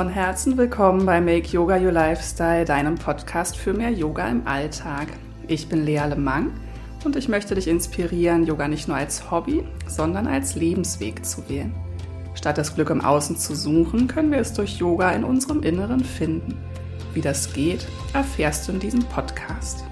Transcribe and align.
Von 0.00 0.08
Herzen 0.08 0.56
willkommen 0.56 1.04
bei 1.04 1.20
Make 1.20 1.48
Yoga 1.48 1.76
Your 1.76 1.92
Lifestyle, 1.92 2.64
deinem 2.64 2.94
Podcast 2.94 3.54
für 3.54 3.74
mehr 3.74 3.90
Yoga 3.90 4.26
im 4.30 4.46
Alltag. 4.46 5.08
Ich 5.46 5.68
bin 5.68 5.84
Lea 5.84 6.00
Lemang 6.08 6.52
und 7.04 7.16
ich 7.16 7.28
möchte 7.28 7.54
dich 7.54 7.68
inspirieren, 7.68 8.46
Yoga 8.46 8.66
nicht 8.66 8.88
nur 8.88 8.96
als 8.96 9.30
Hobby, 9.30 9.62
sondern 9.86 10.26
als 10.26 10.54
Lebensweg 10.54 11.26
zu 11.26 11.46
wählen. 11.50 11.74
Statt 12.32 12.56
das 12.56 12.74
Glück 12.74 12.88
im 12.88 13.04
Außen 13.04 13.36
zu 13.36 13.54
suchen, 13.54 14.08
können 14.08 14.32
wir 14.32 14.38
es 14.38 14.54
durch 14.54 14.78
Yoga 14.78 15.10
in 15.10 15.22
unserem 15.22 15.62
Inneren 15.62 16.02
finden. 16.02 16.56
Wie 17.12 17.20
das 17.20 17.52
geht, 17.52 17.86
erfährst 18.14 18.68
du 18.68 18.72
in 18.72 18.80
diesem 18.80 19.04
Podcast. 19.04 19.84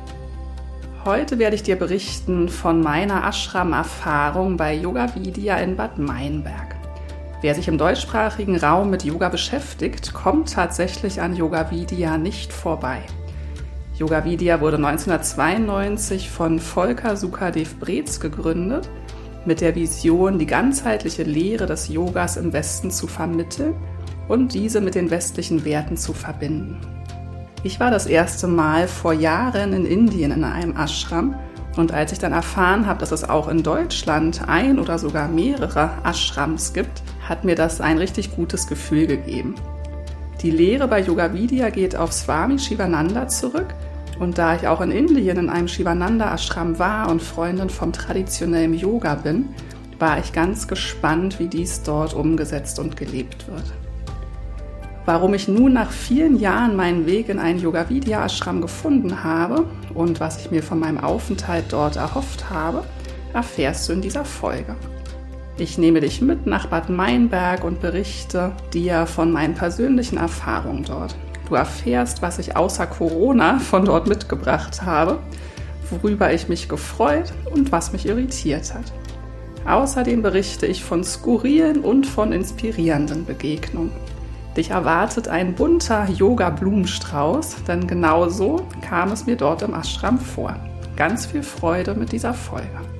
Heute 1.05 1.39
werde 1.39 1.55
ich 1.55 1.65
dir 1.65 1.77
berichten 1.77 2.49
von 2.49 2.81
meiner 2.81 3.29
Ashram-Erfahrung 3.29 4.57
bei 4.57 4.75
Yoga 4.75 5.15
Vidya 5.15 5.59
in 5.59 5.77
Bad 5.77 5.99
Meinberg. 5.99 6.78
Wer 7.41 7.55
sich 7.55 7.69
im 7.69 7.79
deutschsprachigen 7.79 8.57
Raum 8.57 8.91
mit 8.91 9.05
Yoga 9.05 9.29
beschäftigt, 9.29 10.13
kommt 10.13 10.53
tatsächlich 10.55 11.21
an 11.21 11.37
Yoga 11.37 11.71
Vidya 11.71 12.19
nicht 12.19 12.53
vorbei. 12.53 12.99
Yoga 13.97 14.25
Vidya 14.25 14.61
wurde 14.61 14.77
1992 14.79 16.31
von 16.31 16.59
Volker 16.59 17.17
Sukadev 17.17 17.79
Brez 17.79 18.19
gegründet, 18.19 18.91
mit 19.45 19.61
der 19.61 19.77
Vision, 19.77 20.41
die 20.41 20.47
ganzheitliche 20.47 21.23
Lehre 21.23 21.67
des 21.67 21.89
Yogas 21.89 22.37
im 22.37 22.53
Westen 22.53 22.91
zu 22.91 23.07
vermitteln 23.07 23.75
und 24.27 24.53
diese 24.53 24.81
mit 24.81 24.97
den 24.97 25.11
westlichen 25.11 25.65
Werten 25.65 25.97
zu 25.97 26.15
verbinden. 26.15 26.81
Ich 27.63 27.79
war 27.79 27.93
das 27.93 28.07
erste 28.07 28.49
Mal 28.49 28.89
vor 28.89 29.13
Jahren 29.13 29.73
in 29.73 29.87
Indien 29.87 30.33
in 30.33 30.43
einem 30.43 30.77
Ashram 30.77 31.37
und 31.77 31.93
als 31.93 32.11
ich 32.11 32.19
dann 32.19 32.33
erfahren 32.33 32.87
habe, 32.89 32.99
dass 32.99 33.13
es 33.13 33.29
auch 33.29 33.47
in 33.47 33.63
Deutschland 33.63 34.49
ein 34.49 34.81
oder 34.81 34.99
sogar 34.99 35.29
mehrere 35.29 35.93
Ashrams 36.05 36.73
gibt, 36.73 37.03
hat 37.29 37.45
mir 37.45 37.55
das 37.55 37.81
ein 37.81 37.99
richtig 37.99 38.35
gutes 38.35 38.67
Gefühl 38.67 39.07
gegeben. 39.07 39.55
Die 40.41 40.51
Lehre 40.51 40.89
bei 40.89 41.01
Yoga 41.01 41.35
Vidya 41.35 41.69
geht 41.71 41.97
auf 41.97 42.13
Swami 42.13 42.59
Shivananda 42.59 43.29
zurück 43.29 43.75
und 44.19 44.39
da 44.39 44.57
ich 44.57 44.67
auch 44.67 44.81
in 44.81 44.91
Indien 44.91 45.37
in 45.37 45.51
einem 45.51 45.69
Shivananda 45.69 46.33
Ashram 46.33 46.79
war 46.79 47.11
und 47.11 47.23
Freundin 47.23 47.71
vom 47.71 47.93
traditionellen 47.93 48.75
Yoga 48.75 49.17
bin, 49.17 49.51
war 49.99 50.19
ich 50.19 50.33
ganz 50.33 50.69
gespannt, 50.69 51.39
wie 51.39 51.49
dies 51.49 51.83
dort 51.83 52.15
umgesetzt 52.15 52.79
und 52.79 52.97
gelebt 52.97 53.49
wird. 53.49 53.65
Warum 55.05 55.35
ich 55.35 55.49
nun 55.49 55.73
nach 55.73 55.91
vielen 55.91 56.39
Jahren 56.39 56.77
meinen 56.77 57.07
Weg 57.07 57.29
in 57.31 57.39
einen 57.39 57.59
Yoga 57.59 57.89
Vidya 57.89 58.25
Ashram 58.25 58.61
gefunden 58.61 59.25
habe 59.25 59.65
und 59.95 60.21
was 60.21 60.41
ich 60.41 60.51
mir 60.51 60.63
von 60.63 60.79
meinem 60.79 60.99
Aufenthalt 60.99 61.65
dort 61.71 61.97
erhofft 61.97 62.51
habe, 62.51 62.85
erfährst 63.33 63.89
du 63.89 63.95
in 63.95 64.03
dieser 64.03 64.25
Folge. 64.25 64.77
Ich 65.61 65.77
nehme 65.77 66.01
dich 66.01 66.21
mit 66.21 66.47
nach 66.47 66.67
Bad 66.67 66.89
Meinberg 66.89 67.65
und 67.65 67.81
berichte 67.81 68.53
dir 68.73 69.07
von 69.07 69.33
meinen 69.33 69.55
persönlichen 69.55 70.17
Erfahrungen 70.17 70.85
dort. 70.85 71.17
Du 71.49 71.57
erfährst, 71.57 72.23
was 72.23 72.39
ich 72.39 72.57
außer 72.57 72.87
Corona 72.87 73.59
von 73.59 73.85
dort 73.85 74.07
mitgebracht 74.07 74.83
habe, 74.83 75.19
worüber 75.91 76.33
ich 76.33 76.49
mich 76.49 76.69
gefreut 76.69 77.33
und 77.53 77.73
was 77.73 77.93
mich 77.93 78.07
irritiert 78.07 78.73
hat. 78.73 78.93
Außerdem 79.67 80.23
berichte 80.23 80.67
ich 80.67 80.85
von 80.85 81.03
skurrilen 81.03 81.81
und 81.81 82.07
von 82.07 82.31
inspirierenden 82.31 83.27
Begegnungen. 83.27 83.91
Dich 84.57 84.71
erwartet 84.71 85.27
ein 85.27 85.55
bunter 85.57 86.09
Yoga-Blumenstrauß, 86.09 87.65
denn 87.67 87.89
genau 87.89 88.29
so 88.29 88.65
kam 88.81 89.11
es 89.11 89.27
mir 89.27 89.37
dort 89.37 89.63
im 89.63 89.75
Ashram 89.75 90.21
vor. 90.21 90.55
Ganz 90.95 91.27
viel 91.27 91.43
Freude 91.43 91.95
mit 91.95 92.13
dieser 92.13 92.33
Folge. 92.33 92.98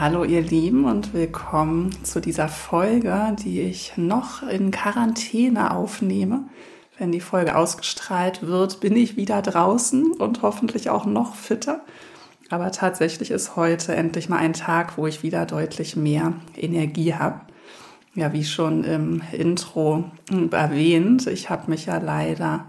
Hallo 0.00 0.24
ihr 0.24 0.40
Lieben 0.40 0.86
und 0.86 1.12
willkommen 1.12 1.94
zu 2.06 2.22
dieser 2.22 2.48
Folge, 2.48 3.36
die 3.44 3.60
ich 3.60 3.98
noch 3.98 4.42
in 4.42 4.70
Quarantäne 4.70 5.74
aufnehme. 5.74 6.44
Wenn 6.96 7.12
die 7.12 7.20
Folge 7.20 7.54
ausgestrahlt 7.54 8.46
wird, 8.46 8.80
bin 8.80 8.96
ich 8.96 9.18
wieder 9.18 9.42
draußen 9.42 10.12
und 10.12 10.40
hoffentlich 10.40 10.88
auch 10.88 11.04
noch 11.04 11.34
fitter. 11.34 11.82
Aber 12.48 12.72
tatsächlich 12.72 13.30
ist 13.30 13.56
heute 13.56 13.94
endlich 13.94 14.30
mal 14.30 14.38
ein 14.38 14.54
Tag, 14.54 14.96
wo 14.96 15.06
ich 15.06 15.22
wieder 15.22 15.44
deutlich 15.44 15.96
mehr 15.96 16.32
Energie 16.56 17.12
habe. 17.12 17.42
Ja, 18.14 18.32
wie 18.32 18.44
schon 18.44 18.84
im 18.84 19.20
Intro 19.32 20.04
erwähnt, 20.50 21.26
ich 21.26 21.50
habe 21.50 21.70
mich 21.70 21.84
ja 21.84 21.98
leider 21.98 22.64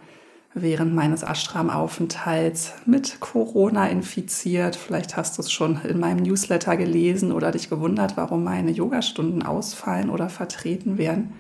während 0.54 0.94
meines 0.94 1.24
Ashram-Aufenthalts 1.24 2.74
mit 2.86 3.20
Corona 3.20 3.88
infiziert. 3.88 4.76
Vielleicht 4.76 5.16
hast 5.16 5.38
du 5.38 5.42
es 5.42 5.52
schon 5.52 5.82
in 5.84 6.00
meinem 6.00 6.24
Newsletter 6.24 6.76
gelesen 6.76 7.32
oder 7.32 7.52
dich 7.52 7.70
gewundert, 7.70 8.18
warum 8.18 8.44
meine 8.44 8.72
Yogastunden 8.72 9.44
ausfallen 9.44 10.10
oder 10.10 10.30
vertreten 10.30 10.98
werden. 10.98 11.34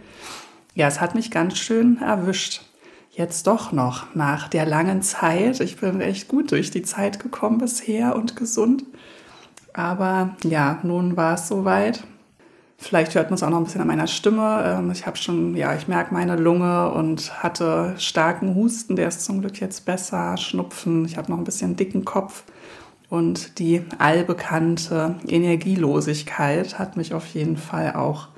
Ja, 0.74 0.88
es 0.88 1.02
hat 1.02 1.16
mich 1.16 1.32
ganz 1.32 1.58
schön 1.58 2.02
erwischt. 2.02 2.62
Jetzt 3.12 3.48
doch 3.48 3.74
noch 3.74 4.16
nach 4.16 4.48
der 4.48 4.66
langen 4.66 5.02
Zeit. 5.02 5.60
Ich 5.60 5.78
bin 5.78 6.00
echt 6.00 6.30
gut 6.30 6.52
durch 6.52 6.72
die 6.72 6.84
Zeit 6.84 7.20
gekommen 7.20 7.58
bisher 7.58 8.16
und 8.16 8.38
gesund. 8.38 8.86
Aber 9.74 10.36
ja, 10.46 10.80
nun 10.84 11.18
war 11.18 11.36
es 11.36 11.50
soweit. 11.50 12.04
Vielleicht 12.84 13.14
hört 13.14 13.30
man 13.30 13.36
es 13.36 13.44
auch 13.44 13.52
noch 13.52 13.60
ein 13.60 13.64
bisschen 13.66 13.82
an 13.82 13.88
meiner 13.88 14.08
Stimme. 14.08 14.64
Ähm, 14.66 14.90
ich 14.90 15.06
habe 15.06 15.16
schon, 15.16 15.56
ja, 15.56 15.76
ich 15.76 15.88
merke 15.88 16.12
meine 16.16 16.36
Lunge 16.36 16.92
und 16.92 17.44
hatte 17.44 17.94
starken 18.00 18.56
Husten. 18.56 18.96
Der 18.96 19.08
ist 19.08 19.24
zum 19.24 19.42
Glück 19.42 19.62
jetzt 19.62 19.86
besser. 19.86 20.36
Schnupfen. 20.36 21.06
Ich 21.06 21.16
habe 21.16 21.30
noch 21.30 21.38
ein 21.38 21.44
bisschen 21.44 21.76
dicken 21.76 22.06
Kopf. 22.06 22.44
Und 23.08 23.60
die 23.60 23.84
allbekannte 24.00 25.16
Energielosigkeit 25.28 26.80
hat 26.80 26.98
mich 26.98 27.14
auf 27.14 27.28
jeden 27.28 27.56
Fall 27.56 27.94
auch 27.94 28.30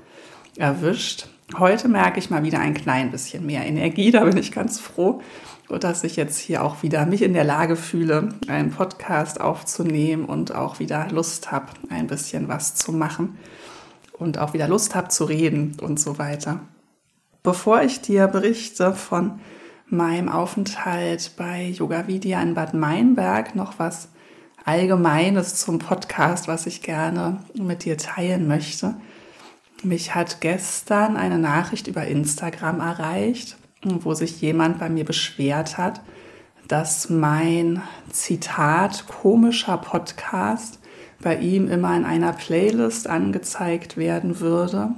erwischt. 0.58 1.26
Heute 1.58 1.88
merke 1.88 2.18
ich 2.18 2.28
mal 2.28 2.42
wieder 2.42 2.58
ein 2.58 2.74
klein 2.74 3.10
bisschen 3.10 3.46
mehr 3.46 3.64
Energie. 3.64 4.10
Da 4.10 4.24
bin 4.24 4.36
ich 4.36 4.52
ganz 4.52 4.78
froh, 4.78 5.22
dass 5.80 6.04
ich 6.04 6.16
jetzt 6.16 6.38
hier 6.38 6.62
auch 6.62 6.82
wieder 6.82 7.06
mich 7.06 7.22
in 7.22 7.32
der 7.32 7.44
Lage 7.44 7.76
fühle, 7.76 8.28
einen 8.46 8.72
Podcast 8.72 9.40
aufzunehmen 9.40 10.26
und 10.26 10.54
auch 10.54 10.80
wieder 10.80 11.08
Lust 11.10 11.50
habe, 11.50 11.68
ein 11.88 12.08
bisschen 12.08 12.46
was 12.48 12.74
zu 12.74 12.92
machen 12.92 13.38
und 14.18 14.38
auch 14.38 14.54
wieder 14.54 14.68
Lust 14.68 14.94
habe 14.94 15.08
zu 15.08 15.24
reden 15.24 15.76
und 15.80 16.00
so 16.00 16.18
weiter. 16.18 16.60
Bevor 17.42 17.82
ich 17.82 18.00
dir 18.00 18.26
berichte 18.26 18.94
von 18.94 19.40
meinem 19.86 20.28
Aufenthalt 20.28 21.32
bei 21.36 21.68
Yoga 21.68 22.06
Vidya 22.06 22.40
in 22.42 22.54
Bad 22.54 22.74
Meinberg, 22.74 23.54
noch 23.54 23.78
was 23.78 24.08
Allgemeines 24.64 25.56
zum 25.56 25.78
Podcast, 25.78 26.48
was 26.48 26.64
ich 26.64 26.80
gerne 26.80 27.40
mit 27.52 27.84
dir 27.84 27.98
teilen 27.98 28.48
möchte. 28.48 28.94
Mich 29.82 30.14
hat 30.14 30.40
gestern 30.40 31.18
eine 31.18 31.38
Nachricht 31.38 31.86
über 31.86 32.06
Instagram 32.06 32.80
erreicht, 32.80 33.58
wo 33.82 34.14
sich 34.14 34.40
jemand 34.40 34.78
bei 34.78 34.88
mir 34.88 35.04
beschwert 35.04 35.76
hat, 35.76 36.00
dass 36.66 37.10
mein 37.10 37.82
Zitat 38.10 39.06
komischer 39.06 39.76
Podcast 39.76 40.78
bei 41.24 41.36
ihm 41.38 41.68
immer 41.68 41.96
in 41.96 42.04
einer 42.04 42.32
Playlist 42.32 43.08
angezeigt 43.08 43.96
werden 43.96 44.38
würde. 44.38 44.90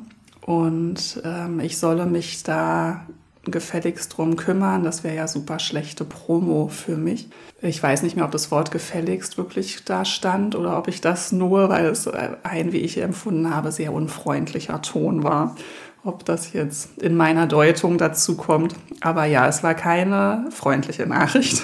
Und 0.45 1.23
ähm, 1.25 1.61
ich 1.61 1.79
solle 1.79 2.05
mich 2.05 2.43
da 2.43 3.07
gefälligst 3.45 4.17
drum 4.17 4.37
kümmern. 4.37 4.83
Das 4.85 5.05
wäre 5.05 5.15
ja 5.15 5.29
super 5.29 5.59
schlechte 5.59 6.05
Promo 6.05 6.69
für 6.69 6.97
mich. 6.97 7.29
Ich 7.63 7.83
weiß 7.83 8.03
nicht 8.03 8.17
mehr, 8.17 8.25
ob 8.25 8.33
das 8.33 8.51
Wort 8.51 8.71
gefälligst 8.71 9.39
wirklich 9.39 9.85
da 9.85 10.05
stand 10.05 10.57
oder 10.57 10.77
ob 10.77 10.89
ich 10.89 11.01
das 11.01 11.33
nur, 11.33 11.69
weil 11.69 11.87
es 11.87 12.09
ein, 12.09 12.73
wie 12.73 12.79
ich 12.79 12.99
empfunden 12.99 13.55
habe, 13.55 13.73
sehr 13.73 13.93
unfreundlicher 13.93 14.83
Ton 14.83 15.23
war. 15.23 15.55
Ob 16.05 16.25
das 16.25 16.53
jetzt 16.53 17.03
in 17.03 17.17
meiner 17.17 17.47
Deutung 17.47 17.99
dazu 17.99 18.37
kommt. 18.37 18.75
Aber 19.01 19.25
ja, 19.25 19.49
es 19.49 19.63
war 19.63 19.75
keine 19.75 20.47
freundliche 20.51 21.07
Nachricht. 21.07 21.63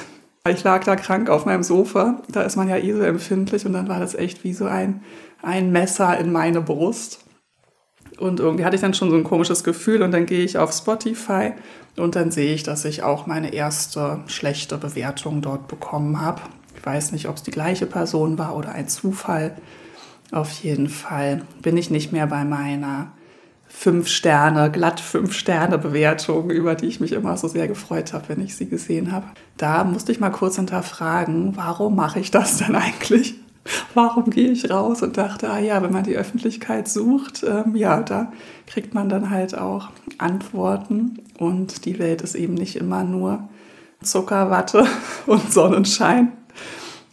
Ich 0.49 0.65
lag 0.65 0.83
da 0.83 0.97
krank 0.97 1.31
auf 1.31 1.47
meinem 1.47 1.63
Sofa, 1.63 2.21
da 2.29 2.43
ist 2.43 2.57
man 2.57 2.69
ja 2.69 2.77
eh 2.77 2.93
so 2.93 3.03
empfindlich 3.03 3.65
und 3.65 3.75
dann 3.75 3.89
war 3.89 4.01
das 4.01 4.17
echt 4.17 4.43
wie 4.43 4.53
so 4.53 4.65
ein, 4.65 5.03
ein 5.41 5.71
Messer 5.71 6.19
in 6.19 6.33
meine 6.33 6.61
Brust. 6.61 7.21
Und 8.19 8.41
irgendwie 8.41 8.65
hatte 8.65 8.75
ich 8.75 8.83
dann 8.83 8.93
schon 8.93 9.11
so 9.11 9.17
ein 9.17 9.23
komisches 9.23 9.63
Gefühl 9.63 10.03
und 10.03 10.11
dann 10.11 10.27
gehe 10.27 10.45
ich 10.45 10.59
auf 10.59 10.73
Spotify 10.73 11.53
und 11.97 12.17
dann 12.17 12.33
sehe 12.33 12.55
ich, 12.55 12.65
dass 12.65 12.85
ich 12.85 13.05
auch 13.05 13.27
meine 13.27 13.55
erste 13.55 14.19
schlechte 14.27 14.79
Bewertung 14.79 15.43
dort 15.43 15.69
bekommen 15.69 16.21
habe. 16.21 16.43
Ich 16.77 16.85
weiß 16.85 17.13
nicht, 17.13 17.29
ob 17.29 17.37
es 17.37 17.45
die 17.45 17.53
gleiche 17.53 17.87
Person 17.87 18.37
war 18.37 18.57
oder 18.57 18.73
ein 18.73 18.89
Zufall. 18.89 19.57
Auf 20.33 20.51
jeden 20.65 20.89
Fall 20.89 21.43
bin 21.63 21.77
ich 21.77 21.89
nicht 21.91 22.11
mehr 22.11 22.27
bei 22.27 22.45
meiner 22.45 23.13
fünf 23.83 24.07
Sterne, 24.07 24.71
glatt 24.71 25.01
fünf 25.01 25.35
Sterne 25.35 25.77
Bewertung, 25.77 26.51
über 26.51 26.77
die 26.77 26.87
ich 26.87 27.01
mich 27.01 27.11
immer 27.11 27.37
so 27.37 27.49
sehr 27.49 27.67
gefreut 27.67 28.13
habe, 28.13 28.29
wenn 28.29 28.41
ich 28.41 28.55
sie 28.55 28.69
gesehen 28.69 29.11
habe. 29.11 29.27
Da 29.57 29.83
musste 29.83 30.13
ich 30.13 30.21
mal 30.21 30.31
kurz 30.31 30.55
hinterfragen, 30.55 31.57
warum 31.57 31.97
mache 31.97 32.21
ich 32.21 32.31
das 32.31 32.59
denn 32.59 32.77
eigentlich? 32.77 33.35
Warum 33.95 34.31
gehe 34.31 34.53
ich 34.53 34.71
raus 34.71 35.03
und 35.03 35.17
dachte, 35.17 35.51
ah 35.51 35.59
ja, 35.59 35.83
wenn 35.83 35.93
man 35.93 36.05
die 36.05 36.17
Öffentlichkeit 36.17 36.87
sucht, 36.87 37.45
ähm, 37.45 37.75
ja, 37.75 38.03
da 38.03 38.33
kriegt 38.69 38.95
man 38.95 39.09
dann 39.09 39.31
halt 39.31 39.59
auch 39.59 39.89
Antworten 40.19 41.19
und 41.39 41.85
die 41.85 41.99
Welt 41.99 42.23
ist 42.23 42.37
eben 42.37 42.55
nicht 42.55 42.77
immer 42.77 43.03
nur 43.03 43.49
Zuckerwatte 44.01 44.87
und 45.27 45.53
Sonnenschein. 45.53 46.31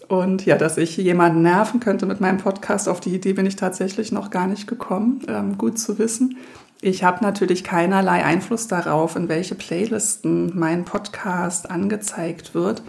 Und 0.10 0.46
ja, 0.48 0.58
dass 0.58 0.78
ich 0.78 0.98
jemanden 0.98 1.44
nerven 1.44 1.80
könnte 1.80 2.08
mit 2.08 2.20
meinem 2.20 2.40
Podcast, 2.40 2.90
auf 2.90 3.00
die 3.00 3.14
Idee 3.14 3.34
bin 3.34 3.46
ich 3.46 3.56
tatsächlich 3.56 4.12
noch 4.12 4.32
gar 4.32 4.48
nicht 4.48 4.66
gekommen. 4.66 5.22
Ähm, 5.28 5.58
gut 5.58 5.78
zu 5.78 6.00
wissen. 6.00 6.36
Ich 6.82 7.04
habe 7.04 7.24
natürlich 7.24 7.64
keinerlei 7.64 8.26
Einfluss 8.26 8.68
darauf, 8.68 9.16
in 9.16 9.30
welche 9.30 9.54
Playlisten 9.54 10.58
mein 10.58 10.84
Podcast 10.84 11.70
angezeigt 11.70 12.56
wird. 12.56 12.82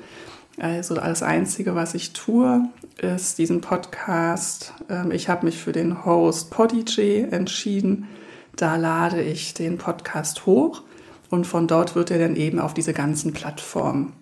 Also 0.58 0.94
das 0.94 1.22
Einzige, 1.22 1.74
was 1.74 1.94
ich 1.94 2.14
tue, 2.14 2.62
ist 2.96 3.36
diesen 3.36 3.60
Podcast. 3.60 4.72
Ähm, 4.88 5.10
ich 5.10 5.28
habe 5.28 5.44
mich 5.44 5.58
für 5.58 5.72
den 5.72 6.06
Host 6.06 6.50
Podigy 6.50 7.26
entschieden. 7.30 8.08
Da 8.56 8.76
lade 8.76 9.20
ich 9.20 9.52
den 9.52 9.76
Podcast 9.76 10.46
hoch 10.46 10.84
und 11.28 11.46
von 11.46 11.66
dort 11.66 11.94
wird 11.94 12.10
er 12.10 12.18
dann 12.18 12.36
eben 12.36 12.58
auf 12.58 12.72
diese 12.72 12.94
ganzen 12.94 13.34
Plattformen 13.34 14.14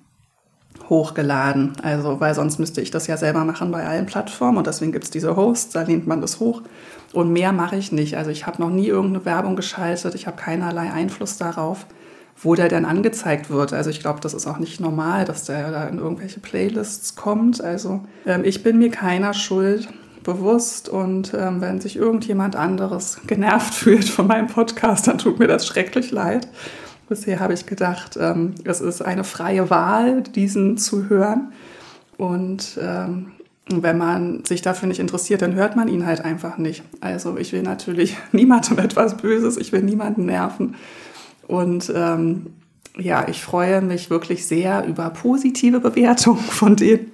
hochgeladen. 0.88 1.72
Also, 1.82 2.20
weil 2.20 2.34
sonst 2.34 2.58
müsste 2.58 2.80
ich 2.80 2.90
das 2.90 3.06
ja 3.06 3.16
selber 3.16 3.44
machen 3.44 3.70
bei 3.70 3.86
allen 3.86 4.06
Plattformen 4.06 4.58
und 4.58 4.66
deswegen 4.66 4.92
gibt 4.92 5.04
es 5.04 5.10
diese 5.10 5.36
Hosts, 5.36 5.72
da 5.72 5.82
lehnt 5.82 6.06
man 6.06 6.20
das 6.20 6.40
hoch. 6.40 6.62
Und 7.12 7.32
mehr 7.32 7.52
mache 7.52 7.76
ich 7.76 7.90
nicht. 7.90 8.16
Also 8.16 8.30
ich 8.30 8.46
habe 8.46 8.60
noch 8.60 8.70
nie 8.70 8.86
irgendeine 8.86 9.24
Werbung 9.24 9.56
geschaltet, 9.56 10.14
ich 10.14 10.26
habe 10.26 10.36
keinerlei 10.36 10.92
Einfluss 10.92 11.38
darauf, 11.38 11.86
wo 12.40 12.54
der 12.54 12.68
denn 12.68 12.84
angezeigt 12.84 13.50
wird. 13.50 13.72
Also 13.72 13.90
ich 13.90 14.00
glaube, 14.00 14.20
das 14.20 14.34
ist 14.34 14.46
auch 14.46 14.58
nicht 14.58 14.80
normal, 14.80 15.24
dass 15.24 15.44
der 15.44 15.70
da 15.70 15.84
in 15.84 15.98
irgendwelche 15.98 16.40
Playlists 16.40 17.16
kommt. 17.16 17.62
Also 17.62 18.00
ähm, 18.26 18.44
ich 18.44 18.62
bin 18.62 18.78
mir 18.78 18.90
keiner 18.90 19.34
Schuld 19.34 19.88
bewusst 20.22 20.90
und 20.90 21.32
ähm, 21.34 21.62
wenn 21.62 21.80
sich 21.80 21.96
irgendjemand 21.96 22.54
anderes 22.54 23.18
genervt 23.26 23.74
fühlt 23.74 24.08
von 24.08 24.26
meinem 24.26 24.46
Podcast, 24.46 25.08
dann 25.08 25.18
tut 25.18 25.38
mir 25.38 25.48
das 25.48 25.66
schrecklich 25.66 26.10
leid. 26.10 26.48
Bisher 27.08 27.40
habe 27.40 27.54
ich 27.54 27.64
gedacht, 27.64 28.18
ähm, 28.20 28.54
es 28.64 28.82
ist 28.82 29.00
eine 29.00 29.24
freie 29.24 29.70
Wahl, 29.70 30.22
diesen 30.22 30.76
zu 30.76 31.08
hören. 31.08 31.52
Und 32.18 32.78
ähm, 32.82 33.32
wenn 33.70 33.96
man 33.96 34.44
sich 34.44 34.60
dafür 34.60 34.88
nicht 34.88 35.00
interessiert, 35.00 35.40
dann 35.40 35.54
hört 35.54 35.74
man 35.74 35.88
ihn 35.88 36.04
halt 36.04 36.22
einfach 36.22 36.58
nicht. 36.58 36.82
Also 37.00 37.38
ich 37.38 37.52
will 37.52 37.62
natürlich 37.62 38.16
niemandem 38.32 38.78
etwas 38.78 39.16
Böses, 39.16 39.56
ich 39.56 39.72
will 39.72 39.82
niemanden 39.82 40.26
nerven. 40.26 40.74
Und 41.46 41.90
ähm, 41.94 42.48
ja, 42.98 43.26
ich 43.26 43.42
freue 43.42 43.80
mich 43.80 44.10
wirklich 44.10 44.46
sehr 44.46 44.84
über 44.86 45.08
positive 45.08 45.80
Bewertungen 45.80 46.40
von 46.40 46.76
denen, 46.76 47.12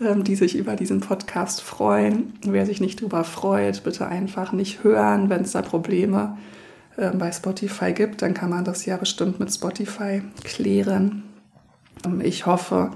ähm, 0.00 0.24
die 0.24 0.34
sich 0.34 0.56
über 0.56 0.74
diesen 0.74 1.00
Podcast 1.00 1.60
freuen. 1.60 2.32
Wer 2.44 2.66
sich 2.66 2.80
nicht 2.80 3.00
darüber 3.00 3.22
freut, 3.22 3.84
bitte 3.84 4.08
einfach 4.08 4.50
nicht 4.52 4.82
hören, 4.82 5.30
wenn 5.30 5.42
es 5.42 5.52
da 5.52 5.62
Probleme 5.62 6.36
gibt 6.36 6.56
ähm, 6.98 7.18
bei 7.18 7.30
Spotify 7.32 7.92
gibt, 7.92 8.22
dann 8.22 8.34
kann 8.34 8.50
man 8.50 8.64
das 8.64 8.86
ja 8.86 8.96
bestimmt 8.96 9.38
mit 9.38 9.52
Spotify 9.52 10.22
klären. 10.44 11.24
Ähm, 12.04 12.20
ich 12.20 12.46
hoffe, 12.46 12.90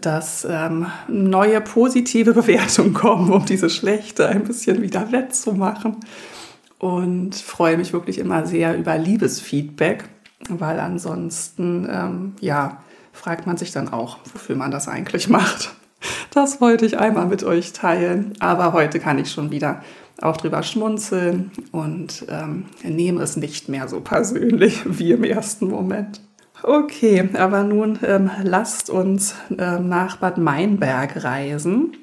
dass 0.00 0.46
ähm, 0.48 0.86
neue 1.08 1.60
positive 1.60 2.32
Bewertungen 2.34 2.94
kommen, 2.94 3.30
um 3.32 3.44
diese 3.44 3.70
schlechte 3.70 4.28
ein 4.28 4.44
bisschen 4.44 4.82
wieder 4.82 5.12
wettzumachen. 5.12 5.96
Und 6.78 7.34
freue 7.36 7.78
mich 7.78 7.92
wirklich 7.92 8.18
immer 8.18 8.46
sehr 8.46 8.76
über 8.76 8.98
Liebesfeedback, 8.98 10.04
weil 10.48 10.80
ansonsten, 10.80 11.88
ähm, 11.90 12.32
ja, 12.40 12.82
fragt 13.12 13.46
man 13.46 13.56
sich 13.56 13.70
dann 13.70 13.88
auch, 13.88 14.18
wofür 14.32 14.56
man 14.56 14.70
das 14.70 14.88
eigentlich 14.88 15.28
macht. 15.28 15.72
Das 16.30 16.60
wollte 16.60 16.84
ich 16.84 16.98
einmal 16.98 17.26
mit 17.26 17.44
euch 17.44 17.72
teilen, 17.72 18.34
aber 18.40 18.72
heute 18.72 18.98
kann 18.98 19.18
ich 19.18 19.30
schon 19.30 19.50
wieder 19.50 19.82
auch 20.20 20.36
drüber 20.36 20.62
schmunzeln 20.62 21.50
und 21.72 22.26
ähm, 22.28 22.66
nehme 22.82 23.22
es 23.22 23.36
nicht 23.36 23.68
mehr 23.68 23.88
so 23.88 24.00
persönlich 24.00 24.82
wie 24.98 25.12
im 25.12 25.24
ersten 25.24 25.68
Moment. 25.68 26.20
Okay, 26.62 27.28
aber 27.34 27.62
nun 27.62 27.98
ähm, 28.06 28.30
lasst 28.42 28.88
uns 28.88 29.34
ähm, 29.58 29.88
nach 29.88 30.16
Bad 30.16 30.38
Meinberg 30.38 31.22
reisen. 31.22 31.96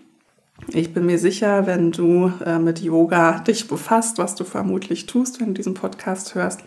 Ich 0.68 0.94
bin 0.94 1.08
mir 1.08 1.18
sicher, 1.18 1.66
wenn 1.66 1.92
du 1.92 2.32
äh, 2.46 2.60
mit 2.60 2.80
Yoga 2.80 3.40
dich 3.40 3.68
befasst, 3.68 4.20
was 4.20 4.36
du 4.36 4.44
vermutlich 4.44 5.08
tust, 5.08 5.40
wenn 5.40 5.48
du 5.48 5.54
diesen 5.54 5.74
Podcast 5.74 6.36
hörst, 6.36 6.62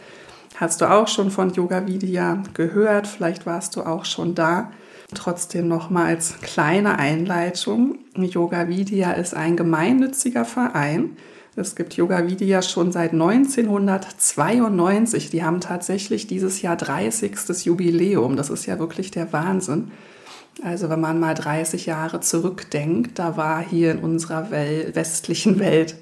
hast 0.57 0.81
du 0.81 0.91
auch 0.91 1.07
schon 1.07 1.31
von 1.31 1.53
Yoga 1.53 1.87
Vidya 1.87 2.43
gehört. 2.55 3.07
Vielleicht 3.07 3.47
warst 3.47 3.77
du 3.77 3.83
auch 3.83 4.05
schon 4.05 4.35
da. 4.35 4.73
Trotzdem 5.15 5.69
noch 5.69 5.91
mal 5.91 6.07
als 6.07 6.41
kleine 6.41 6.99
Einleitung. 6.99 7.99
Yoga 8.17 8.69
Vidya 8.69 9.13
ist 9.13 9.35
ein 9.35 9.57
gemeinnütziger 9.57 10.45
Verein, 10.45 11.17
es 11.57 11.77
gibt 11.77 11.95
Yoga 11.95 12.27
Vidya 12.27 12.63
schon 12.63 12.91
seit 12.91 13.13
1992. 13.13 15.31
Die 15.31 15.45
haben 15.45 15.61
tatsächlich 15.61 16.27
dieses 16.27 16.63
Jahr 16.63 16.77
30. 16.77 17.65
Jubiläum. 17.65 18.37
Das 18.37 18.51
ist 18.51 18.67
ja 18.67 18.79
wirklich 18.79 19.11
der 19.11 19.33
Wahnsinn. 19.33 19.93
Also 20.63 20.89
wenn 20.89 21.01
man 21.01 21.21
mal 21.21 21.35
30 21.35 21.87
Jahre 21.87 22.21
zurückdenkt, 22.21 23.19
da 23.19 23.37
war 23.37 23.61
hier 23.61 23.93
in 23.93 23.99
unserer 23.99 24.51
Welt, 24.51 24.95
westlichen 24.95 25.59
Welt 25.59 25.97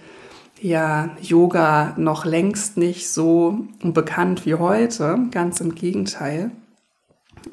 ja 0.60 1.16
Yoga 1.20 1.94
noch 1.96 2.24
längst 2.24 2.76
nicht 2.76 3.10
so 3.10 3.66
bekannt 3.82 4.46
wie 4.46 4.54
heute. 4.54 5.18
Ganz 5.30 5.60
im 5.60 5.74
Gegenteil. 5.74 6.52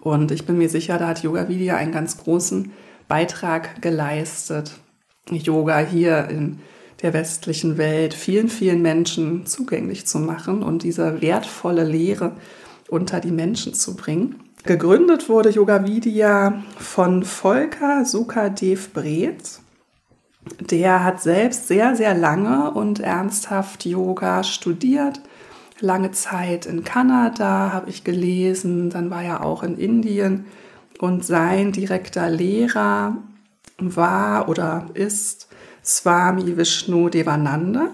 Und 0.01 0.31
ich 0.31 0.45
bin 0.45 0.57
mir 0.57 0.69
sicher, 0.69 0.97
da 0.97 1.07
hat 1.07 1.23
Yoga 1.23 1.49
Vidya 1.49 1.75
einen 1.75 1.91
ganz 1.91 2.17
großen 2.17 2.71
Beitrag 3.07 3.81
geleistet, 3.81 4.73
Yoga 5.31 5.79
hier 5.79 6.27
in 6.29 6.59
der 7.01 7.13
westlichen 7.13 7.77
Welt 7.77 8.13
vielen, 8.13 8.49
vielen 8.49 8.81
Menschen 8.81 9.45
zugänglich 9.45 10.05
zu 10.05 10.19
machen 10.19 10.63
und 10.63 10.83
diese 10.83 11.21
wertvolle 11.21 11.83
Lehre 11.83 12.33
unter 12.89 13.19
die 13.19 13.31
Menschen 13.31 13.73
zu 13.73 13.95
bringen. 13.95 14.35
Gegründet 14.63 15.29
wurde 15.29 15.49
Yoga 15.49 15.85
Vidya 15.85 16.63
von 16.77 17.23
Volker 17.23 18.03
Sukadev 18.03 18.91
Brez. 18.91 19.61
Der 20.59 21.03
hat 21.03 21.21
selbst 21.21 21.67
sehr, 21.67 21.95
sehr 21.95 22.13
lange 22.13 22.71
und 22.71 22.99
ernsthaft 22.99 23.85
Yoga 23.85 24.43
studiert. 24.43 25.21
Lange 25.79 26.11
Zeit 26.11 26.65
in 26.65 26.83
Kanada 26.83 27.71
habe 27.71 27.89
ich 27.89 28.03
gelesen, 28.03 28.89
dann 28.89 29.09
war 29.09 29.23
er 29.23 29.45
auch 29.45 29.63
in 29.63 29.77
Indien 29.77 30.45
und 30.99 31.23
sein 31.23 31.71
direkter 31.71 32.29
Lehrer 32.29 33.17
war 33.77 34.49
oder 34.49 34.87
ist 34.93 35.48
Swami 35.89 36.55
Vishnu 36.55 37.09
Devananda. 37.09 37.89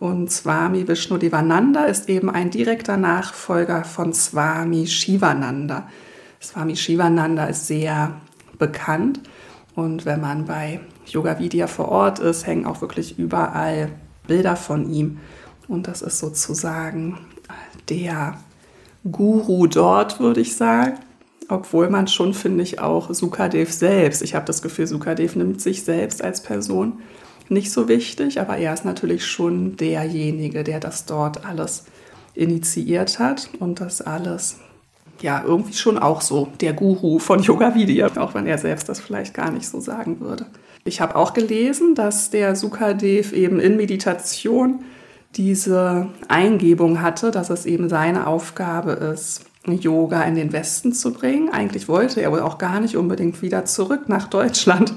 Und 0.00 0.32
Swami 0.32 0.86
Vishnu 0.86 1.16
Devananda 1.16 1.84
ist 1.84 2.08
eben 2.08 2.28
ein 2.28 2.50
direkter 2.50 2.96
Nachfolger 2.96 3.84
von 3.84 4.12
Swami 4.12 4.88
Shivananda. 4.88 5.88
Swami 6.42 6.74
Shivananda 6.74 7.46
ist 7.46 7.68
sehr 7.68 8.20
bekannt 8.58 9.20
und 9.76 10.04
wenn 10.06 10.20
man 10.20 10.46
bei 10.46 10.80
Yoga 11.06 11.38
Vidya 11.38 11.66
vor 11.68 11.88
Ort 11.88 12.18
ist, 12.18 12.46
hängen 12.46 12.66
auch 12.66 12.80
wirklich 12.80 13.18
überall 13.18 13.90
Bilder 14.26 14.56
von 14.56 14.90
ihm. 14.90 15.18
Und 15.68 15.86
das 15.86 16.02
ist 16.02 16.18
sozusagen 16.18 17.18
der 17.88 18.38
Guru 19.10 19.66
dort, 19.66 20.18
würde 20.18 20.40
ich 20.40 20.56
sagen. 20.56 20.94
Obwohl 21.48 21.90
man 21.90 22.08
schon, 22.08 22.34
finde 22.34 22.64
ich, 22.64 22.80
auch 22.80 23.14
Sukadev 23.14 23.72
selbst, 23.72 24.22
ich 24.22 24.34
habe 24.34 24.46
das 24.46 24.62
Gefühl, 24.62 24.88
Sukadev 24.88 25.36
nimmt 25.36 25.60
sich 25.60 25.84
selbst 25.84 26.22
als 26.22 26.42
Person 26.42 26.94
nicht 27.48 27.70
so 27.70 27.88
wichtig, 27.88 28.40
aber 28.40 28.56
er 28.56 28.74
ist 28.74 28.84
natürlich 28.84 29.26
schon 29.26 29.76
derjenige, 29.76 30.64
der 30.64 30.80
das 30.80 31.06
dort 31.06 31.44
alles 31.44 31.84
initiiert 32.34 33.18
hat 33.18 33.48
und 33.60 33.80
das 33.80 34.02
alles 34.02 34.58
ja 35.22 35.42
irgendwie 35.44 35.72
schon 35.72 35.98
auch 35.98 36.20
so 36.20 36.48
der 36.60 36.74
Guru 36.74 37.18
von 37.18 37.40
Yoga 37.40 37.74
Vidya, 37.74 38.08
auch 38.16 38.34
wenn 38.34 38.46
er 38.46 38.58
selbst 38.58 38.88
das 38.88 39.00
vielleicht 39.00 39.32
gar 39.34 39.50
nicht 39.50 39.66
so 39.66 39.80
sagen 39.80 40.20
würde. 40.20 40.46
Ich 40.84 41.00
habe 41.00 41.16
auch 41.16 41.32
gelesen, 41.32 41.94
dass 41.94 42.30
der 42.30 42.54
Sukadev 42.54 43.32
eben 43.32 43.58
in 43.58 43.76
Meditation 43.76 44.84
diese 45.36 46.08
Eingebung 46.28 47.02
hatte, 47.02 47.30
dass 47.30 47.50
es 47.50 47.66
eben 47.66 47.88
seine 47.88 48.26
Aufgabe 48.26 48.92
ist, 48.92 49.45
Yoga 49.72 50.22
in 50.22 50.34
den 50.34 50.52
Westen 50.52 50.92
zu 50.92 51.12
bringen. 51.12 51.48
Eigentlich 51.50 51.88
wollte 51.88 52.20
er 52.20 52.32
wohl 52.32 52.40
auch 52.40 52.58
gar 52.58 52.80
nicht 52.80 52.96
unbedingt 52.96 53.42
wieder 53.42 53.64
zurück 53.64 54.08
nach 54.08 54.28
Deutschland, 54.28 54.94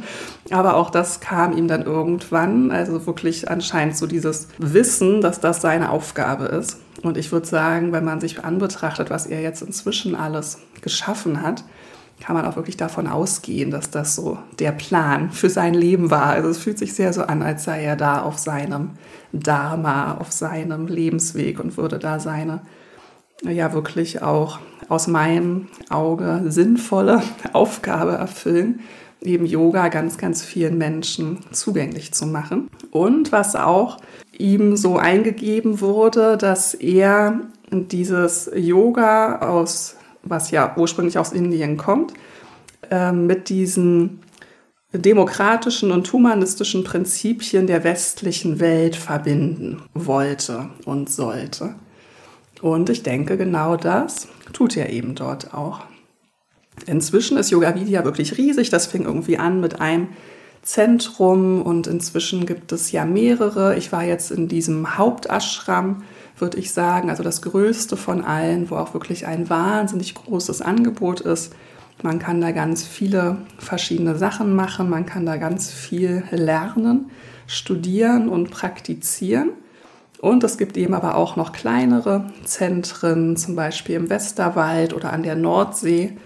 aber 0.52 0.76
auch 0.76 0.90
das 0.90 1.20
kam 1.20 1.56
ihm 1.58 1.68
dann 1.68 1.84
irgendwann. 1.84 2.72
Also 2.72 3.06
wirklich 3.06 3.50
anscheinend 3.50 3.98
so 3.98 4.08
dieses 4.08 4.48
Wissen, 4.58 5.22
dass 5.22 5.40
das 5.40 5.62
seine 5.62 5.92
Aufgabe 5.92 6.46
ist. 6.46 6.78
Und 7.02 7.18
ich 7.18 7.32
würde 7.32 7.48
sagen, 7.48 7.92
wenn 7.92 8.04
man 8.04 8.20
sich 8.20 8.44
anbetrachtet, 8.44 9.10
was 9.10 9.26
er 9.26 9.42
jetzt 9.42 9.62
inzwischen 9.62 10.16
alles 10.16 10.60
geschaffen 10.82 11.42
hat, 11.42 11.64
kann 12.20 12.36
man 12.36 12.46
auch 12.46 12.56
wirklich 12.58 12.78
davon 12.78 13.08
ausgehen, 13.08 13.72
dass 13.72 13.92
das 13.92 14.16
so 14.16 14.38
der 14.60 14.74
Plan 14.74 15.32
für 15.32 15.50
sein 15.50 15.74
Leben 15.74 16.12
war. 16.12 16.28
Also 16.28 16.50
es 16.50 16.58
fühlt 16.58 16.78
sich 16.78 16.94
sehr 16.94 17.14
so 17.14 17.24
an, 17.24 17.42
als 17.42 17.64
sei 17.64 17.84
er 17.84 17.96
da 17.96 18.22
auf 18.22 18.38
seinem 18.38 18.92
Dharma, 19.32 20.16
auf 20.16 20.32
seinem 20.32 20.88
Lebensweg 20.88 21.60
und 21.60 21.78
würde 21.78 21.98
da 21.98 22.20
seine 22.20 22.62
ja 23.44 23.74
wirklich 23.74 24.22
auch 24.22 24.60
aus 24.88 25.08
meinem 25.08 25.68
Auge 25.90 26.44
sinnvolle 26.48 27.22
Aufgabe 27.54 28.14
erfüllen, 28.14 28.82
eben 29.22 29.46
Yoga 29.46 29.90
ganz, 29.90 30.18
ganz 30.18 30.44
vielen 30.44 30.78
Menschen 30.78 31.40
zugänglich 31.52 32.14
zu 32.14 32.26
machen. 32.26 32.70
Und 32.92 33.32
was 33.32 33.56
auch 33.56 33.98
ihm 34.38 34.78
so 34.78 34.98
eingegeben 34.98 35.82
wurde, 35.82 36.38
dass 36.38 36.74
er 36.74 37.42
dieses 37.72 38.50
Yoga 38.56 39.40
aus, 39.40 39.96
was 40.24 40.52
ja 40.52 40.76
ursprünglich 40.78 41.18
aus 41.18 41.34
Indien 41.34 41.78
kommt, 41.78 42.14
äh, 42.90 43.12
mit 43.12 43.50
diesen 43.50 44.22
demokratischen 44.92 45.92
und 45.92 46.12
humanistischen 46.12 46.84
Prinzipien 46.84 47.68
der 47.68 47.84
westlichen 47.84 48.60
Welt 48.60 48.96
verbinden 48.96 49.84
wollte 49.94 50.70
und 50.86 51.10
sollte. 51.10 51.76
Und 52.62 52.90
ich 52.90 53.04
denke, 53.04 53.38
genau 53.38 53.76
das 53.76 54.28
tut 54.54 54.76
er 54.76 54.90
eben 54.90 55.16
dort 55.16 55.54
auch. 55.54 55.82
Inzwischen 56.86 57.38
ist 57.38 57.52
Yoga 57.52 57.76
Vidya 57.76 58.04
wirklich 58.04 58.38
riesig. 58.38 58.70
Das 58.70 58.88
fing 58.88 59.04
irgendwie 59.04 59.38
an 59.38 59.60
mit 59.62 59.82
einem 59.82 60.10
Zentrum 60.62 61.62
und 61.62 61.88
inzwischen 61.88 62.46
gibt 62.46 62.72
es 62.72 62.92
ja 62.92 63.06
mehrere. 63.06 63.78
Ich 63.78 63.92
war 63.92 64.04
jetzt 64.04 64.32
in 64.32 64.48
diesem 64.48 64.98
Hauptashram, 64.98 66.04
würde 66.38 66.58
ich 66.58 66.74
sagen, 66.74 67.10
also 67.10 67.24
das 67.24 67.42
größte 67.42 67.98
von 67.98 68.24
allen, 68.24 68.70
wo 68.70 68.76
auch 68.76 68.94
wirklich 68.94 69.26
ein 69.26 69.50
wahnsinnig 69.50 70.16
großes 70.16 70.62
Angebot 70.62 71.22
ist. 71.22 71.54
Man 72.02 72.20
kann 72.20 72.40
da 72.40 72.52
ganz 72.52 72.86
viele 72.86 73.38
verschiedene 73.58 74.16
Sachen 74.16 74.56
machen, 74.56 74.90
man 74.90 75.06
kann 75.06 75.26
da 75.26 75.36
ganz 75.38 75.70
viel 75.70 76.24
lernen, 76.32 77.10
studieren 77.46 78.30
und 78.30 78.52
praktizieren. 78.52 79.52
Und 80.22 80.44
es 80.44 80.58
gibt 80.58 80.76
eben 80.78 80.94
aber 80.94 81.16
auch 81.16 81.36
noch 81.38 81.54
kleinere 81.54 82.26
Zentren, 82.44 83.38
zum 83.38 83.56
Beispiel 83.56 83.96
im 83.96 84.10
Westerwald 84.10 84.94
oder 84.94 85.14
an 85.14 85.24
der 85.24 85.36
Nordsee. 85.36 86.18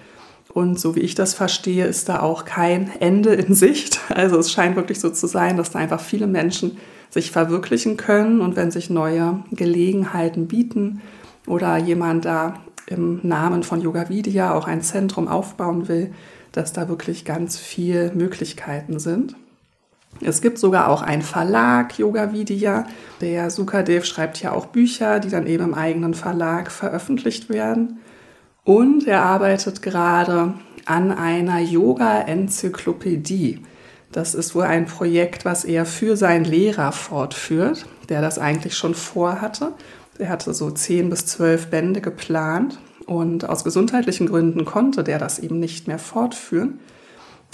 Und 0.52 0.80
so 0.80 0.96
wie 0.96 1.02
ich 1.02 1.16
das 1.16 1.34
verstehe, 1.34 1.86
ist 1.86 2.10
da 2.10 2.22
auch 2.22 2.46
kein 2.46 2.92
Ende 3.00 3.34
in 3.34 3.54
Sicht. 3.56 4.00
Also 4.10 4.38
es 4.40 4.52
scheint 4.52 4.76
wirklich 4.76 5.00
so 5.00 5.10
zu 5.10 5.28
sein, 5.28 5.58
dass 5.58 5.72
da 5.72 5.80
einfach 5.80 6.02
viele 6.02 6.28
Menschen 6.28 6.78
sich 7.10 7.30
verwirklichen 7.30 7.96
können 7.96 8.42
und 8.42 8.56
wenn 8.56 8.72
sich 8.72 8.90
neue 8.90 9.44
Gelegenheiten 9.52 10.48
bieten 10.48 11.02
oder 11.46 11.78
jemand 11.78 12.26
da 12.26 12.56
im 12.88 13.20
Namen 13.22 13.62
von 13.62 13.82
Yoga 13.82 14.10
Vidya 14.10 14.56
auch 14.56 14.68
ein 14.68 14.82
Zentrum 14.82 15.28
aufbauen 15.28 15.88
will, 15.88 16.12
dass 16.52 16.74
da 16.74 16.90
wirklich 16.90 17.26
ganz 17.26 17.58
viel 17.58 18.12
Möglichkeiten 18.16 19.00
sind. 19.00 19.36
Es 20.22 20.42
gibt 20.42 20.58
sogar 20.58 20.90
auch 20.90 21.02
einen 21.02 21.22
Verlag, 21.22 21.98
Yoga 21.98 22.34
Vidya. 22.34 22.86
Der 23.22 23.50
Sukadev 23.50 24.06
schreibt 24.06 24.42
ja 24.42 24.54
auch 24.54 24.68
Bücher, 24.68 25.20
die 25.20 25.30
dann 25.30 25.48
eben 25.48 25.64
im 25.64 25.74
eigenen 25.74 26.14
Verlag 26.14 26.72
veröffentlicht 26.72 27.50
werden. 27.50 28.00
Und 28.64 29.08
er 29.08 29.24
arbeitet 29.24 29.82
gerade 29.82 30.54
an 30.86 31.12
einer 31.12 31.60
Yoga-Enzyklopädie. 31.60 33.62
Das 34.12 34.36
ist 34.36 34.56
wohl 34.56 34.64
ein 34.64 34.86
Projekt, 34.86 35.44
was 35.44 35.66
er 35.66 35.86
für 35.86 36.16
seinen 36.16 36.46
Lehrer 36.46 36.92
fortführt, 36.92 37.86
der 38.10 38.22
das 38.22 38.38
eigentlich 38.38 38.78
schon 38.78 38.94
vorhatte. 38.94 39.74
Er 40.20 40.30
hatte 40.30 40.54
so 40.54 40.70
zehn 40.70 41.10
bis 41.10 41.26
zwölf 41.26 41.68
Bände 41.68 42.00
geplant 42.00 42.78
und 43.06 43.50
aus 43.50 43.64
gesundheitlichen 43.64 44.28
Gründen 44.28 44.66
konnte 44.66 45.04
der 45.04 45.18
das 45.18 45.40
eben 45.40 45.60
nicht 45.60 45.88
mehr 45.88 46.00
fortführen. 46.00 46.80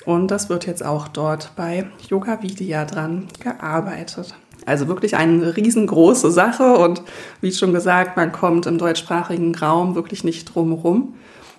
Und 0.10 0.32
das 0.32 0.50
wird 0.50 0.66
jetzt 0.66 0.84
auch 0.84 1.08
dort 1.08 1.52
bei 1.56 1.86
Yoga 2.10 2.42
Vidya 2.42 2.84
dran 2.86 3.28
gearbeitet. 3.44 4.34
Also 4.66 4.88
wirklich 4.88 5.16
eine 5.16 5.56
riesengroße 5.56 6.32
Sache 6.32 6.78
und 6.80 7.04
wie 7.42 7.52
schon 7.52 7.74
gesagt, 7.74 8.18
man 8.18 8.32
kommt 8.32 8.66
im 8.66 8.80
deutschsprachigen 8.80 9.54
Raum 9.54 9.94
wirklich 9.94 10.24
nicht 10.24 10.46
drum 10.46 10.74
rum. 10.74 11.14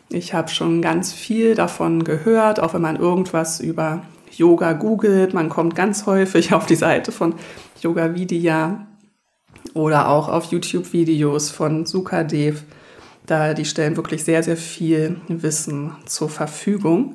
Ich 0.08 0.34
habe 0.34 0.48
schon 0.48 0.82
ganz 0.82 1.12
viel 1.12 1.54
davon 1.54 2.02
gehört, 2.02 2.58
auch 2.58 2.74
wenn 2.74 2.82
man 2.82 2.96
irgendwas 2.96 3.60
über 3.60 4.02
Yoga 4.32 4.72
googelt. 4.72 5.32
Man 5.32 5.48
kommt 5.48 5.76
ganz 5.76 6.06
häufig 6.06 6.52
auf 6.52 6.66
die 6.66 6.74
Seite 6.74 7.12
von 7.12 7.36
Yoga 7.80 8.16
Vidya 8.16 8.84
oder 9.74 10.08
auch 10.08 10.28
auf 10.28 10.46
YouTube-Videos 10.46 11.50
von 11.50 11.86
Sukadev. 11.86 12.64
Da 13.26 13.54
die 13.54 13.64
stellen 13.64 13.96
wirklich 13.96 14.24
sehr, 14.24 14.42
sehr 14.42 14.56
viel 14.56 15.20
Wissen 15.28 15.92
zur 16.04 16.28
Verfügung. 16.28 17.14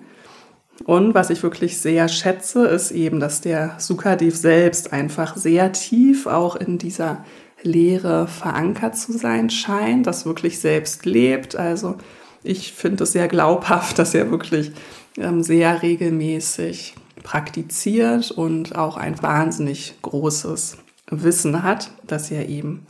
Und 0.84 1.16
was 1.16 1.30
ich 1.30 1.42
wirklich 1.42 1.78
sehr 1.78 2.08
schätze, 2.10 2.68
ist 2.68 2.92
eben, 2.92 3.20
dass 3.20 3.42
der 3.42 3.76
Sukadev 3.78 4.36
selbst 4.36 4.92
einfach 4.92 5.38
sehr 5.38 5.72
tief 5.72 6.28
auch 6.28 6.56
in 6.56 6.78
dieser 6.78 7.24
Lehre 7.64 8.28
verankert 8.28 8.98
zu 8.98 9.14
sein 9.14 9.50
scheint, 9.50 10.06
das 10.06 10.26
wirklich 10.26 10.60
selbst 10.60 11.06
lebt. 11.06 11.56
Also 11.56 11.96
ich 12.44 12.74
finde 12.74 13.06
es 13.06 13.14
sehr 13.14 13.28
glaubhaft, 13.28 13.98
dass 13.98 14.14
er 14.14 14.30
wirklich 14.30 14.72
ähm, 15.18 15.42
sehr 15.42 15.82
regelmäßig 15.82 16.96
praktiziert 17.24 18.32
und 18.32 18.76
auch 18.76 18.98
ein 18.98 19.22
wahnsinnig 19.22 19.96
großes 20.02 20.78
Wissen 21.10 21.64
hat, 21.64 21.92
das 22.06 22.30
er 22.32 22.50
eben 22.50 22.86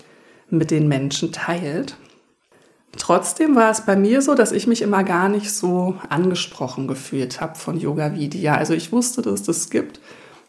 mit 0.49 0.71
den 0.71 0.87
Menschen 0.87 1.31
teilt. 1.31 1.97
Trotzdem 2.97 3.55
war 3.55 3.71
es 3.71 3.81
bei 3.81 3.95
mir 3.95 4.21
so, 4.21 4.35
dass 4.35 4.51
ich 4.51 4.67
mich 4.67 4.81
immer 4.81 5.03
gar 5.03 5.29
nicht 5.29 5.53
so 5.53 5.95
angesprochen 6.09 6.87
gefühlt 6.87 7.41
habe 7.41 7.55
von 7.55 7.77
Yoga 7.77 8.15
Vidya. 8.15 8.55
Also 8.55 8.73
ich 8.73 8.91
wusste, 8.91 9.21
dass 9.21 9.41
es 9.41 9.43
das 9.43 9.69
gibt. 9.69 9.99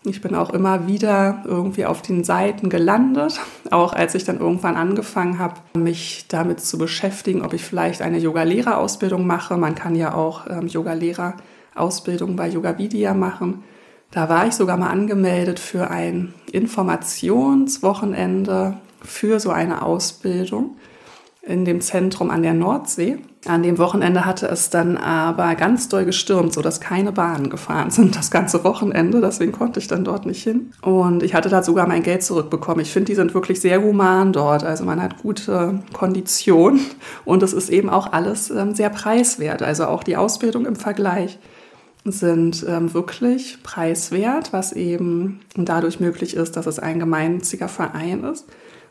Ich 0.05 0.21
bin 0.21 0.37
auch 0.37 0.51
immer 0.51 0.87
wieder 0.87 1.43
irgendwie 1.45 1.85
auf 1.85 2.01
den 2.01 2.23
Seiten 2.23 2.69
gelandet, 2.69 3.41
auch 3.73 3.93
als 3.93 4.15
ich 4.15 4.23
dann 4.23 4.39
irgendwann 4.39 4.77
angefangen 4.77 5.41
habe, 5.41 5.57
mich 5.75 6.27
damit 6.29 6.61
zu 6.61 6.79
beschäftigen, 6.79 7.43
ob 7.43 7.53
ich 7.53 7.65
vielleicht 7.65 8.03
eine 8.03 8.19
Yoga-Lehrerausbildung 8.19 9.27
mache. 9.27 9.57
Man 9.57 9.75
kann 9.75 9.97
ja 9.97 10.15
auch 10.15 10.47
ähm, 10.49 10.69
Yoga-Lehrerausbildung 10.69 12.37
bei 12.37 12.47
Yoga 12.47 12.79
Vidya 12.79 13.15
machen. 13.15 13.65
Da 14.13 14.29
war 14.29 14.47
ich 14.47 14.55
sogar 14.55 14.77
mal 14.77 14.91
angemeldet 14.91 15.59
für 15.59 15.91
ein 15.91 16.35
Informationswochenende 16.53 18.77
für 19.03 19.41
so 19.41 19.51
eine 19.51 19.83
Ausbildung 19.83 20.77
in 21.47 21.65
dem 21.65 21.81
Zentrum 21.81 22.31
an 22.31 22.43
der 22.43 22.55
Nordsee. 22.55 23.19
An 23.47 23.63
dem 23.63 23.79
Wochenende 23.79 24.27
hatte 24.27 24.49
es 24.49 24.71
dann 24.71 24.97
aber 24.97 25.55
ganz 25.55 25.89
doll 25.89 26.05
gestürmt, 26.05 26.53
sodass 26.53 26.81
keine 26.81 27.13
Bahnen 27.13 27.49
gefahren 27.49 27.91
sind 27.91 28.17
das 28.17 28.31
ganze 28.33 28.65
Wochenende. 28.65 29.21
Deswegen 29.21 29.53
konnte 29.53 29.79
ich 29.79 29.87
dann 29.87 30.05
dort 30.05 30.27
nicht 30.27 30.43
hin. 30.43 30.73
Und 30.83 31.23
ich 31.23 31.35
hatte 31.35 31.49
da 31.49 31.63
sogar 31.63 31.87
mein 31.87 32.03
Geld 32.03 32.25
zurückbekommen. 32.25 32.81
Ich 32.81 32.91
finde, 32.91 33.07
die 33.07 33.15
sind 33.15 33.33
wirklich 33.33 33.61
sehr 33.61 33.81
human 33.81 34.33
dort. 34.33 34.65
Also 34.65 34.85
man 34.85 35.01
hat 35.01 35.23
gute 35.23 35.81
Kondition 35.93 36.81
und 37.25 37.43
es 37.45 37.53
ist 37.53 37.71
eben 37.71 37.89
auch 37.89 38.13
alles 38.13 38.51
ähm, 38.51 38.75
sehr 38.75 38.91
preiswert. 38.91 39.63
Also 39.63 39.87
auch 39.87 40.03
die 40.03 40.17
Ausbildung 40.17 40.67
im 40.67 40.77
Vergleich 40.77 41.39
sind 42.05 42.65
ähm, 42.69 42.93
wirklich 42.93 43.59
preiswert, 43.63 44.53
was 44.53 44.73
eben 44.73 45.41
dadurch 45.57 46.01
möglich 46.01 46.35
ist, 46.35 46.57
dass 46.57 46.67
es 46.67 46.79
ein 46.79 46.99
gemeinnütziger 46.99 47.69
Verein 47.69 48.25
ist. 48.25 48.47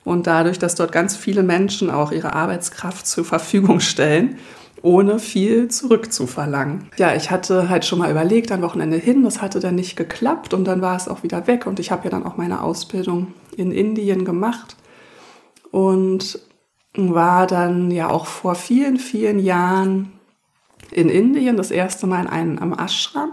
Und 0.06 0.28
dadurch, 0.28 0.60
dass 0.60 0.76
dort 0.76 0.92
ganz 0.92 1.18
viele 1.18 1.44
Menschen 1.44 1.90
auch 1.90 2.12
ihre 2.12 2.34
Arbeitskraft 2.34 3.08
zur 3.08 3.26
Verfügung 3.26 3.80
stellen, 3.82 4.38
ohne 4.84 5.18
viel 5.18 5.68
zurückzuverlangen. 5.68 6.92
Ja, 6.98 7.16
ich 7.16 7.32
hatte 7.32 7.70
halt 7.70 7.86
schon 7.86 7.98
mal 7.98 8.12
überlegt, 8.12 8.52
ein 8.52 8.62
Wochenende 8.62 8.98
hin, 8.98 9.24
das 9.24 9.42
hatte 9.42 9.60
dann 9.60 9.74
nicht 9.74 9.96
geklappt 9.96 10.54
und 10.54 10.66
dann 10.66 10.82
war 10.82 10.96
es 10.96 11.08
auch 11.08 11.24
wieder 11.24 11.48
weg 11.48 11.66
und 11.66 11.80
ich 11.80 11.90
habe 11.90 12.04
ja 12.04 12.12
dann 12.12 12.24
auch 12.24 12.38
meine 12.38 12.62
Ausbildung 12.62 13.34
in 13.58 13.72
Indien 13.72 14.26
gemacht 14.26 14.76
und 15.72 16.40
war 16.94 17.48
dann 17.48 17.90
ja 17.90 18.10
auch 18.10 18.28
vor 18.28 18.54
vielen, 18.54 18.98
vielen 18.98 19.40
Jahren 19.40 20.12
in 20.92 21.10
Indien, 21.10 21.58
das 21.58 21.72
erste 21.72 22.06
Mal 22.06 22.22
in 22.22 22.28
einem 22.28 22.60
am 22.60 22.74
Ashram. 22.74 23.32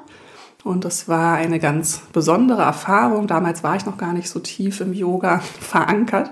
Und 0.65 0.85
das 0.87 1.07
war 1.07 1.35
eine 1.35 1.59
ganz 1.59 2.03
besondere 2.13 2.63
Erfahrung. 2.63 3.27
Damals 3.27 3.63
war 3.63 3.77
ich 3.77 3.85
noch 3.85 3.99
gar 3.99 4.13
nicht 4.13 4.29
so 4.29 4.41
tief 4.41 4.81
im 4.81 4.95
Yoga 4.95 5.39
verankert 5.61 6.31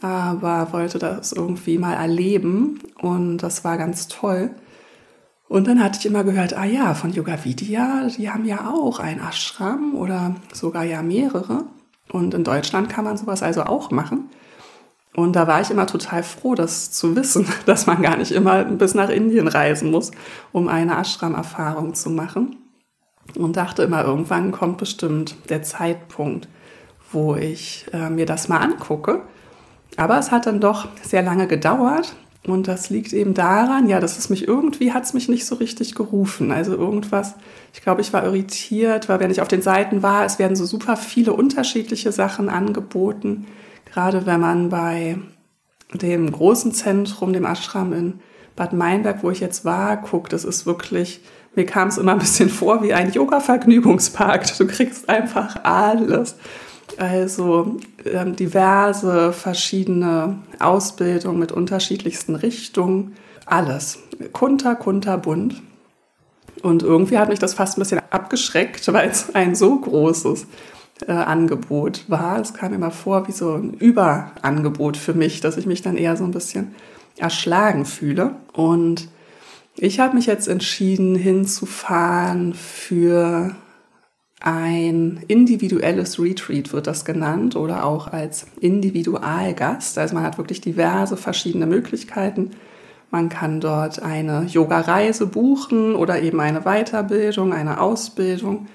aber 0.00 0.72
wollte 0.72 0.98
das 0.98 1.32
irgendwie 1.32 1.78
mal 1.78 1.94
erleben 1.94 2.80
und 3.00 3.38
das 3.38 3.64
war 3.64 3.78
ganz 3.78 4.08
toll. 4.08 4.50
Und 5.48 5.66
dann 5.66 5.82
hatte 5.82 5.98
ich 5.98 6.06
immer 6.06 6.24
gehört, 6.24 6.54
ah 6.54 6.64
ja, 6.64 6.94
von 6.94 7.10
Yoga 7.10 7.44
Vidya, 7.44 8.08
die 8.16 8.30
haben 8.30 8.44
ja 8.44 8.70
auch 8.70 8.98
ein 8.98 9.18
Ashram 9.18 9.94
oder 9.94 10.36
sogar 10.52 10.84
ja 10.84 11.02
mehrere. 11.02 11.64
Und 12.12 12.34
in 12.34 12.44
Deutschland 12.44 12.90
kann 12.90 13.04
man 13.04 13.16
sowas 13.16 13.42
also 13.42 13.62
auch 13.62 13.90
machen. 13.90 14.28
Und 15.14 15.34
da 15.34 15.46
war 15.46 15.60
ich 15.60 15.70
immer 15.70 15.86
total 15.86 16.22
froh, 16.22 16.54
das 16.54 16.90
zu 16.92 17.16
wissen, 17.16 17.46
dass 17.66 17.86
man 17.86 18.02
gar 18.02 18.16
nicht 18.16 18.30
immer 18.30 18.64
bis 18.64 18.94
nach 18.94 19.08
Indien 19.08 19.48
reisen 19.48 19.90
muss, 19.90 20.10
um 20.52 20.68
eine 20.68 20.98
Ashram-Erfahrung 20.98 21.94
zu 21.94 22.10
machen. 22.10 22.56
Und 23.34 23.56
dachte 23.56 23.82
immer, 23.82 24.04
irgendwann 24.04 24.52
kommt 24.52 24.78
bestimmt 24.78 25.36
der 25.50 25.62
Zeitpunkt, 25.62 26.48
wo 27.10 27.34
ich 27.36 27.86
äh, 27.92 28.10
mir 28.10 28.26
das 28.26 28.48
mal 28.48 28.58
angucke. 28.58 29.22
Aber 29.96 30.18
es 30.18 30.30
hat 30.30 30.46
dann 30.46 30.60
doch 30.60 30.88
sehr 31.02 31.22
lange 31.22 31.46
gedauert. 31.46 32.14
Und 32.46 32.66
das 32.66 32.88
liegt 32.88 33.12
eben 33.12 33.34
daran, 33.34 33.88
ja, 33.88 34.00
dass 34.00 34.16
es 34.16 34.30
mich 34.30 34.48
irgendwie 34.48 34.92
hat 34.92 35.04
es 35.04 35.12
mich 35.12 35.28
nicht 35.28 35.44
so 35.44 35.56
richtig 35.56 35.94
gerufen. 35.94 36.50
Also 36.50 36.74
irgendwas, 36.74 37.34
ich 37.74 37.82
glaube, 37.82 38.00
ich 38.00 38.12
war 38.12 38.24
irritiert, 38.24 39.08
weil 39.08 39.20
wenn 39.20 39.30
ich 39.30 39.42
auf 39.42 39.48
den 39.48 39.60
Seiten 39.60 40.02
war, 40.02 40.24
es 40.24 40.38
werden 40.38 40.56
so 40.56 40.64
super 40.64 40.96
viele 40.96 41.32
unterschiedliche 41.32 42.10
Sachen 42.10 42.48
angeboten. 42.48 43.46
Gerade 43.84 44.24
wenn 44.24 44.40
man 44.40 44.68
bei 44.70 45.18
dem 45.94 46.30
großen 46.30 46.72
Zentrum, 46.72 47.32
dem 47.32 47.44
Ashram 47.44 47.92
in 47.92 48.20
Bad 48.56 48.72
Meinberg, 48.72 49.22
wo 49.22 49.30
ich 49.30 49.40
jetzt 49.40 49.64
war, 49.64 49.96
guckt, 49.98 50.32
es 50.32 50.44
ist 50.44 50.64
wirklich, 50.64 51.20
mir 51.54 51.66
kam 51.66 51.88
es 51.88 51.98
immer 51.98 52.12
ein 52.12 52.18
bisschen 52.18 52.48
vor 52.48 52.82
wie 52.82 52.94
ein 52.94 53.12
Yoga-Vergnügungspark. 53.12 54.56
Du 54.56 54.66
kriegst 54.66 55.08
einfach 55.08 55.64
alles. 55.64 56.36
Also 56.98 57.76
ähm, 58.04 58.34
diverse 58.34 59.32
verschiedene 59.32 60.40
Ausbildungen 60.58 61.38
mit 61.38 61.52
unterschiedlichsten 61.52 62.34
Richtungen. 62.34 63.14
Alles. 63.46 64.00
Kunter, 64.32 64.74
kunterbunt. 64.74 65.62
Und 66.62 66.82
irgendwie 66.82 67.18
hat 67.18 67.28
mich 67.28 67.38
das 67.38 67.54
fast 67.54 67.78
ein 67.78 67.82
bisschen 67.82 68.02
abgeschreckt, 68.10 68.86
weil 68.92 69.08
es 69.08 69.32
ein 69.34 69.54
so 69.54 69.78
großes 69.78 70.46
äh, 71.06 71.12
Angebot 71.12 72.04
war. 72.08 72.40
Es 72.40 72.52
kam 72.52 72.74
immer 72.74 72.90
vor 72.90 73.28
wie 73.28 73.32
so 73.32 73.54
ein 73.54 73.74
Überangebot 73.74 74.96
für 74.96 75.14
mich, 75.14 75.40
dass 75.40 75.56
ich 75.56 75.66
mich 75.66 75.82
dann 75.82 75.96
eher 75.96 76.16
so 76.16 76.24
ein 76.24 76.32
bisschen 76.32 76.74
erschlagen 77.16 77.84
fühle. 77.84 78.34
Und 78.52 79.08
ich 79.76 80.00
habe 80.00 80.16
mich 80.16 80.26
jetzt 80.26 80.48
entschieden, 80.48 81.14
hinzufahren 81.14 82.54
für 82.54 83.54
ein 84.40 85.24
individuelles 85.26 86.20
Retreat 86.20 86.72
wird 86.72 86.86
das 86.86 87.04
genannt 87.04 87.56
oder 87.56 87.84
auch 87.84 88.06
als 88.08 88.46
Individualgast. 88.60 89.98
Also 89.98 90.14
man 90.14 90.22
hat 90.22 90.38
wirklich 90.38 90.60
diverse 90.60 91.16
verschiedene 91.16 91.66
Möglichkeiten. 91.66 92.52
Man 93.10 93.30
kann 93.30 93.60
dort 93.60 94.00
eine 94.02 94.44
Yoga-Reise 94.44 95.26
buchen 95.26 95.96
oder 95.96 96.22
eben 96.22 96.40
eine 96.40 96.60
Weiterbildung, 96.60 97.52
eine 97.52 97.80
Ausbildung, 97.80 98.68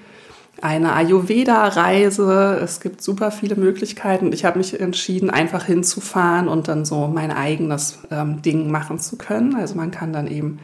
eine 0.60 0.92
Ayurveda-Reise. 0.92 2.60
Es 2.62 2.80
gibt 2.80 3.00
super 3.00 3.30
viele 3.30 3.56
Möglichkeiten. 3.56 4.32
Ich 4.32 4.44
habe 4.44 4.58
mich 4.58 4.78
entschieden, 4.78 5.30
einfach 5.30 5.64
hinzufahren 5.64 6.48
und 6.48 6.68
dann 6.68 6.84
so 6.84 7.06
mein 7.06 7.30
eigenes 7.30 8.00
ähm, 8.10 8.42
Ding 8.42 8.70
machen 8.70 8.98
zu 8.98 9.16
können. 9.16 9.54
Also 9.54 9.76
man 9.76 9.90
kann 9.90 10.12
dann 10.12 10.26
eben 10.26 10.58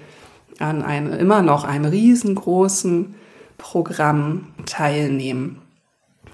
an 0.59 0.83
einem, 0.83 1.12
immer 1.14 1.40
noch 1.40 1.64
einem 1.64 1.87
riesengroßen 1.87 3.14
Programm 3.60 4.48
teilnehmen. 4.66 5.60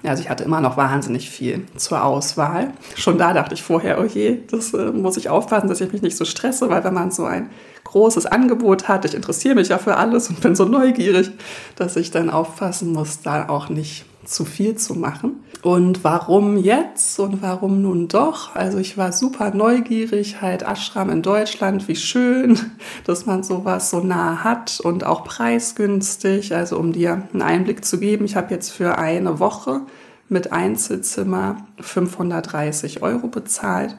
Also 0.03 0.23
ich 0.23 0.29
hatte 0.29 0.43
immer 0.43 0.61
noch 0.61 0.77
wahnsinnig 0.77 1.29
viel 1.29 1.65
zur 1.75 2.03
Auswahl. 2.03 2.71
Schon 2.95 3.17
da 3.17 3.33
dachte 3.33 3.53
ich 3.53 3.63
vorher, 3.63 3.99
oh 3.99 4.05
je, 4.05 4.39
das 4.49 4.73
äh, 4.73 4.91
muss 4.91 5.17
ich 5.17 5.29
aufpassen, 5.29 5.67
dass 5.67 5.81
ich 5.81 5.91
mich 5.91 6.01
nicht 6.01 6.15
so 6.15 6.23
stresse, 6.23 6.69
weil 6.69 6.83
wenn 6.83 6.93
man 6.93 7.11
so 7.11 7.25
ein 7.25 7.49
großes 7.83 8.25
Angebot 8.25 8.87
hat, 8.87 9.05
ich 9.05 9.13
interessiere 9.13 9.55
mich 9.55 9.69
ja 9.69 9.77
für 9.77 9.97
alles 9.97 10.29
und 10.29 10.39
bin 10.39 10.55
so 10.55 10.65
neugierig, 10.65 11.31
dass 11.75 11.95
ich 11.95 12.11
dann 12.11 12.29
aufpassen 12.29 12.93
muss, 12.93 13.21
da 13.21 13.49
auch 13.49 13.69
nicht 13.69 14.05
zu 14.27 14.45
viel 14.45 14.75
zu 14.75 14.93
machen. 14.95 15.43
Und 15.63 16.03
warum 16.03 16.57
jetzt 16.57 17.19
und 17.19 17.41
warum 17.41 17.81
nun 17.81 18.07
doch? 18.07 18.55
Also 18.55 18.77
ich 18.77 18.97
war 18.97 19.11
super 19.11 19.51
neugierig, 19.53 20.41
halt 20.41 20.61
Ashram 20.61 21.09
in 21.09 21.21
Deutschland, 21.21 21.87
wie 21.87 21.95
schön, 21.95 22.59
dass 23.05 23.25
man 23.25 23.43
sowas 23.43 23.89
so 23.89 23.99
nah 23.99 24.43
hat 24.43 24.79
und 24.79 25.03
auch 25.03 25.23
preisgünstig. 25.23 26.53
Also 26.55 26.77
um 26.77 26.93
dir 26.93 27.23
einen 27.33 27.41
Einblick 27.41 27.83
zu 27.83 27.99
geben, 27.99 28.25
ich 28.25 28.35
habe 28.35 28.53
jetzt 28.53 28.71
für 28.71 28.97
eine 28.97 29.39
Woche 29.39 29.81
mit 30.29 30.51
Einzelzimmer 30.51 31.65
530 31.79 33.01
Euro 33.01 33.27
bezahlt. 33.27 33.97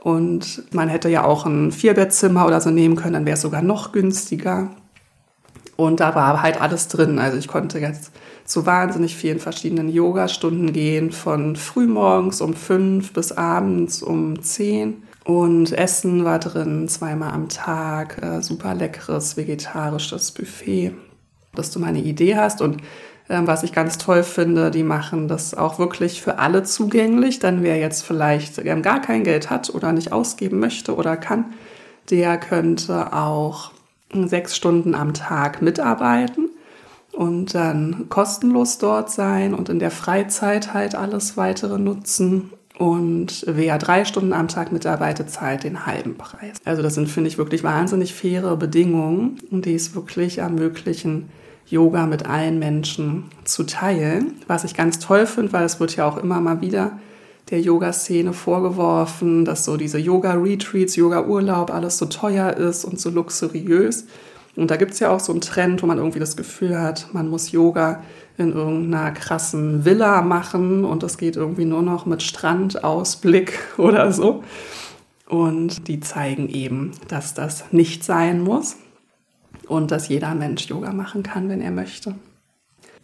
Und 0.00 0.72
man 0.72 0.88
hätte 0.88 1.08
ja 1.08 1.24
auch 1.24 1.46
ein 1.46 1.72
Vierbettzimmer 1.72 2.46
oder 2.46 2.60
so 2.60 2.70
nehmen 2.70 2.94
können, 2.94 3.14
dann 3.14 3.26
wäre 3.26 3.34
es 3.34 3.40
sogar 3.40 3.62
noch 3.62 3.90
günstiger. 3.90 4.70
Und 5.76 6.00
da 6.00 6.14
war 6.14 6.42
halt 6.42 6.60
alles 6.60 6.88
drin. 6.88 7.18
Also 7.18 7.36
ich 7.36 7.48
konnte 7.48 7.78
jetzt 7.78 8.10
zu 8.44 8.64
wahnsinnig 8.64 9.16
vielen 9.16 9.38
verschiedenen 9.38 9.88
Yoga-Stunden 9.88 10.72
gehen, 10.72 11.12
von 11.12 11.56
frühmorgens 11.56 12.40
um 12.40 12.54
fünf 12.54 13.12
bis 13.12 13.32
abends 13.32 14.02
um 14.02 14.42
zehn. 14.42 15.02
Und 15.24 15.72
Essen 15.72 16.24
war 16.24 16.38
drin, 16.38 16.88
zweimal 16.88 17.32
am 17.32 17.48
Tag, 17.48 18.22
äh, 18.22 18.40
super 18.40 18.74
leckeres 18.74 19.36
vegetarisches 19.36 20.30
Buffet, 20.30 20.92
dass 21.54 21.72
du 21.72 21.80
mal 21.80 21.88
eine 21.88 21.98
Idee 21.98 22.36
hast. 22.36 22.62
Und 22.62 22.76
ähm, 23.28 23.48
was 23.48 23.64
ich 23.64 23.72
ganz 23.72 23.98
toll 23.98 24.22
finde, 24.22 24.70
die 24.70 24.84
machen 24.84 25.26
das 25.26 25.52
auch 25.54 25.80
wirklich 25.80 26.22
für 26.22 26.38
alle 26.38 26.62
zugänglich. 26.62 27.40
Dann 27.40 27.64
wer 27.64 27.76
jetzt 27.76 28.02
vielleicht 28.02 28.58
ähm, 28.58 28.82
gar 28.82 29.00
kein 29.00 29.24
Geld 29.24 29.50
hat 29.50 29.74
oder 29.74 29.92
nicht 29.92 30.12
ausgeben 30.12 30.60
möchte 30.60 30.94
oder 30.94 31.16
kann, 31.16 31.46
der 32.08 32.38
könnte 32.38 33.12
auch 33.12 33.72
sechs 34.12 34.56
Stunden 34.56 34.94
am 34.94 35.14
Tag 35.14 35.62
mitarbeiten 35.62 36.50
und 37.12 37.54
dann 37.54 38.08
kostenlos 38.08 38.78
dort 38.78 39.10
sein 39.10 39.54
und 39.54 39.68
in 39.68 39.78
der 39.78 39.90
Freizeit 39.90 40.74
halt 40.74 40.94
alles 40.94 41.36
weitere 41.36 41.78
nutzen. 41.78 42.52
Und 42.78 43.44
wer 43.48 43.78
drei 43.78 44.04
Stunden 44.04 44.34
am 44.34 44.48
Tag 44.48 44.70
mitarbeitet, 44.70 45.30
zahlt 45.30 45.64
den 45.64 45.86
halben 45.86 46.16
Preis. 46.16 46.58
Also 46.64 46.82
das 46.82 46.94
sind, 46.94 47.08
finde 47.08 47.28
ich, 47.28 47.38
wirklich 47.38 47.64
wahnsinnig 47.64 48.12
faire 48.12 48.54
Bedingungen, 48.56 49.38
die 49.50 49.74
es 49.74 49.94
wirklich 49.94 50.38
ermöglichen, 50.38 51.30
Yoga 51.68 52.06
mit 52.06 52.26
allen 52.26 52.58
Menschen 52.58 53.24
zu 53.44 53.64
teilen. 53.64 54.34
Was 54.46 54.64
ich 54.64 54.74
ganz 54.74 54.98
toll 54.98 55.26
finde, 55.26 55.52
weil 55.52 55.64
es 55.64 55.80
wird 55.80 55.96
ja 55.96 56.06
auch 56.06 56.16
immer 56.16 56.40
mal 56.40 56.60
wieder 56.60 56.98
der 57.50 57.60
Yoga-Szene 57.60 58.32
vorgeworfen, 58.32 59.44
dass 59.44 59.64
so 59.64 59.76
diese 59.76 59.98
Yoga-Retreats, 59.98 60.96
Yoga-Urlaub 60.96 61.72
alles 61.72 61.98
so 61.98 62.06
teuer 62.06 62.52
ist 62.52 62.84
und 62.84 63.00
so 63.00 63.10
luxuriös. 63.10 64.06
Und 64.56 64.70
da 64.70 64.76
gibt 64.76 64.94
es 64.94 65.00
ja 65.00 65.10
auch 65.10 65.20
so 65.20 65.32
einen 65.32 65.42
Trend, 65.42 65.82
wo 65.82 65.86
man 65.86 65.98
irgendwie 65.98 66.18
das 66.18 66.36
Gefühl 66.36 66.80
hat, 66.80 67.08
man 67.12 67.28
muss 67.28 67.52
Yoga 67.52 68.02
in 68.38 68.52
irgendeiner 68.52 69.12
krassen 69.12 69.84
Villa 69.84 70.22
machen 70.22 70.84
und 70.84 71.02
das 71.02 71.18
geht 71.18 71.36
irgendwie 71.36 71.64
nur 71.64 71.82
noch 71.82 72.06
mit 72.06 72.22
Strandausblick 72.22 73.58
oder 73.76 74.12
so. 74.12 74.42
Und 75.28 75.88
die 75.88 76.00
zeigen 76.00 76.48
eben, 76.48 76.92
dass 77.08 77.34
das 77.34 77.72
nicht 77.72 78.04
sein 78.04 78.40
muss 78.42 78.76
und 79.66 79.90
dass 79.90 80.08
jeder 80.08 80.34
Mensch 80.34 80.66
Yoga 80.66 80.92
machen 80.92 81.22
kann, 81.22 81.48
wenn 81.48 81.60
er 81.60 81.72
möchte. 81.72 82.14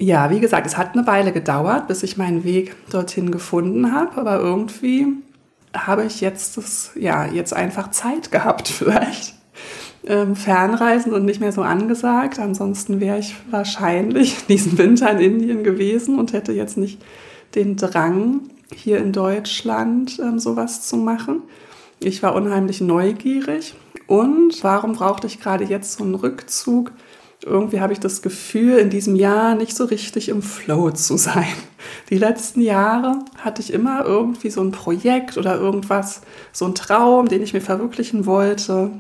Ja, 0.02 0.30
wie 0.30 0.40
gesagt, 0.40 0.66
es 0.66 0.76
hat 0.76 0.96
eine 0.96 1.06
Weile 1.06 1.30
gedauert, 1.30 1.86
bis 1.86 2.02
ich 2.02 2.16
meinen 2.16 2.42
Weg 2.42 2.74
dorthin 2.90 3.30
gefunden 3.30 3.92
habe, 3.92 4.20
aber 4.20 4.40
irgendwie 4.40 5.06
habe 5.72 6.04
ich 6.04 6.20
jetzt 6.20 6.56
das, 6.56 6.90
ja, 6.96 7.26
jetzt 7.26 7.54
einfach 7.54 7.92
Zeit 7.92 8.32
gehabt 8.32 8.66
vielleicht 8.68 9.34
ähm, 10.04 10.34
Fernreisen 10.34 11.12
sind 11.12 11.24
nicht 11.24 11.38
mehr 11.38 11.52
so 11.52 11.62
angesagt. 11.62 12.40
Ansonsten 12.40 12.98
wäre 12.98 13.20
ich 13.20 13.36
wahrscheinlich 13.52 14.44
diesen 14.48 14.76
Winter 14.76 15.08
in 15.12 15.20
Indien 15.20 15.62
gewesen 15.62 16.18
und 16.18 16.32
hätte 16.32 16.50
jetzt 16.50 16.76
nicht 16.76 17.00
den 17.54 17.76
Drang, 17.76 18.40
hier 18.74 18.98
in 18.98 19.12
Deutschland 19.12 20.18
ähm, 20.18 20.40
sowas 20.40 20.82
zu 20.82 20.96
machen. 20.96 21.42
Ich 22.00 22.24
war 22.24 22.34
unheimlich 22.34 22.80
neugierig. 22.80 23.76
Und 24.08 24.64
warum 24.64 24.94
brauchte 24.94 25.28
ich 25.28 25.40
gerade 25.40 25.62
jetzt 25.62 25.92
so 25.92 26.02
einen 26.02 26.16
Rückzug? 26.16 26.90
Irgendwie 27.44 27.80
habe 27.80 27.92
ich 27.92 28.00
das 28.00 28.22
Gefühl, 28.22 28.78
in 28.78 28.90
diesem 28.90 29.16
Jahr 29.16 29.54
nicht 29.54 29.76
so 29.76 29.84
richtig 29.84 30.28
im 30.28 30.42
Flow 30.42 30.90
zu 30.90 31.16
sein. 31.16 31.46
Die 32.10 32.18
letzten 32.18 32.60
Jahre 32.60 33.18
hatte 33.38 33.62
ich 33.62 33.72
immer 33.72 34.04
irgendwie 34.04 34.50
so 34.50 34.60
ein 34.60 34.70
Projekt 34.70 35.36
oder 35.36 35.56
irgendwas, 35.56 36.22
so 36.52 36.66
ein 36.66 36.74
Traum, 36.74 37.28
den 37.28 37.42
ich 37.42 37.52
mir 37.52 37.60
verwirklichen 37.60 38.26
wollte. 38.26 38.90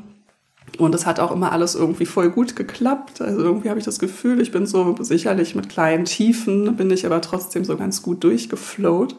Und 0.78 0.94
es 0.94 1.06
hat 1.06 1.20
auch 1.20 1.32
immer 1.32 1.52
alles 1.52 1.74
irgendwie 1.74 2.06
voll 2.06 2.30
gut 2.30 2.56
geklappt. 2.56 3.20
Also 3.20 3.40
irgendwie 3.40 3.68
habe 3.68 3.78
ich 3.78 3.84
das 3.84 3.98
Gefühl, 3.98 4.40
ich 4.40 4.52
bin 4.52 4.66
so 4.66 4.96
sicherlich 5.00 5.54
mit 5.54 5.68
kleinen 5.68 6.06
Tiefen, 6.06 6.76
bin 6.76 6.90
ich 6.90 7.06
aber 7.06 7.20
trotzdem 7.20 7.64
so 7.64 7.76
ganz 7.76 8.02
gut 8.02 8.24
durchgeflowt. 8.24 9.16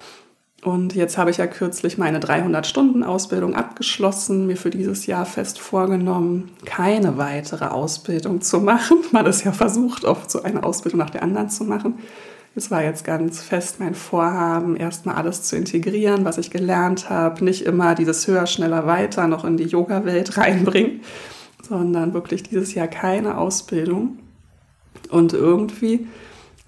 Und 0.63 0.95
jetzt 0.95 1.17
habe 1.17 1.29
ich 1.29 1.37
ja 1.37 1.47
kürzlich 1.47 1.97
meine 1.97 2.19
300-Stunden-Ausbildung 2.19 3.53
abgeschlossen, 3.53 4.47
mir 4.47 4.55
für 4.55 4.69
dieses 4.69 5.05
Jahr 5.05 5.25
fest 5.25 5.59
vorgenommen, 5.59 6.51
keine 6.63 7.17
weitere 7.17 7.65
Ausbildung 7.65 8.39
zu 8.39 8.61
machen. 8.61 8.97
Man 9.11 9.25
ist 9.25 9.43
ja 9.43 9.51
versucht, 9.51 10.05
oft 10.05 10.31
so 10.31 10.41
eine 10.41 10.63
Ausbildung 10.63 10.99
nach 10.99 11.09
der 11.09 11.23
anderen 11.23 11.49
zu 11.49 11.65
machen. 11.65 11.95
Es 12.55 12.71
war 12.71 12.81
jetzt 12.81 13.03
ganz 13.03 13.41
fest 13.41 13.79
mein 13.79 13.95
Vorhaben, 13.95 14.77
erstmal 14.77 15.15
alles 15.15 15.43
zu 15.43 15.57
integrieren, 15.57 16.23
was 16.23 16.37
ich 16.37 16.49
gelernt 16.49 17.09
habe, 17.09 17.43
nicht 17.43 17.65
immer 17.65 17.93
dieses 17.95 18.27
höher, 18.27 18.45
schneller, 18.45 18.85
weiter 18.85 19.27
noch 19.27 19.43
in 19.43 19.57
die 19.57 19.65
Yoga-Welt 19.65 20.37
reinbringen, 20.37 21.01
sondern 21.67 22.13
wirklich 22.13 22.43
dieses 22.43 22.73
Jahr 22.73 22.87
keine 22.87 23.37
Ausbildung. 23.37 24.19
Und 25.09 25.33
irgendwie 25.33 26.07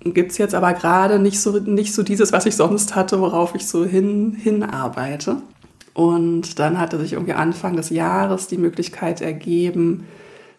gibt 0.04 0.32
es 0.32 0.38
jetzt 0.38 0.54
aber 0.54 0.74
gerade 0.74 1.20
nicht 1.20 1.40
so, 1.40 1.60
nicht 1.60 1.94
so 1.94 2.04
dieses, 2.04 2.32
was 2.32 2.46
ich 2.46 2.56
sonst 2.56 2.96
hatte, 2.96 3.20
worauf 3.20 3.56
ich 3.56 3.68
so 3.68 3.86
hin, 3.86 4.38
hinarbeite. 4.40 5.38
Und 5.94 6.60
dann 6.60 6.80
hatte 6.80 7.00
sich 7.00 7.14
irgendwie 7.14 7.34
Anfang 7.34 7.76
des 7.76 7.90
Jahres 7.90 8.48
die 8.48 8.58
Möglichkeit 8.58 9.22
ergeben, 9.22 10.06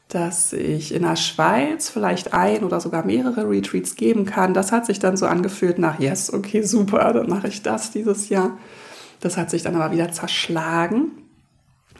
dass 0.08 0.52
ich 0.52 0.94
in 0.94 1.02
der 1.02 1.16
Schweiz 1.16 1.90
vielleicht 1.90 2.32
ein 2.32 2.64
oder 2.64 2.80
sogar 2.80 3.04
mehrere 3.04 3.48
Retreats 3.48 3.96
geben 3.96 4.24
kann. 4.24 4.54
Das 4.54 4.72
hat 4.72 4.86
sich 4.86 4.98
dann 4.98 5.16
so 5.16 5.26
angefühlt 5.26 5.78
nach, 5.78 6.00
yes, 6.00 6.32
okay, 6.32 6.62
super, 6.62 7.12
dann 7.12 7.28
mache 7.28 7.48
ich 7.48 7.62
das 7.62 7.90
dieses 7.90 8.28
Jahr. 8.28 8.56
Das 9.20 9.36
hat 9.36 9.50
sich 9.50 9.62
dann 9.62 9.74
aber 9.74 9.92
wieder 9.92 10.12
zerschlagen. 10.12 11.10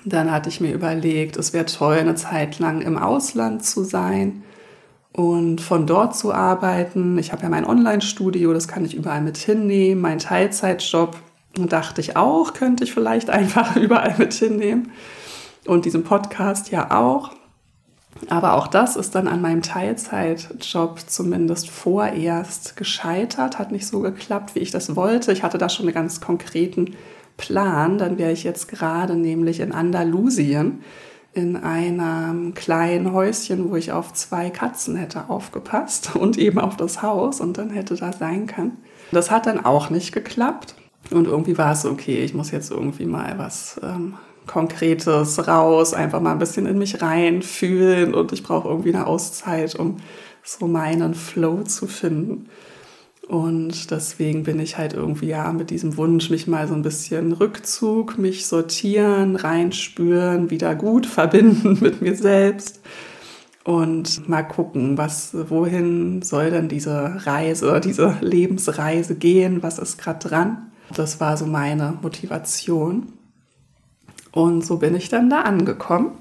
Dann 0.05 0.31
hatte 0.31 0.49
ich 0.49 0.61
mir 0.61 0.73
überlegt, 0.73 1.37
es 1.37 1.53
wäre 1.53 1.67
toll, 1.67 1.97
eine 1.97 2.15
Zeit 2.15 2.59
lang 2.59 2.81
im 2.81 2.97
Ausland 2.97 3.65
zu 3.65 3.83
sein 3.83 4.45
und 5.17 5.63
von 5.63 5.87
dort 5.87 6.15
zu 6.15 6.33
arbeiten. 6.33 7.17
Ich 7.17 7.33
habe 7.33 7.43
ja 7.43 7.49
mein 7.49 7.65
Online-Studio, 7.65 8.53
das 8.53 8.69
kann 8.69 8.85
ich 8.85 8.95
überall 8.95 9.23
mit 9.23 9.39
hinnehmen, 9.39 10.03
mein 10.03 10.19
Teilzeitjob. 10.19 11.17
Dachte 11.55 12.03
ich 12.03 12.19
auch, 12.19 12.53
könnte 12.53 12.85
ich 12.85 12.93
vielleicht 12.93 13.31
einfach 13.31 13.77
überall 13.77 14.15
mit 14.19 14.35
hinnehmen. 14.35 14.93
Und 15.67 15.87
diesen 15.87 16.05
Podcast 16.05 16.71
ja 16.71 16.91
auch. 16.91 17.31
Aber 18.29 18.55
auch 18.55 18.67
das 18.67 18.97
ist 18.97 19.15
dann 19.15 19.27
an 19.27 19.41
meinem 19.41 19.63
Teilzeitjob 19.63 21.01
zumindest 21.07 21.71
vorerst 21.71 22.77
gescheitert, 22.77 23.59
hat 23.59 23.73
nicht 23.73 23.87
so 23.87 24.01
geklappt, 24.01 24.55
wie 24.55 24.61
ich 24.61 24.71
das 24.71 24.97
wollte. 24.97 25.33
Ich 25.33 25.43
hatte 25.43 25.59
da 25.59 25.71
schon 25.71 25.87
einen 25.87 25.95
ganz 25.95 26.21
konkreten 26.21 26.95
Plan, 27.39 27.97
dann 27.97 28.19
wäre 28.19 28.33
ich 28.33 28.45
jetzt 28.45 28.69
gerade 28.69 29.17
nämlich 29.17 29.61
in 29.61 29.73
Andalusien 29.73 30.83
in 31.37 31.57
einem 31.57 32.55
kleinen 32.55 33.13
Häuschen, 33.13 33.71
wo 33.71 33.77
ich 33.77 33.93
auf 33.93 34.15
zwei 34.15 34.49
Katzen 34.49 34.97
hätte 34.97 35.29
aufgepasst 35.29 36.15
und 36.17 36.39
eben 36.39 36.59
auf 36.59 36.77
das 36.77 37.03
Haus 37.03 37.41
und 37.41 37.59
dann 37.59 37.71
hätte 37.71 37.95
da 37.95 38.13
sein 38.13 38.47
können. 38.47 38.79
Das 39.13 39.31
hat 39.31 39.47
dann 39.47 39.65
auch 39.65 39.91
nicht 39.91 40.13
geklappt 40.13 40.75
und 41.11 41.27
irgendwie 41.27 41.59
war 41.59 41.73
es 41.73 41.85
okay, 41.85 42.25
ich 42.25 42.35
muss 42.35 42.51
jetzt 42.51 42.71
irgendwie 42.71 43.05
mal 43.05 43.39
was 43.39 43.79
ähm, 43.83 44.15
Konkretes 44.47 45.47
raus, 45.47 45.93
einfach 45.93 46.21
mal 46.21 46.33
ein 46.33 46.39
bisschen 46.39 46.67
in 46.67 46.79
mich 46.79 47.03
reinfühlen 47.03 48.15
und 48.15 48.33
ich 48.33 48.43
brauche 48.43 48.69
irgendwie 48.69 48.95
eine 48.95 49.07
Auszeit, 49.07 49.75
um 49.75 49.99
so 50.43 50.67
meinen 50.67 51.15
Flow 51.15 51.63
zu 51.65 51.87
finden. 51.87 52.49
Und 53.29 53.91
deswegen 53.91 54.45
bin 54.45 54.61
ich 54.61 54.79
halt 54.79 54.93
irgendwie 54.93 55.27
ja 55.27 55.53
mit 55.53 55.71
diesem 55.71 55.97
Wunsch, 55.97 56.31
mich 56.31 56.47
mal 56.47 56.69
so 56.69 56.75
ein 56.75 56.83
bisschen 56.83 57.33
Rückzug, 57.33 58.19
mich 58.19 58.47
sortieren, 58.47 59.35
reinspüren, 59.35 60.51
wieder 60.51 60.75
gut 60.77 61.07
verbinden 61.07 61.79
mit 61.81 62.01
mir 62.01 62.15
selbst 62.15 62.81
und 63.67 64.29
mal 64.29 64.45
gucken, 64.45 64.97
was, 64.97 65.35
wohin 65.51 66.23
soll 66.23 66.51
denn 66.51 66.69
diese 66.69 67.27
Reise, 67.27 67.81
diese 67.81 68.17
Lebensreise 68.21 69.17
gehen? 69.17 69.61
Was 69.65 69.81
ist 69.81 69.99
gerade 69.99 70.29
dran? 70.29 70.71
Das 70.95 71.19
war 71.19 71.37
so 71.37 71.47
meine 71.47 71.99
Motivation. 72.01 73.13
Und 74.31 74.65
so 74.65 74.77
bin 74.77 74.95
ich 74.95 75.09
dann 75.09 75.31
da 75.31 75.41
angekommen 75.41 76.13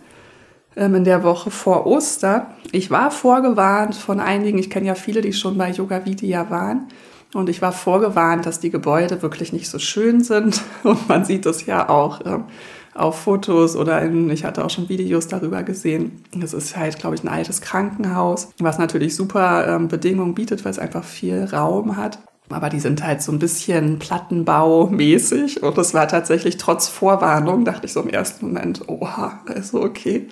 in 0.76 1.04
der 1.04 1.24
Woche 1.24 1.52
vor 1.52 1.86
Ostern. 1.86 2.48
Ich 2.72 2.92
war 2.92 3.12
vorgewarnt 3.12 3.96
von 3.96 4.20
einigen, 4.20 4.58
ich 4.58 4.70
kenne 4.70 4.88
ja 4.88 4.96
viele, 4.96 5.22
die 5.22 5.34
schon 5.34 5.58
bei 5.58 5.72
Yoga 5.72 6.06
Vidya 6.06 6.50
waren. 6.50 6.88
Und 7.34 7.50
ich 7.50 7.62
war 7.62 7.72
vorgewarnt, 7.72 8.46
dass 8.46 8.60
die 8.60 8.70
Gebäude 8.70 9.22
wirklich 9.22 9.52
nicht 9.52 9.70
so 9.70 9.80
schön 9.80 10.24
sind. 10.24 10.62
Und 10.84 11.08
man 11.10 11.26
sieht 11.26 11.46
es 11.46 11.66
ja 11.66 11.90
auch 11.90 12.22
ähm, 12.26 12.46
auf 12.94 13.20
Fotos 13.20 13.76
oder 13.76 14.02
in, 14.02 14.30
ich 14.30 14.46
hatte 14.46 14.64
auch 14.64 14.70
schon 14.70 14.88
Videos 14.88 15.28
darüber 15.28 15.64
gesehen. 15.64 16.24
Es 16.42 16.54
ist 16.54 16.78
halt, 16.78 16.98
glaube 16.98 17.16
ich, 17.16 17.24
ein 17.24 17.28
altes 17.28 17.60
Krankenhaus, 17.62 18.50
was 18.60 18.78
natürlich 18.78 19.16
super 19.16 19.68
ähm, 19.68 19.90
Bedingungen 19.90 20.34
bietet, 20.34 20.64
weil 20.64 20.72
es 20.72 20.80
einfach 20.80 21.04
viel 21.04 21.44
Raum 21.44 21.98
hat. 21.98 22.20
Aber 22.50 22.70
die 22.70 22.80
sind 22.80 23.04
halt 23.04 23.22
so 23.22 23.32
ein 23.32 23.40
bisschen 23.40 24.00
Plattenbau-mäßig. 24.00 25.64
Und 25.64 25.78
das 25.78 25.94
war 25.94 26.08
tatsächlich 26.08 26.58
trotz 26.58 26.88
Vorwarnung, 26.88 27.66
dachte 27.66 27.88
ich 27.88 27.94
so 27.94 28.02
im 28.02 28.10
ersten 28.10 28.46
Moment, 28.46 28.88
oha, 28.88 29.40
also 29.46 29.82
okay, 29.82 30.28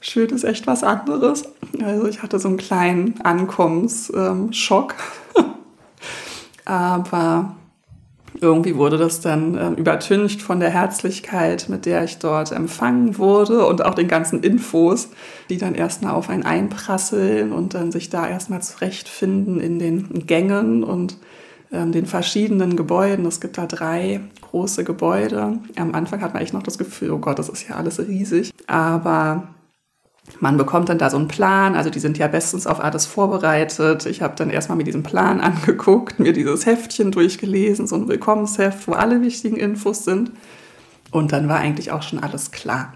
schön 0.00 0.30
ist 0.30 0.44
echt 0.44 0.66
was 0.66 0.82
anderes. 0.82 1.44
Also 1.82 2.06
ich 2.06 2.22
hatte 2.22 2.38
so 2.38 2.48
einen 2.48 2.56
kleinen 2.56 3.20
Ankommensschock. 3.22 4.94
Aber 6.64 7.56
irgendwie 8.40 8.76
wurde 8.76 8.96
das 8.96 9.20
dann 9.20 9.54
äh, 9.56 9.70
übertüncht 9.72 10.40
von 10.40 10.60
der 10.60 10.70
Herzlichkeit, 10.70 11.68
mit 11.68 11.84
der 11.84 12.04
ich 12.04 12.18
dort 12.18 12.52
empfangen 12.52 13.18
wurde 13.18 13.66
und 13.66 13.84
auch 13.84 13.94
den 13.94 14.08
ganzen 14.08 14.42
Infos, 14.42 15.08
die 15.50 15.58
dann 15.58 15.74
erstmal 15.74 16.14
auf 16.14 16.30
einen 16.30 16.44
einprasseln 16.44 17.52
und 17.52 17.74
dann 17.74 17.92
sich 17.92 18.08
da 18.08 18.28
erstmal 18.28 18.62
zurechtfinden 18.62 19.60
in 19.60 19.78
den 19.78 20.26
Gängen 20.26 20.84
und 20.84 21.18
ähm, 21.72 21.92
den 21.92 22.06
verschiedenen 22.06 22.76
Gebäuden. 22.76 23.26
Es 23.26 23.40
gibt 23.40 23.58
da 23.58 23.66
drei 23.66 24.20
große 24.40 24.84
Gebäude. 24.84 25.58
Am 25.76 25.94
Anfang 25.94 26.20
hat 26.22 26.34
man 26.34 26.42
echt 26.42 26.54
noch 26.54 26.62
das 26.62 26.78
Gefühl, 26.78 27.10
oh 27.10 27.18
Gott, 27.18 27.38
das 27.38 27.48
ist 27.48 27.68
ja 27.68 27.76
alles 27.76 27.98
riesig. 27.98 28.52
Aber 28.66 29.48
man 30.38 30.56
bekommt 30.56 30.88
dann 30.88 30.98
da 30.98 31.10
so 31.10 31.16
einen 31.16 31.28
Plan, 31.28 31.74
also 31.74 31.90
die 31.90 31.98
sind 31.98 32.18
ja 32.18 32.28
bestens 32.28 32.66
auf 32.66 32.80
alles 32.80 33.06
vorbereitet. 33.06 34.06
Ich 34.06 34.22
habe 34.22 34.34
dann 34.36 34.50
erstmal 34.50 34.76
mir 34.76 34.84
diesen 34.84 35.02
Plan 35.02 35.40
angeguckt, 35.40 36.18
mir 36.18 36.32
dieses 36.32 36.66
Heftchen 36.66 37.10
durchgelesen, 37.10 37.86
so 37.86 37.96
ein 37.96 38.08
Willkommensheft, 38.08 38.86
wo 38.86 38.92
alle 38.92 39.20
wichtigen 39.22 39.56
Infos 39.56 40.04
sind. 40.04 40.32
Und 41.10 41.32
dann 41.32 41.48
war 41.48 41.58
eigentlich 41.58 41.90
auch 41.90 42.02
schon 42.02 42.22
alles 42.22 42.52
klar. 42.52 42.92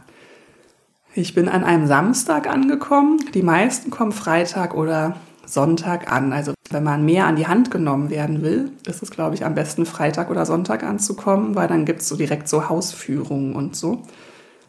Ich 1.14 1.34
bin 1.34 1.48
an 1.48 1.64
einem 1.64 1.87
Samstag 1.87 2.48
angekommen. 2.48 3.18
Die 3.34 3.42
meisten 3.42 3.90
kommen 3.90 4.12
Freitag 4.12 4.74
oder 4.74 5.16
Sonntag 5.46 6.10
an. 6.10 6.32
Also 6.32 6.54
wenn 6.70 6.82
man 6.82 7.04
mehr 7.04 7.26
an 7.26 7.37
die 7.37 7.46
Hand 7.46 7.70
genommen 7.70 8.10
werden 8.10 8.42
will, 8.42 8.72
ist 8.87 9.02
es, 9.02 9.10
glaube 9.10 9.34
ich, 9.34 9.44
am 9.44 9.54
besten 9.54 9.87
Freitag 9.87 10.30
oder 10.30 10.46
Sonntag 10.46 10.82
anzukommen, 10.82 11.54
weil 11.54 11.68
dann 11.68 11.84
gibt 11.84 12.00
es 12.00 12.08
so 12.08 12.16
direkt 12.16 12.48
so 12.48 12.68
Hausführungen 12.68 13.54
und 13.54 13.76
so. 13.76 14.02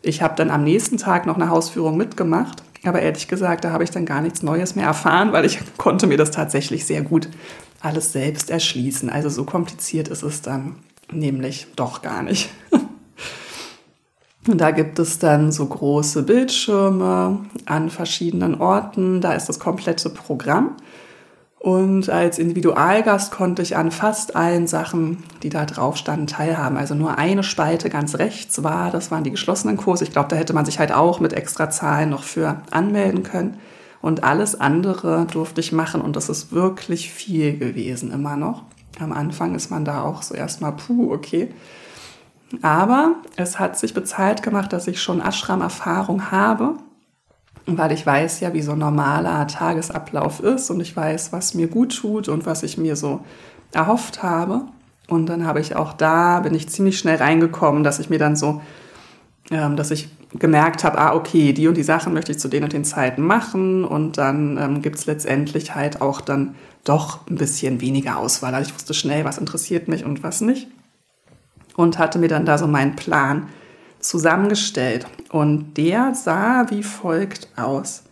Ich 0.05 0.21
habe 0.21 0.35
dann 0.35 0.51
am 0.51 0.63
nächsten 0.63 0.97
Tag 0.97 1.25
noch 1.25 1.35
eine 1.35 1.49
Hausführung 1.49 1.97
mitgemacht, 1.97 2.61
aber 2.83 3.01
ehrlich 3.01 3.27
gesagt, 3.27 3.65
da 3.65 3.71
habe 3.71 3.83
ich 3.83 3.89
dann 3.89 4.05
gar 4.05 4.21
nichts 4.21 4.43
Neues 4.43 4.75
mehr 4.75 4.85
erfahren, 4.85 5.33
weil 5.33 5.45
ich 5.45 5.59
konnte 5.77 6.05
mir 6.05 6.17
das 6.17 6.29
tatsächlich 6.29 6.85
sehr 6.85 7.01
gut 7.01 7.27
alles 7.81 8.11
selbst 8.11 8.51
erschließen. 8.51 9.09
Also 9.09 9.29
so 9.29 9.45
kompliziert 9.45 10.07
ist 10.07 10.21
es 10.21 10.43
dann 10.43 10.75
nämlich 11.11 11.67
doch 11.75 12.03
gar 12.03 12.21
nicht. 12.21 12.49
Und 14.47 14.61
da 14.61 14.69
gibt 14.69 14.99
es 14.99 15.17
dann 15.17 15.51
so 15.51 15.65
große 15.65 16.21
Bildschirme 16.21 17.39
an 17.65 17.89
verschiedenen 17.89 18.61
Orten. 18.61 19.21
Da 19.21 19.33
ist 19.33 19.49
das 19.49 19.57
komplette 19.57 20.11
Programm. 20.11 20.75
Und 21.65 22.11
als 22.11 22.37
Individualgast 22.37 23.31
konnte 23.31 23.63
ich 23.63 23.75
an 23.75 23.89
fast 23.89 24.35
allen 24.35 24.67
Sachen, 24.67 25.23
die 25.41 25.49
da 25.49 25.65
drauf 25.65 25.97
standen, 25.97 26.27
teilhaben. 26.27 26.77
Also 26.77 26.93
nur 26.93 27.17
eine 27.17 27.41
Spalte 27.41 27.89
ganz 27.89 28.19
rechts 28.19 28.61
war, 28.61 28.91
das 28.91 29.09
waren 29.09 29.23
die 29.23 29.31
geschlossenen 29.31 29.75
Kurse. 29.75 30.03
Ich 30.03 30.11
glaube, 30.11 30.29
da 30.29 30.35
hätte 30.35 30.53
man 30.53 30.65
sich 30.65 30.77
halt 30.77 30.91
auch 30.91 31.19
mit 31.19 31.33
extra 31.33 31.71
Zahlen 31.71 32.11
noch 32.11 32.21
für 32.21 32.61
anmelden 32.69 33.23
können. 33.23 33.57
Und 33.99 34.23
alles 34.23 34.61
andere 34.61 35.25
durfte 35.25 35.59
ich 35.59 35.71
machen 35.71 36.01
und 36.01 36.15
das 36.15 36.29
ist 36.29 36.51
wirklich 36.51 37.09
viel 37.09 37.57
gewesen 37.57 38.11
immer 38.11 38.35
noch. 38.35 38.61
Am 38.99 39.11
Anfang 39.11 39.55
ist 39.55 39.71
man 39.71 39.85
da 39.85 40.03
auch 40.03 40.21
so 40.21 40.35
erstmal, 40.35 40.73
puh, 40.73 41.11
okay. 41.11 41.49
Aber 42.61 43.15
es 43.37 43.57
hat 43.57 43.79
sich 43.79 43.95
bezahlt 43.95 44.43
gemacht, 44.43 44.71
dass 44.71 44.85
ich 44.85 45.01
schon 45.01 45.19
Ashram-Erfahrung 45.19 46.29
habe 46.29 46.75
weil 47.67 47.91
ich 47.91 48.05
weiß 48.05 48.41
ja, 48.41 48.53
wie 48.53 48.61
so 48.61 48.73
ein 48.73 48.79
normaler 48.79 49.47
Tagesablauf 49.47 50.39
ist 50.39 50.69
und 50.69 50.79
ich 50.81 50.95
weiß, 50.95 51.33
was 51.33 51.53
mir 51.53 51.67
gut 51.67 51.97
tut 51.97 52.29
und 52.29 52.45
was 52.45 52.63
ich 52.63 52.77
mir 52.77 52.95
so 52.95 53.21
erhofft 53.71 54.21
habe. 54.21 54.61
Und 55.07 55.27
dann 55.27 55.45
habe 55.45 55.59
ich 55.59 55.75
auch 55.75 55.93
da, 55.93 56.39
bin 56.39 56.53
ich 56.53 56.69
ziemlich 56.69 56.97
schnell 56.97 57.17
reingekommen, 57.17 57.83
dass 57.83 57.99
ich 57.99 58.09
mir 58.09 58.19
dann 58.19 58.35
so, 58.35 58.61
ähm, 59.51 59.75
dass 59.75 59.91
ich 59.91 60.09
gemerkt 60.33 60.83
habe, 60.83 60.97
ah, 60.97 61.13
okay, 61.13 61.53
die 61.53 61.67
und 61.67 61.77
die 61.77 61.83
Sachen 61.83 62.13
möchte 62.13 62.31
ich 62.31 62.39
zu 62.39 62.47
den 62.47 62.63
und 62.63 62.73
den 62.73 62.85
Zeiten 62.85 63.21
machen. 63.21 63.83
Und 63.83 64.17
dann 64.17 64.57
ähm, 64.57 64.81
gibt 64.81 64.97
es 64.97 65.05
letztendlich 65.05 65.75
halt 65.75 66.01
auch 66.01 66.21
dann 66.21 66.55
doch 66.83 67.27
ein 67.27 67.35
bisschen 67.35 67.81
weniger 67.81 68.17
Auswahl. 68.17 68.53
Also 68.53 68.69
ich 68.69 68.75
wusste 68.75 68.93
schnell, 68.93 69.25
was 69.25 69.37
interessiert 69.37 69.87
mich 69.87 70.05
und 70.05 70.23
was 70.23 70.41
nicht. 70.41 70.67
Und 71.75 71.97
hatte 71.99 72.19
mir 72.19 72.27
dann 72.27 72.45
da 72.45 72.57
so 72.57 72.67
meinen 72.67 72.95
Plan 72.95 73.47
zusammengestellt 74.07 75.05
und 75.29 75.75
der 75.75 76.13
sah 76.15 76.65
wie 76.69 76.83
folgt 76.83 77.49
aus. 77.55 78.03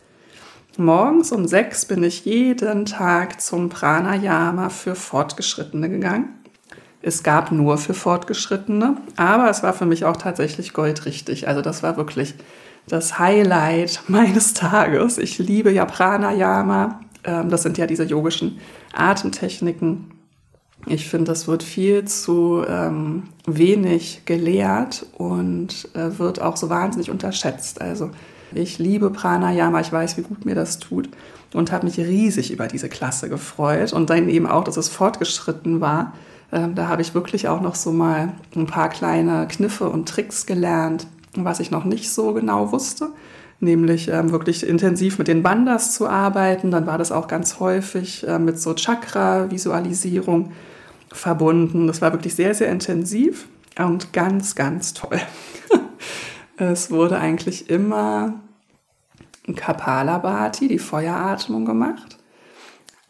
Morgens 0.77 1.32
um 1.32 1.47
sechs 1.47 1.86
bin 1.86 2.03
ich 2.03 2.25
jeden 2.25 2.86
Tag 2.86 3.41
zum 3.41 3.69
Pranayama 3.69 4.69
für 4.69 4.95
Fortgeschrittene 4.95 5.88
gegangen. 5.88 6.29
Es 7.03 7.21
gab 7.21 7.51
nur 7.51 7.77
für 7.77 7.93
Fortgeschrittene, 7.93 8.97
aber 9.17 9.49
es 9.49 9.62
war 9.62 9.73
für 9.73 9.86
mich 9.86 10.06
auch 10.06 10.17
tatsächlich 10.17 10.73
goldrichtig. 10.73 11.47
Also 11.47 11.62
das 11.62 11.84
war 11.84 11.97
wirklich 11.97 12.34
das 12.88 13.19
Highlight 13.19 14.01
meines 14.08 14.53
Tages. 14.53 15.17
Ich 15.17 15.38
liebe 15.38 15.69
ja 15.71 15.86
Pranayama. 15.86 17.01
Ähm, 17.23 17.49
das 17.49 17.63
sind 17.63 17.77
ja 17.77 17.86
diese 17.86 18.03
yogischen 18.03 18.60
Atemtechniken. 18.93 20.12
Ich 20.86 21.08
finde, 21.08 21.26
das 21.26 21.48
wird 21.48 21.63
viel 21.63 22.06
zu 22.06 22.63
ähm, 22.67 23.24
wenig 23.46 24.24
gelehrt 24.26 25.06
und 25.17 25.89
äh, 25.93 26.19
wird 26.19 26.41
auch 26.41 26.58
so 26.58 26.69
wahnsinnig 26.69 27.10
unterschätzt. 27.10 27.82
Also 27.82 28.12
ich 28.54 28.80
liebe 28.80 29.10
Pranayama, 29.10 29.80
ich 29.80 29.91
weiß, 29.91 30.17
wie 30.17 30.24
gut 30.24 30.46
mir 30.46 30.56
das 30.56 30.80
tut 30.80 31.10
und 31.54 31.72
habe 31.72 31.86
mich 31.86 31.98
riesig 31.98 32.52
über 32.52 32.67
diese 32.67 32.89
Klasse 32.89 33.30
gefreut 33.30 33.93
und 33.93 34.10
dann 34.10 34.28
eben 34.30 34.46
auch, 34.46 34.63
dass 34.63 34.78
es 34.78 34.89
fortgeschritten 34.89 35.80
war. 35.80 36.13
Ähm, 36.52 36.76
da 36.76 36.88
habe 36.88 37.02
ich 37.02 37.15
wirklich 37.15 37.48
auch 37.48 37.62
noch 37.62 37.76
so 37.76 37.91
mal 37.91 38.34
ein 38.56 38.67
paar 38.67 38.89
kleine 38.89 39.48
Kniffe 39.48 39.89
und 39.89 40.10
Tricks 40.10 40.46
gelernt, 40.46 41.08
was 41.36 41.60
ich 41.60 41.72
noch 41.72 41.86
nicht 41.86 42.12
so 42.12 42.34
genau 42.34 42.72
wusste 42.72 43.10
nämlich 43.63 44.10
ähm, 44.10 44.32
wirklich 44.32 44.67
intensiv 44.67 45.17
mit 45.17 45.28
den 45.28 45.41
Bandas 45.41 45.93
zu 45.93 46.08
arbeiten. 46.08 46.69
Dann 46.69 46.86
war 46.86 46.98
das 46.98 47.12
auch 47.12 47.28
ganz 47.28 47.60
häufig 47.60 48.28
äh, 48.28 48.38
mit 48.38 48.60
so 48.60 48.74
Chakra-Visualisierung 48.74 50.52
verbunden. 51.13 51.88
Das 51.88 52.02
war 52.02 52.12
wirklich 52.13 52.36
sehr, 52.36 52.54
sehr 52.54 52.69
intensiv 52.69 53.47
und 53.78 54.13
ganz, 54.13 54.56
ganz 54.56 54.93
toll. 54.93 55.19
es 56.58 56.91
wurde 56.91 57.17
eigentlich 57.17 57.69
immer 57.69 58.36
Kapalabhati, 59.56 60.67
die 60.67 60.80
Feueratmung 60.80 61.65
gemacht. 61.65 62.17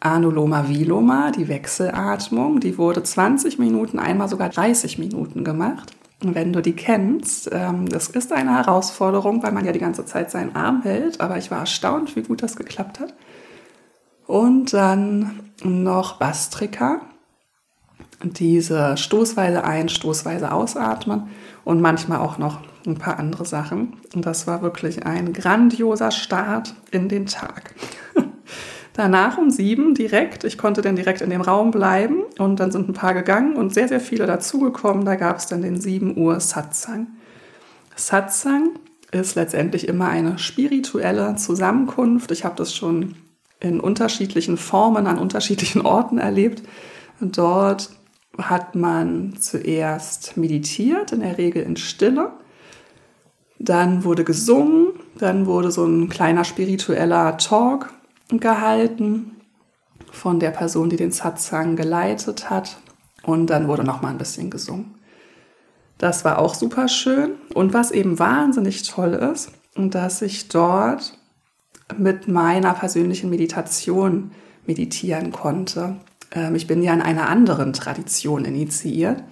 Anuloma 0.00 0.68
Viloma, 0.68 1.30
die 1.30 1.48
Wechselatmung, 1.48 2.60
die 2.60 2.76
wurde 2.76 3.02
20 3.02 3.58
Minuten, 3.58 3.98
einmal 3.98 4.28
sogar 4.28 4.50
30 4.50 4.98
Minuten 4.98 5.44
gemacht. 5.44 5.94
Wenn 6.20 6.52
du 6.52 6.60
die 6.60 6.74
kennst, 6.74 7.50
ähm, 7.52 7.88
das 7.88 8.08
ist 8.08 8.32
eine 8.32 8.54
Herausforderung, 8.54 9.42
weil 9.42 9.52
man 9.52 9.64
ja 9.64 9.72
die 9.72 9.78
ganze 9.78 10.04
Zeit 10.04 10.30
seinen 10.30 10.54
Arm 10.54 10.82
hält, 10.82 11.20
aber 11.20 11.38
ich 11.38 11.50
war 11.50 11.60
erstaunt, 11.60 12.16
wie 12.16 12.22
gut 12.22 12.42
das 12.42 12.56
geklappt 12.56 13.00
hat. 13.00 13.14
Und 14.26 14.72
dann 14.72 15.40
noch 15.62 16.18
Bastrika, 16.18 17.00
diese 18.32 18.96
stoßweise 18.96 19.64
ein, 19.64 19.88
stoßweise 19.88 20.52
ausatmen 20.52 21.28
und 21.64 21.80
manchmal 21.80 22.18
auch 22.18 22.38
noch 22.38 22.60
ein 22.86 22.96
paar 22.96 23.18
andere 23.18 23.44
Sachen. 23.44 23.94
Und 24.14 24.26
das 24.26 24.46
war 24.46 24.62
wirklich 24.62 25.06
ein 25.06 25.32
grandioser 25.32 26.10
Start 26.10 26.74
in 26.90 27.08
den 27.08 27.26
Tag. 27.26 27.74
Danach 28.92 29.38
um 29.38 29.50
sieben 29.50 29.94
direkt, 29.94 30.44
ich 30.44 30.56
konnte 30.56 30.80
dann 30.80 30.94
direkt 30.94 31.20
in 31.20 31.30
dem 31.30 31.40
Raum 31.40 31.72
bleiben 31.72 32.22
und 32.38 32.60
dann 32.60 32.70
sind 32.70 32.88
ein 32.88 32.94
paar 32.94 33.12
gegangen 33.12 33.56
und 33.56 33.74
sehr, 33.74 33.88
sehr 33.88 34.00
viele 34.00 34.26
dazugekommen. 34.26 35.04
Da 35.04 35.16
gab 35.16 35.38
es 35.38 35.46
dann 35.46 35.62
den 35.62 35.80
7 35.80 36.16
Uhr 36.16 36.38
Satsang. 36.38 37.08
Satsang 37.96 38.70
ist 39.10 39.34
letztendlich 39.34 39.88
immer 39.88 40.08
eine 40.08 40.38
spirituelle 40.38 41.36
Zusammenkunft. 41.36 42.30
Ich 42.30 42.44
habe 42.44 42.56
das 42.56 42.74
schon 42.74 43.16
in 43.60 43.80
unterschiedlichen 43.80 44.56
Formen 44.56 45.06
an 45.06 45.18
unterschiedlichen 45.18 45.82
Orten 45.84 46.18
erlebt. 46.18 46.62
Dort 47.20 47.90
hat 48.38 48.74
man 48.74 49.36
zuerst 49.38 50.36
meditiert, 50.36 51.12
in 51.12 51.20
der 51.20 51.38
Regel 51.38 51.62
in 51.62 51.76
Stille. 51.76 52.32
Dann 53.58 54.04
wurde 54.04 54.24
gesungen, 54.24 54.88
dann 55.18 55.46
wurde 55.46 55.70
so 55.70 55.84
ein 55.84 56.08
kleiner 56.08 56.44
spiritueller 56.44 57.36
Talk 57.38 57.92
gehalten 58.30 59.36
von 60.10 60.40
der 60.40 60.50
Person, 60.50 60.90
die 60.90 60.96
den 60.96 61.12
Satsang 61.12 61.76
geleitet 61.76 62.50
hat. 62.50 62.78
Und 63.22 63.48
dann 63.48 63.68
wurde 63.68 63.84
noch 63.84 64.02
mal 64.02 64.10
ein 64.10 64.18
bisschen 64.18 64.50
gesungen. 64.50 64.94
Das 65.98 66.24
war 66.24 66.38
auch 66.38 66.54
super 66.54 66.88
schön. 66.88 67.32
Und 67.54 67.72
was 67.72 67.90
eben 67.90 68.18
wahnsinnig 68.18 68.82
toll 68.82 69.14
ist, 69.14 69.52
dass 69.76 70.22
ich 70.22 70.48
dort 70.48 71.18
mit 71.96 72.28
meiner 72.28 72.74
persönlichen 72.74 73.30
Meditation 73.30 74.32
meditieren 74.66 75.32
konnte. 75.32 75.96
Ähm, 76.34 76.54
ich 76.54 76.66
bin 76.66 76.82
ja 76.82 76.92
in 76.92 77.02
einer 77.02 77.28
anderen 77.28 77.72
Tradition 77.72 78.44
initiiert. 78.44 79.22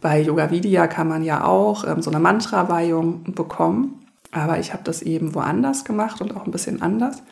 Bei 0.00 0.20
Yoga 0.20 0.50
Vidya 0.50 0.86
kann 0.86 1.08
man 1.08 1.22
ja 1.22 1.44
auch 1.44 1.86
ähm, 1.86 2.02
so 2.02 2.10
eine 2.10 2.20
Mantra-Weihung 2.20 3.34
bekommen. 3.34 4.06
Aber 4.32 4.58
ich 4.58 4.72
habe 4.72 4.82
das 4.84 5.02
eben 5.02 5.34
woanders 5.34 5.84
gemacht 5.84 6.20
und 6.20 6.36
auch 6.36 6.44
ein 6.44 6.50
bisschen 6.50 6.82
anders. 6.82 7.22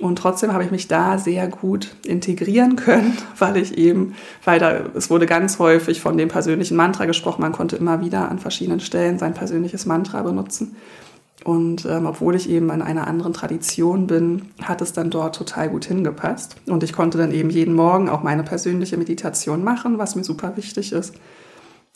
Und 0.00 0.16
trotzdem 0.16 0.52
habe 0.52 0.64
ich 0.64 0.70
mich 0.70 0.88
da 0.88 1.18
sehr 1.18 1.48
gut 1.48 1.94
integrieren 2.04 2.76
können, 2.76 3.16
weil 3.38 3.56
ich 3.56 3.78
eben, 3.78 4.14
weil 4.44 4.58
da, 4.58 4.80
es 4.94 5.10
wurde 5.10 5.26
ganz 5.26 5.58
häufig 5.58 6.00
von 6.00 6.16
dem 6.16 6.28
persönlichen 6.28 6.76
Mantra 6.76 7.06
gesprochen. 7.06 7.42
Man 7.42 7.52
konnte 7.52 7.76
immer 7.76 8.00
wieder 8.00 8.30
an 8.30 8.38
verschiedenen 8.38 8.80
Stellen 8.80 9.18
sein 9.18 9.34
persönliches 9.34 9.86
Mantra 9.86 10.22
benutzen. 10.22 10.76
Und 11.44 11.86
ähm, 11.86 12.06
obwohl 12.06 12.36
ich 12.36 12.48
eben 12.48 12.70
in 12.70 12.82
einer 12.82 13.06
anderen 13.06 13.32
Tradition 13.32 14.06
bin, 14.06 14.50
hat 14.62 14.80
es 14.80 14.92
dann 14.92 15.10
dort 15.10 15.34
total 15.34 15.70
gut 15.70 15.84
hingepasst. 15.86 16.56
Und 16.66 16.84
ich 16.84 16.92
konnte 16.92 17.18
dann 17.18 17.32
eben 17.32 17.50
jeden 17.50 17.74
Morgen 17.74 18.08
auch 18.08 18.22
meine 18.22 18.44
persönliche 18.44 18.96
Meditation 18.96 19.64
machen, 19.64 19.98
was 19.98 20.14
mir 20.14 20.24
super 20.24 20.56
wichtig 20.56 20.92
ist. 20.92 21.14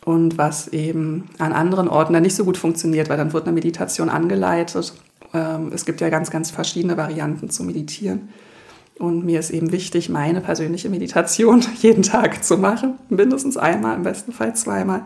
Und 0.05 0.39
was 0.39 0.69
eben 0.69 1.29
an 1.39 1.53
anderen 1.53 1.89
Orten 1.89 2.13
dann 2.13 2.23
nicht 2.23 2.37
so 2.37 2.45
gut 2.45 2.57
funktioniert, 2.57 3.09
weil 3.09 3.17
dann 3.17 3.33
wird 3.33 3.45
eine 3.45 3.55
Meditation 3.55 4.09
angeleitet. 4.09 4.93
Ähm, 5.33 5.71
es 5.73 5.85
gibt 5.85 6.01
ja 6.01 6.09
ganz, 6.09 6.31
ganz 6.31 6.51
verschiedene 6.51 6.97
Varianten 6.97 7.51
zu 7.51 7.65
meditieren. 7.65 8.29
Und 8.99 9.25
mir 9.25 9.41
ist 9.41 9.51
eben 9.51 9.73
wichtig, 9.73 10.09
meine 10.09 10.41
persönliche 10.41 10.89
Meditation 10.89 11.63
jeden 11.83 12.03
Tag 12.03 12.43
zu 12.45 12.59
machen. 12.59 12.95
Mindestens 13.09 13.57
einmal, 13.57 13.97
im 13.97 14.03
besten 14.03 14.33
Fall 14.33 14.57
zweimal. 14.57 15.03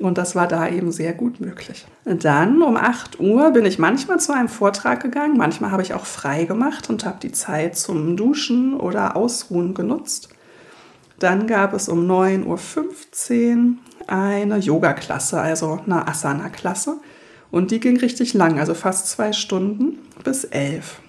Und 0.00 0.16
das 0.16 0.34
war 0.34 0.48
da 0.48 0.68
eben 0.68 0.92
sehr 0.92 1.12
gut 1.12 1.40
möglich. 1.40 1.86
Dann 2.04 2.62
um 2.62 2.76
8 2.76 3.20
Uhr 3.20 3.50
bin 3.50 3.66
ich 3.66 3.78
manchmal 3.78 4.18
zu 4.18 4.32
einem 4.32 4.48
Vortrag 4.48 5.02
gegangen, 5.02 5.36
manchmal 5.36 5.70
habe 5.70 5.82
ich 5.82 5.92
auch 5.92 6.06
frei 6.06 6.44
gemacht 6.44 6.88
und 6.88 7.04
habe 7.04 7.18
die 7.22 7.32
Zeit 7.32 7.76
zum 7.76 8.16
Duschen 8.16 8.80
oder 8.80 9.14
Ausruhen 9.14 9.74
genutzt. 9.74 10.30
Dann 11.18 11.46
gab 11.46 11.74
es 11.74 11.88
um 11.90 12.10
9.15 12.10 12.46
Uhr 12.46 13.74
eine 14.06 14.56
Yoga-Klasse, 14.56 15.38
also 15.40 15.78
eine 15.84 16.08
Asana-Klasse. 16.08 16.96
Und 17.50 17.70
die 17.70 17.80
ging 17.80 17.98
richtig 17.98 18.32
lang, 18.32 18.58
also 18.58 18.74
fast 18.74 19.08
zwei 19.08 19.32
Stunden 19.32 19.98
bis 20.24 20.44
elf. 20.44 21.00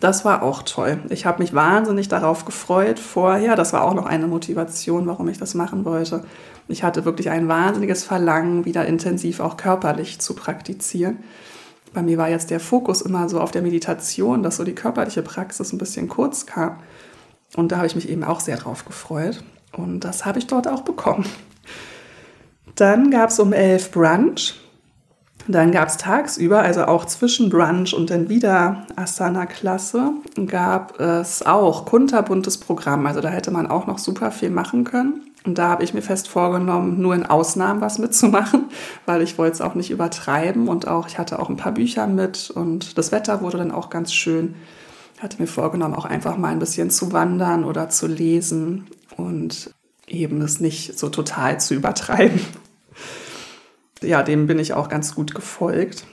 Das 0.00 0.24
war 0.24 0.42
auch 0.42 0.62
toll. 0.62 1.00
Ich 1.08 1.26
habe 1.26 1.42
mich 1.42 1.54
wahnsinnig 1.54 2.08
darauf 2.08 2.44
gefreut 2.44 2.98
vorher. 3.00 3.56
Das 3.56 3.72
war 3.72 3.82
auch 3.82 3.94
noch 3.94 4.06
eine 4.06 4.28
Motivation, 4.28 5.06
warum 5.06 5.28
ich 5.28 5.38
das 5.38 5.54
machen 5.54 5.84
wollte. 5.84 6.24
Ich 6.68 6.84
hatte 6.84 7.04
wirklich 7.04 7.30
ein 7.30 7.48
wahnsinniges 7.48 8.04
Verlangen, 8.04 8.64
wieder 8.64 8.86
intensiv 8.86 9.40
auch 9.40 9.56
körperlich 9.56 10.20
zu 10.20 10.34
praktizieren. 10.34 11.18
Bei 11.94 12.02
mir 12.02 12.18
war 12.18 12.28
jetzt 12.28 12.50
der 12.50 12.60
Fokus 12.60 13.00
immer 13.00 13.28
so 13.28 13.40
auf 13.40 13.50
der 13.50 13.62
Meditation, 13.62 14.42
dass 14.42 14.56
so 14.56 14.64
die 14.64 14.74
körperliche 14.74 15.22
Praxis 15.22 15.72
ein 15.72 15.78
bisschen 15.78 16.08
kurz 16.08 16.46
kam. 16.46 16.78
Und 17.56 17.72
da 17.72 17.78
habe 17.78 17.86
ich 17.86 17.94
mich 17.94 18.08
eben 18.08 18.24
auch 18.24 18.40
sehr 18.40 18.58
drauf 18.58 18.84
gefreut. 18.84 19.42
Und 19.72 20.00
das 20.00 20.24
habe 20.24 20.38
ich 20.38 20.46
dort 20.46 20.68
auch 20.68 20.82
bekommen. 20.82 21.26
Dann 22.74 23.10
gab 23.10 23.30
es 23.30 23.40
um 23.40 23.52
elf 23.52 23.90
Brunch. 23.90 24.54
Dann 25.50 25.72
gab 25.72 25.88
es 25.88 25.96
tagsüber, 25.96 26.60
also 26.60 26.84
auch 26.84 27.06
zwischen 27.06 27.48
Brunch 27.48 27.94
und 27.94 28.10
dann 28.10 28.28
wieder 28.28 28.86
Asana-Klasse, 28.96 30.12
gab 30.46 31.00
es 31.00 31.44
auch 31.44 31.86
kunterbuntes 31.86 32.58
Programm. 32.58 33.06
Also 33.06 33.22
da 33.22 33.30
hätte 33.30 33.50
man 33.50 33.66
auch 33.66 33.86
noch 33.86 33.96
super 33.96 34.30
viel 34.30 34.50
machen 34.50 34.84
können. 34.84 35.22
Und 35.44 35.56
da 35.56 35.70
habe 35.70 35.84
ich 35.84 35.94
mir 35.94 36.02
fest 36.02 36.28
vorgenommen, 36.28 37.00
nur 37.00 37.14
in 37.14 37.24
Ausnahmen 37.24 37.80
was 37.80 37.98
mitzumachen, 37.98 38.66
weil 39.06 39.22
ich 39.22 39.38
wollte 39.38 39.54
es 39.54 39.60
auch 39.62 39.74
nicht 39.74 39.90
übertreiben. 39.90 40.68
Und 40.68 40.86
auch, 40.86 41.08
ich 41.08 41.16
hatte 41.16 41.38
auch 41.38 41.48
ein 41.48 41.56
paar 41.56 41.72
Bücher 41.72 42.06
mit 42.06 42.50
und 42.50 42.98
das 42.98 43.10
Wetter 43.10 43.40
wurde 43.40 43.56
dann 43.56 43.70
auch 43.70 43.88
ganz 43.88 44.12
schön. 44.12 44.54
Ich 45.16 45.22
hatte 45.22 45.40
mir 45.40 45.48
vorgenommen, 45.48 45.94
auch 45.94 46.04
einfach 46.04 46.36
mal 46.36 46.52
ein 46.52 46.58
bisschen 46.58 46.90
zu 46.90 47.12
wandern 47.12 47.64
oder 47.64 47.88
zu 47.88 48.06
lesen 48.06 48.86
und 49.16 49.70
eben 50.06 50.42
es 50.42 50.60
nicht 50.60 50.98
so 50.98 51.08
total 51.08 51.58
zu 51.58 51.74
übertreiben 51.74 52.40
ja, 54.02 54.22
dem 54.22 54.46
bin 54.46 54.58
ich 54.58 54.72
auch 54.72 54.88
ganz 54.88 55.14
gut 55.14 55.34
gefolgt. 55.34 56.06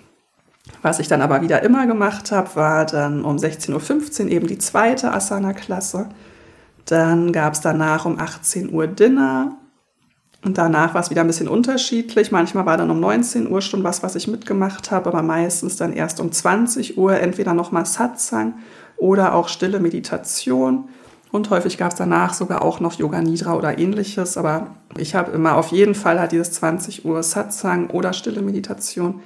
Was 0.82 1.00
ich 1.00 1.08
dann 1.08 1.22
aber 1.22 1.42
wieder 1.42 1.64
immer 1.64 1.88
gemacht 1.88 2.32
habe, 2.32 2.56
war 2.56 2.86
dann 2.86 3.24
um 3.24 3.38
16.15 3.38 4.26
Uhr 4.26 4.32
eben 4.32 4.48
die 4.48 4.58
zweite 4.58 5.12
Asana-Klasse. 5.14 6.10
Dann 6.86 7.32
gab 7.32 7.54
es 7.54 7.62
danach 7.62 8.06
um 8.06 8.20
18 8.20 8.72
Uhr 8.74 8.88
Dinner. 8.88 9.58
Und 10.44 10.60
danach 10.60 10.94
war 10.94 11.02
es 11.02 11.10
wieder 11.10 11.22
ein 11.22 11.28
bisschen 11.28 11.48
unterschiedlich. 11.48 12.32
Manchmal 12.32 12.68
war 12.68 12.78
dann 12.78 12.92
um 12.92 13.00
19 13.00 13.50
Uhr 13.50 13.62
schon 13.62 13.84
was, 13.84 14.04
was 14.04 14.16
ich 14.16 14.28
mitgemacht 14.28 14.92
habe, 14.92 15.10
aber 15.10 15.24
meistens 15.24 15.76
dann 15.76 15.92
erst 15.92 16.20
um 16.20 16.32
20 16.32 16.98
Uhr 16.98 17.20
entweder 17.20 17.56
nochmal 17.56 17.86
Satsang 17.88 18.54
oder 18.98 19.34
auch 19.34 19.48
stille 19.48 19.80
Meditation. 19.80 20.90
Und 21.36 21.50
häufig 21.50 21.78
gab 21.78 21.92
es 21.92 21.98
danach 21.98 22.34
sogar 22.34 22.62
auch 22.62 22.80
noch 22.80 22.94
Yoga 22.94 23.22
Nidra 23.22 23.56
oder 23.56 23.78
ähnliches. 23.78 24.38
Aber 24.38 24.68
ich 24.96 25.16
habe 25.16 25.34
immer 25.34 25.58
auf 25.58 25.68
jeden 25.68 25.94
Fall 25.94 26.18
halt 26.18 26.32
dieses 26.32 26.54
20 26.54 27.04
Uhr 27.04 27.22
Satsang 27.24 27.90
oder 27.90 28.14
stille 28.14 28.42
Meditation 28.42 29.20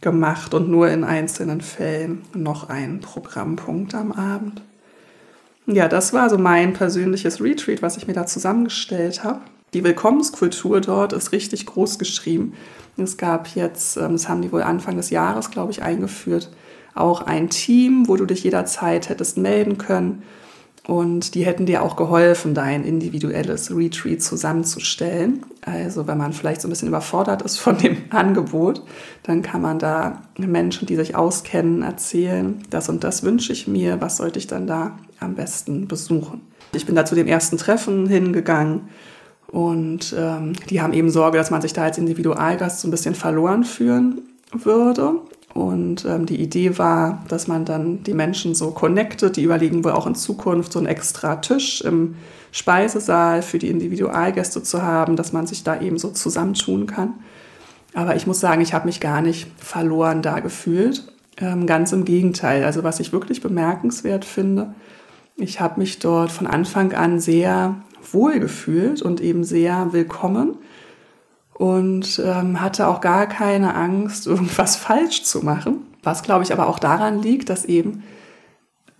gemacht 0.00 0.54
und 0.54 0.70
nur 0.70 0.88
in 0.88 1.04
einzelnen 1.04 1.60
Fällen 1.60 2.22
noch 2.32 2.70
einen 2.70 3.00
Programmpunkt 3.00 3.94
am 3.94 4.12
Abend. 4.12 4.62
Ja, 5.66 5.86
das 5.86 6.14
war 6.14 6.30
so 6.30 6.38
mein 6.38 6.72
persönliches 6.72 7.42
Retreat, 7.42 7.82
was 7.82 7.98
ich 7.98 8.06
mir 8.06 8.14
da 8.14 8.24
zusammengestellt 8.24 9.22
habe. 9.22 9.40
Die 9.74 9.84
Willkommenskultur 9.84 10.80
dort 10.80 11.12
ist 11.12 11.32
richtig 11.32 11.66
groß 11.66 11.98
geschrieben. 11.98 12.54
Es 12.96 13.18
gab 13.18 13.48
jetzt, 13.48 13.98
ähm, 13.98 14.12
das 14.12 14.30
haben 14.30 14.40
die 14.40 14.50
wohl 14.50 14.62
Anfang 14.62 14.96
des 14.96 15.10
Jahres, 15.10 15.50
glaube 15.50 15.72
ich, 15.72 15.82
eingeführt, 15.82 16.50
auch 16.94 17.20
ein 17.20 17.50
Team, 17.50 18.08
wo 18.08 18.16
du 18.16 18.24
dich 18.24 18.44
jederzeit 18.44 19.10
hättest 19.10 19.36
melden 19.36 19.76
können 19.76 20.22
und 20.86 21.34
die 21.34 21.46
hätten 21.46 21.64
dir 21.64 21.82
auch 21.82 21.96
geholfen, 21.96 22.52
dein 22.52 22.84
individuelles 22.84 23.74
Retreat 23.74 24.20
zusammenzustellen. 24.20 25.42
Also 25.62 26.06
wenn 26.06 26.18
man 26.18 26.34
vielleicht 26.34 26.60
so 26.60 26.68
ein 26.68 26.70
bisschen 26.70 26.88
überfordert 26.88 27.40
ist 27.40 27.56
von 27.56 27.78
dem 27.78 27.96
Angebot, 28.10 28.82
dann 29.22 29.40
kann 29.40 29.62
man 29.62 29.78
da 29.78 30.22
Menschen, 30.36 30.86
die 30.86 30.96
sich 30.96 31.16
auskennen, 31.16 31.82
erzählen, 31.82 32.62
das 32.68 32.90
und 32.90 33.02
das 33.02 33.22
wünsche 33.22 33.52
ich 33.52 33.66
mir, 33.66 34.00
was 34.02 34.18
sollte 34.18 34.38
ich 34.38 34.46
dann 34.46 34.66
da 34.66 34.98
am 35.20 35.34
besten 35.34 35.88
besuchen. 35.88 36.42
Ich 36.72 36.84
bin 36.84 36.94
da 36.94 37.06
zu 37.06 37.14
dem 37.14 37.28
ersten 37.28 37.56
Treffen 37.56 38.06
hingegangen 38.06 38.88
und 39.46 40.14
ähm, 40.18 40.52
die 40.68 40.82
haben 40.82 40.92
eben 40.92 41.08
Sorge, 41.08 41.38
dass 41.38 41.50
man 41.50 41.62
sich 41.62 41.72
da 41.72 41.84
als 41.84 41.96
Individualgast 41.96 42.80
so 42.80 42.88
ein 42.88 42.90
bisschen 42.90 43.14
verloren 43.14 43.64
fühlen 43.64 44.20
würde. 44.52 45.14
Und 45.54 46.04
ähm, 46.04 46.26
die 46.26 46.40
Idee 46.42 46.78
war, 46.78 47.24
dass 47.28 47.46
man 47.46 47.64
dann 47.64 48.02
die 48.02 48.12
Menschen 48.12 48.56
so 48.56 48.72
connectet. 48.72 49.36
Die 49.36 49.44
überlegen 49.44 49.84
wohl 49.84 49.92
auch 49.92 50.06
in 50.06 50.16
Zukunft 50.16 50.72
so 50.72 50.80
einen 50.80 50.88
extra 50.88 51.36
Tisch 51.36 51.80
im 51.80 52.16
Speisesaal 52.50 53.40
für 53.40 53.58
die 53.58 53.70
Individualgäste 53.70 54.64
zu 54.64 54.82
haben, 54.82 55.14
dass 55.14 55.32
man 55.32 55.46
sich 55.46 55.62
da 55.62 55.80
eben 55.80 55.96
so 55.96 56.10
zusammentun 56.10 56.86
kann. 56.86 57.14
Aber 57.94 58.16
ich 58.16 58.26
muss 58.26 58.40
sagen, 58.40 58.62
ich 58.62 58.74
habe 58.74 58.86
mich 58.86 58.98
gar 58.98 59.22
nicht 59.22 59.48
verloren 59.56 60.22
da 60.22 60.40
gefühlt. 60.40 61.06
Ähm, 61.36 61.66
ganz 61.66 61.92
im 61.92 62.04
Gegenteil. 62.04 62.64
Also 62.64 62.82
was 62.82 62.98
ich 62.98 63.12
wirklich 63.12 63.40
bemerkenswert 63.40 64.24
finde, 64.24 64.74
ich 65.36 65.60
habe 65.60 65.80
mich 65.80 66.00
dort 66.00 66.32
von 66.32 66.48
Anfang 66.48 66.92
an 66.92 67.20
sehr 67.20 67.76
wohl 68.12 68.40
gefühlt 68.40 69.02
und 69.02 69.20
eben 69.20 69.44
sehr 69.44 69.92
willkommen 69.92 70.56
und 71.54 72.20
ähm, 72.24 72.60
hatte 72.60 72.88
auch 72.88 73.00
gar 73.00 73.26
keine 73.26 73.74
Angst, 73.74 74.26
irgendwas 74.28 74.76
falsch 74.76 75.22
zu 75.22 75.44
machen. 75.44 75.82
Was, 76.02 76.22
glaube 76.22 76.44
ich, 76.44 76.52
aber 76.52 76.68
auch 76.68 76.78
daran 76.78 77.22
liegt, 77.22 77.48
dass 77.48 77.64
eben 77.64 78.02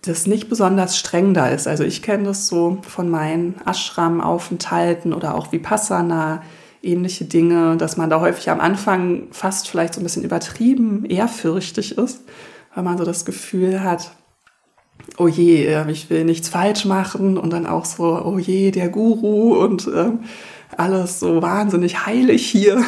das 0.01 0.27
nicht 0.27 0.49
besonders 0.49 0.97
streng 0.97 1.33
da 1.33 1.47
ist. 1.47 1.67
Also 1.67 1.83
ich 1.83 2.01
kenne 2.01 2.25
das 2.25 2.47
so 2.47 2.77
von 2.81 3.09
meinen 3.09 3.55
Ashram-Aufenthalten 3.65 5.13
oder 5.13 5.35
auch 5.35 5.51
Vipassana, 5.51 6.43
ähnliche 6.83 7.25
Dinge, 7.25 7.77
dass 7.77 7.97
man 7.97 8.09
da 8.09 8.19
häufig 8.21 8.49
am 8.49 8.59
Anfang 8.59 9.23
fast 9.31 9.67
vielleicht 9.67 9.95
so 9.95 10.01
ein 10.01 10.03
bisschen 10.03 10.23
übertrieben 10.23 11.05
ehrfürchtig 11.05 11.97
ist, 11.97 12.23
weil 12.73 12.83
man 12.83 12.97
so 12.97 13.03
das 13.03 13.25
Gefühl 13.25 13.83
hat, 13.83 14.11
oh 15.17 15.27
je, 15.27 15.65
äh, 15.65 15.89
ich 15.91 16.09
will 16.09 16.23
nichts 16.23 16.49
falsch 16.49 16.85
machen 16.85 17.37
und 17.37 17.51
dann 17.51 17.65
auch 17.65 17.85
so, 17.85 18.21
oh 18.23 18.37
je, 18.37 18.71
der 18.71 18.89
Guru 18.89 19.55
und 19.55 19.87
ähm, 19.87 20.19
alles 20.77 21.19
so 21.19 21.41
wahnsinnig 21.41 22.05
heilig 22.05 22.45
hier. 22.45 22.83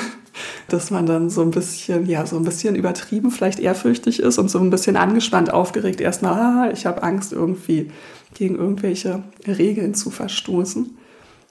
dass 0.68 0.92
man 0.92 1.06
dann 1.06 1.30
so 1.30 1.42
ein 1.42 1.52
bisschen, 1.52 2.06
ja, 2.06 2.26
so 2.26 2.38
ein 2.38 2.44
bisschen 2.44 2.76
übertrieben 2.76 3.32
vielleicht 3.32 3.60
ehrfürchtig 3.60 4.20
ist 4.20 4.38
und 4.38 4.50
so 4.50 4.60
ein 4.60 4.70
bisschen 4.70 4.96
angespannt, 4.96 5.52
aufgeregt 5.52 6.02
erstmal, 6.02 6.34
ah, 6.34 6.72
ich 6.72 6.86
habe 6.86 7.04
Angst 7.04 7.34
irgendwie 7.34 7.92
gegen 8.34 8.56
irgendwelche 8.56 9.24
Regeln 9.48 9.94
zu 9.94 10.10
verstoßen. 10.10 10.98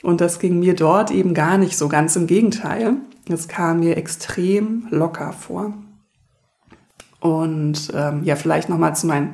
Und 0.02 0.20
das 0.20 0.38
ging 0.38 0.60
mir 0.60 0.74
dort 0.74 1.10
eben 1.10 1.34
gar 1.34 1.58
nicht 1.58 1.76
so, 1.76 1.88
ganz 1.88 2.14
im 2.16 2.26
Gegenteil. 2.26 2.94
Es 3.28 3.48
kam 3.48 3.80
mir 3.80 3.96
extrem 3.96 4.86
locker 4.90 5.32
vor. 5.32 5.74
Und 7.20 7.90
ähm, 7.94 8.22
ja, 8.22 8.36
vielleicht 8.36 8.68
nochmal 8.68 8.94
zu 8.94 9.06
meinem 9.06 9.30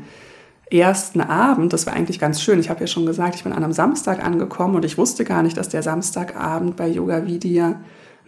ersten 0.78 1.20
Abend, 1.20 1.72
das 1.72 1.86
war 1.86 1.94
eigentlich 1.94 2.18
ganz 2.18 2.40
schön. 2.40 2.58
Ich 2.58 2.70
habe 2.70 2.80
ja 2.80 2.86
schon 2.86 3.06
gesagt, 3.06 3.34
ich 3.34 3.44
bin 3.44 3.52
an 3.52 3.62
einem 3.62 3.72
Samstag 3.72 4.24
angekommen 4.24 4.76
und 4.76 4.84
ich 4.84 4.98
wusste 4.98 5.24
gar 5.24 5.42
nicht, 5.42 5.56
dass 5.56 5.68
der 5.68 5.82
Samstagabend 5.82 6.76
bei 6.76 6.88
Yoga 6.88 7.26
Vidya 7.26 7.76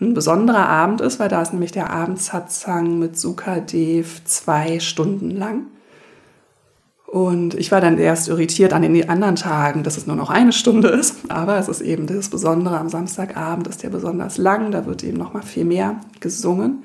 ein 0.00 0.14
besonderer 0.14 0.68
Abend 0.68 1.00
ist, 1.00 1.20
weil 1.20 1.28
da 1.28 1.40
ist 1.42 1.52
nämlich 1.52 1.72
der 1.72 1.90
Abendsatzang 1.90 2.98
mit 2.98 3.18
Sukadev 3.18 4.22
zwei 4.24 4.80
Stunden 4.80 5.30
lang. 5.30 5.66
Und 7.06 7.54
ich 7.54 7.70
war 7.70 7.80
dann 7.80 7.96
erst 7.96 8.26
irritiert 8.26 8.72
an 8.72 8.82
den 8.82 9.08
anderen 9.08 9.36
Tagen, 9.36 9.84
dass 9.84 9.96
es 9.96 10.08
nur 10.08 10.16
noch 10.16 10.30
eine 10.30 10.52
Stunde 10.52 10.88
ist. 10.88 11.30
Aber 11.30 11.58
es 11.58 11.68
ist 11.68 11.80
eben 11.80 12.08
das 12.08 12.28
Besondere 12.28 12.76
am 12.76 12.88
Samstagabend, 12.88 13.68
ist 13.68 13.84
der 13.84 13.90
besonders 13.90 14.36
lang. 14.36 14.72
Da 14.72 14.84
wird 14.84 15.04
eben 15.04 15.16
noch 15.16 15.32
mal 15.32 15.42
viel 15.42 15.64
mehr 15.64 16.00
gesungen. 16.18 16.82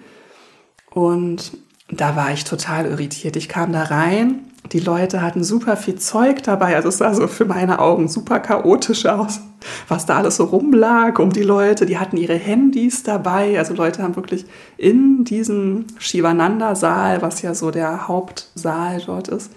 Und 0.91 1.58
da 1.89 2.15
war 2.15 2.32
ich 2.32 2.43
total 2.43 2.86
irritiert. 2.86 3.38
Ich 3.38 3.50
kam 3.50 3.74
da 3.74 3.82
rein. 3.82 4.49
Die 4.72 4.80
Leute 4.80 5.22
hatten 5.22 5.43
super 5.43 5.78
viel 5.78 5.95
Zeug 5.95 6.43
dabei. 6.43 6.76
Also 6.76 6.89
es 6.89 6.98
sah 6.98 7.13
so 7.13 7.28
für 7.28 7.45
meine 7.45 7.80
Augen 7.80 8.08
super 8.08 8.39
chaotisch 8.39 9.06
aus, 9.06 9.39
was 9.88 10.06
da 10.06 10.17
alles 10.17 10.36
so 10.36 10.45
rumlag 10.45 11.17
um 11.19 11.32
die 11.32 11.43
Leute. 11.43 11.86
Die 11.86 11.98
hatten 11.98 12.17
ihre 12.17 12.36
Handys 12.36 13.04
dabei. 13.04 13.58
Also 13.58 13.74
Leute 13.74 14.04
haben 14.04 14.15
wirklich 14.15 14.45
in 14.78 15.24
diesem 15.24 15.86
Shivananda-Saal, 15.98 17.22
was 17.22 17.41
ja 17.41 17.56
so 17.56 17.72
der 17.72 18.08
Hauptsaal 18.08 19.02
dort 19.06 19.30
ist, 19.30 19.52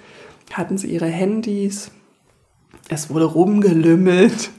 hatten 0.53 0.79
sie 0.79 0.89
ihre 0.89 1.07
Handys. 1.07 1.91
Es 2.89 3.11
wurde 3.11 3.27
rumgelümmelt. 3.27 4.51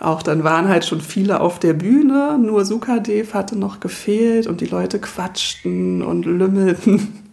Auch 0.00 0.22
dann 0.22 0.44
waren 0.44 0.68
halt 0.68 0.84
schon 0.84 1.00
viele 1.00 1.40
auf 1.40 1.58
der 1.58 1.72
Bühne, 1.72 2.38
nur 2.38 2.64
Sukadev 2.64 3.34
hatte 3.34 3.58
noch 3.58 3.80
gefehlt 3.80 4.46
und 4.46 4.60
die 4.60 4.66
Leute 4.66 4.98
quatschten 5.00 6.02
und 6.02 6.24
lümmelten. 6.24 7.24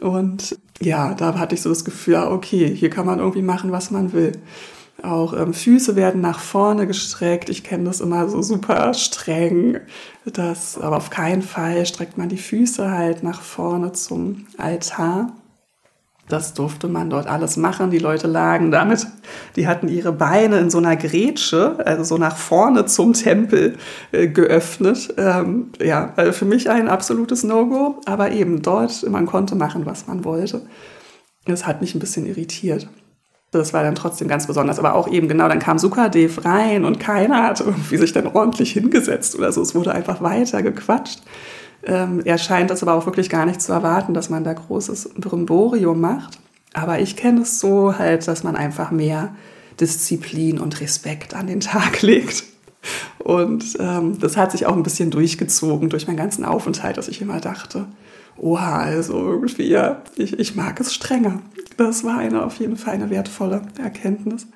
Und 0.00 0.56
ja, 0.80 1.14
da 1.14 1.38
hatte 1.38 1.54
ich 1.54 1.62
so 1.62 1.68
das 1.68 1.84
Gefühl, 1.84 2.16
okay, 2.16 2.74
hier 2.74 2.90
kann 2.90 3.06
man 3.06 3.18
irgendwie 3.18 3.42
machen, 3.42 3.72
was 3.72 3.90
man 3.90 4.12
will. 4.12 4.32
Auch 5.02 5.34
ähm, 5.34 5.52
Füße 5.52 5.94
werden 5.94 6.20
nach 6.20 6.40
vorne 6.40 6.86
gestreckt. 6.86 7.48
Ich 7.50 7.62
kenne 7.62 7.84
das 7.84 8.00
immer 8.00 8.28
so 8.28 8.40
super 8.42 8.94
streng. 8.94 9.80
Das, 10.24 10.78
aber 10.78 10.96
auf 10.96 11.10
keinen 11.10 11.42
Fall 11.42 11.84
streckt 11.86 12.16
man 12.16 12.28
die 12.28 12.38
Füße 12.38 12.90
halt 12.90 13.22
nach 13.22 13.42
vorne 13.42 13.92
zum 13.92 14.46
Altar. 14.56 15.32
Das 16.28 16.54
durfte 16.54 16.88
man 16.88 17.08
dort 17.08 17.28
alles 17.28 17.56
machen. 17.56 17.90
Die 17.90 17.98
Leute 17.98 18.26
lagen 18.26 18.72
damit, 18.72 19.06
die 19.54 19.68
hatten 19.68 19.86
ihre 19.86 20.12
Beine 20.12 20.58
in 20.58 20.70
so 20.70 20.78
einer 20.78 20.96
Grätsche, 20.96 21.78
also 21.86 22.02
so 22.02 22.18
nach 22.18 22.36
vorne 22.36 22.86
zum 22.86 23.12
Tempel 23.12 23.76
äh, 24.10 24.26
geöffnet. 24.26 25.14
Ähm, 25.18 25.70
ja, 25.80 26.12
also 26.16 26.32
für 26.32 26.44
mich 26.44 26.68
ein 26.68 26.88
absolutes 26.88 27.44
No-Go, 27.44 28.00
aber 28.06 28.32
eben 28.32 28.60
dort, 28.60 29.08
man 29.08 29.26
konnte 29.26 29.54
machen, 29.54 29.86
was 29.86 30.08
man 30.08 30.24
wollte. 30.24 30.62
Das 31.44 31.64
hat 31.64 31.80
mich 31.80 31.94
ein 31.94 32.00
bisschen 32.00 32.26
irritiert. 32.26 32.88
Das 33.52 33.72
war 33.72 33.84
dann 33.84 33.94
trotzdem 33.94 34.26
ganz 34.26 34.48
besonders. 34.48 34.80
Aber 34.80 34.94
auch 34.94 35.08
eben 35.08 35.28
genau, 35.28 35.48
dann 35.48 35.60
kam 35.60 35.78
Sukadev 35.78 36.44
rein 36.44 36.84
und 36.84 36.98
keiner 36.98 37.44
hat 37.44 37.60
irgendwie 37.60 37.96
sich 37.96 38.12
dann 38.12 38.26
ordentlich 38.26 38.72
hingesetzt 38.72 39.36
oder 39.36 39.52
so. 39.52 39.62
Es 39.62 39.76
wurde 39.76 39.92
einfach 39.92 40.20
weiter 40.20 40.62
gequatscht. 40.62 41.20
Ähm, 41.86 42.20
er 42.24 42.36
scheint 42.36 42.70
das 42.70 42.82
aber 42.82 42.94
auch 42.94 43.06
wirklich 43.06 43.30
gar 43.30 43.46
nicht 43.46 43.62
zu 43.62 43.72
erwarten, 43.72 44.12
dass 44.12 44.28
man 44.28 44.44
da 44.44 44.52
großes 44.52 45.10
Brimborium 45.16 46.00
macht. 46.00 46.38
Aber 46.74 46.98
ich 46.98 47.16
kenne 47.16 47.42
es 47.42 47.60
so 47.60 47.96
halt, 47.96 48.26
dass 48.28 48.42
man 48.42 48.56
einfach 48.56 48.90
mehr 48.90 49.34
Disziplin 49.80 50.58
und 50.58 50.80
Respekt 50.80 51.34
an 51.34 51.46
den 51.46 51.60
Tag 51.60 52.02
legt. 52.02 52.44
Und 53.18 53.76
ähm, 53.80 54.18
das 54.18 54.36
hat 54.36 54.52
sich 54.52 54.66
auch 54.66 54.76
ein 54.76 54.82
bisschen 54.82 55.10
durchgezogen 55.10 55.88
durch 55.88 56.06
meinen 56.06 56.16
ganzen 56.16 56.44
Aufenthalt, 56.44 56.96
dass 56.96 57.08
ich 57.08 57.20
immer 57.20 57.40
dachte, 57.40 57.86
oha, 58.36 58.78
also 58.78 59.14
irgendwie, 59.18 59.68
ja, 59.68 60.02
ich, 60.16 60.38
ich 60.38 60.54
mag 60.54 60.78
es 60.80 60.94
strenger. 60.94 61.40
Das 61.76 62.04
war 62.04 62.18
eine 62.18 62.44
auf 62.44 62.56
jeden 62.56 62.76
Fall 62.76 62.94
eine 62.94 63.10
wertvolle 63.10 63.62
Erkenntnis. 63.78 64.46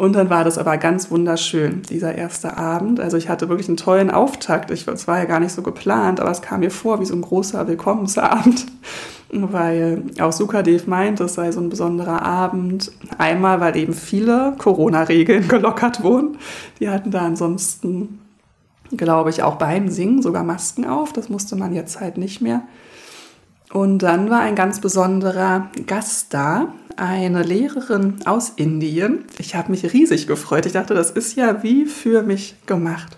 Und 0.00 0.14
dann 0.14 0.30
war 0.30 0.44
das 0.44 0.56
aber 0.56 0.78
ganz 0.78 1.10
wunderschön, 1.10 1.82
dieser 1.82 2.14
erste 2.14 2.56
Abend. 2.56 3.00
Also 3.00 3.18
ich 3.18 3.28
hatte 3.28 3.50
wirklich 3.50 3.68
einen 3.68 3.76
tollen 3.76 4.10
Auftakt. 4.10 4.70
Ich, 4.70 4.88
es 4.88 5.06
war 5.06 5.18
ja 5.18 5.26
gar 5.26 5.40
nicht 5.40 5.52
so 5.52 5.60
geplant, 5.60 6.20
aber 6.20 6.30
es 6.30 6.40
kam 6.40 6.60
mir 6.60 6.70
vor 6.70 7.00
wie 7.00 7.04
so 7.04 7.14
ein 7.14 7.20
großer 7.20 7.68
Willkommensabend, 7.68 8.64
weil 9.30 10.04
auch 10.18 10.32
Sukadev 10.32 10.86
meint, 10.86 11.20
es 11.20 11.34
sei 11.34 11.52
so 11.52 11.60
ein 11.60 11.68
besonderer 11.68 12.22
Abend. 12.22 12.92
Einmal, 13.18 13.60
weil 13.60 13.76
eben 13.76 13.92
viele 13.92 14.54
Corona-Regeln 14.56 15.48
gelockert 15.48 16.02
wurden. 16.02 16.38
Die 16.80 16.88
hatten 16.88 17.10
da 17.10 17.20
ansonsten, 17.20 18.20
glaube 18.96 19.28
ich, 19.28 19.42
auch 19.42 19.56
beim 19.56 19.90
Singen 19.90 20.22
sogar 20.22 20.44
Masken 20.44 20.86
auf. 20.86 21.12
Das 21.12 21.28
musste 21.28 21.56
man 21.56 21.74
jetzt 21.74 22.00
halt 22.00 22.16
nicht 22.16 22.40
mehr. 22.40 22.62
Und 23.72 24.00
dann 24.00 24.30
war 24.30 24.40
ein 24.40 24.56
ganz 24.56 24.80
besonderer 24.80 25.70
Gast 25.86 26.34
da, 26.34 26.72
eine 26.96 27.42
Lehrerin 27.42 28.18
aus 28.26 28.50
Indien. 28.56 29.24
Ich 29.38 29.54
habe 29.54 29.70
mich 29.70 29.92
riesig 29.92 30.26
gefreut. 30.26 30.66
Ich 30.66 30.72
dachte, 30.72 30.94
das 30.94 31.10
ist 31.10 31.36
ja 31.36 31.62
wie 31.62 31.86
für 31.86 32.22
mich 32.22 32.56
gemacht. 32.66 33.16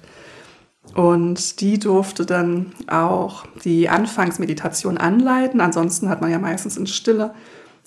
Und 0.94 1.60
die 1.60 1.78
durfte 1.78 2.26
dann 2.26 2.72
auch 2.86 3.46
die 3.64 3.88
Anfangsmeditation 3.88 4.98
anleiten. 4.98 5.60
Ansonsten 5.60 6.08
hat 6.10 6.20
man 6.20 6.30
ja 6.30 6.38
meistens 6.38 6.76
in 6.76 6.86
Stille 6.86 7.32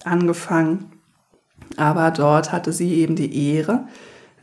angefangen. 0.04 0.92
Aber 1.78 2.10
dort 2.12 2.52
hatte 2.52 2.74
sie 2.74 2.96
eben 2.96 3.16
die 3.16 3.54
Ehre, 3.54 3.88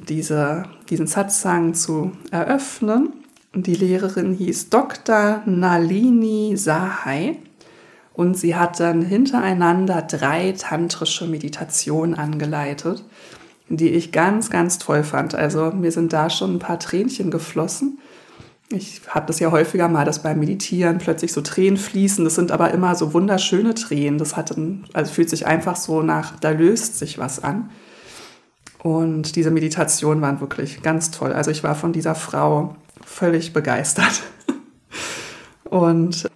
diese, 0.08 0.64
diesen 0.90 1.06
Satsang 1.06 1.74
zu 1.74 2.12
eröffnen. 2.30 3.12
Die 3.54 3.74
Lehrerin 3.74 4.32
hieß 4.32 4.70
Dr. 4.70 5.42
Nalini 5.44 6.56
Sahai. 6.56 7.38
Und 8.14 8.36
sie 8.36 8.56
hat 8.56 8.78
dann 8.78 9.02
hintereinander 9.02 10.02
drei 10.02 10.52
tantrische 10.52 11.26
Meditationen 11.26 12.14
angeleitet, 12.14 13.04
die 13.68 13.88
ich 13.88 14.12
ganz, 14.12 14.50
ganz 14.50 14.78
toll 14.78 15.02
fand. 15.02 15.34
Also 15.34 15.70
mir 15.70 15.92
sind 15.92 16.12
da 16.12 16.28
schon 16.28 16.56
ein 16.56 16.58
paar 16.58 16.78
Tränchen 16.78 17.30
geflossen. 17.30 17.98
Ich 18.68 19.02
habe 19.08 19.26
das 19.26 19.38
ja 19.38 19.50
häufiger 19.50 19.88
mal, 19.88 20.04
dass 20.04 20.22
beim 20.22 20.40
Meditieren 20.40 20.98
plötzlich 20.98 21.32
so 21.32 21.40
Tränen 21.40 21.76
fließen. 21.76 22.24
Das 22.24 22.34
sind 22.34 22.52
aber 22.52 22.70
immer 22.72 22.94
so 22.94 23.12
wunderschöne 23.12 23.74
Tränen. 23.74 24.18
Das 24.18 24.36
hat 24.36 24.50
ein, 24.56 24.84
also 24.92 25.12
fühlt 25.12 25.30
sich 25.30 25.46
einfach 25.46 25.76
so 25.76 26.02
nach, 26.02 26.38
da 26.38 26.50
löst 26.50 26.98
sich 26.98 27.18
was 27.18 27.42
an. 27.42 27.70
Und 28.82 29.36
diese 29.36 29.50
Meditationen 29.50 30.22
waren 30.22 30.40
wirklich 30.40 30.82
ganz 30.82 31.10
toll. 31.10 31.32
Also 31.32 31.50
ich 31.50 31.62
war 31.62 31.74
von 31.74 31.92
dieser 31.92 32.14
Frau 32.14 32.76
völlig 33.04 33.52
begeistert. 33.52 34.22
Und 35.64 36.28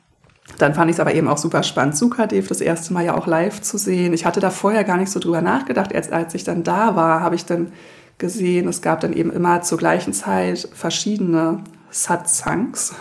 dann 0.58 0.74
fand 0.74 0.90
ich 0.90 0.96
es 0.96 1.00
aber 1.00 1.14
eben 1.14 1.28
auch 1.28 1.38
super 1.38 1.62
spannend, 1.62 1.96
Sukadev 1.96 2.48
das 2.48 2.60
erste 2.60 2.92
Mal 2.92 3.04
ja 3.04 3.16
auch 3.16 3.26
live 3.26 3.60
zu 3.60 3.78
sehen. 3.78 4.12
Ich 4.12 4.24
hatte 4.24 4.40
da 4.40 4.50
vorher 4.50 4.84
gar 4.84 4.96
nicht 4.96 5.10
so 5.10 5.20
drüber 5.20 5.42
nachgedacht. 5.42 5.92
Erst 5.92 6.12
als 6.12 6.34
ich 6.34 6.44
dann 6.44 6.62
da 6.62 6.96
war, 6.96 7.20
habe 7.20 7.34
ich 7.34 7.44
dann 7.44 7.72
gesehen, 8.18 8.66
es 8.68 8.80
gab 8.80 9.00
dann 9.00 9.12
eben 9.12 9.30
immer 9.30 9.62
zur 9.62 9.78
gleichen 9.78 10.12
Zeit 10.12 10.68
verschiedene 10.72 11.62
Satsangs 11.90 12.94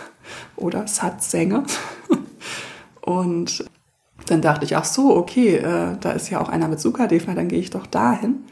oder 0.56 0.86
Satsänge. 0.86 1.64
Und 3.00 3.64
dann 4.26 4.42
dachte 4.42 4.64
ich, 4.64 4.76
ach 4.76 4.84
so, 4.84 5.16
okay, 5.16 5.56
äh, 5.56 5.96
da 6.00 6.10
ist 6.12 6.28
ja 6.30 6.40
auch 6.40 6.48
einer 6.48 6.68
mit 6.68 6.80
Sukadev, 6.80 7.24
na 7.26 7.34
dann 7.34 7.48
gehe 7.48 7.60
ich 7.60 7.70
doch 7.70 7.86
dahin. 7.86 8.44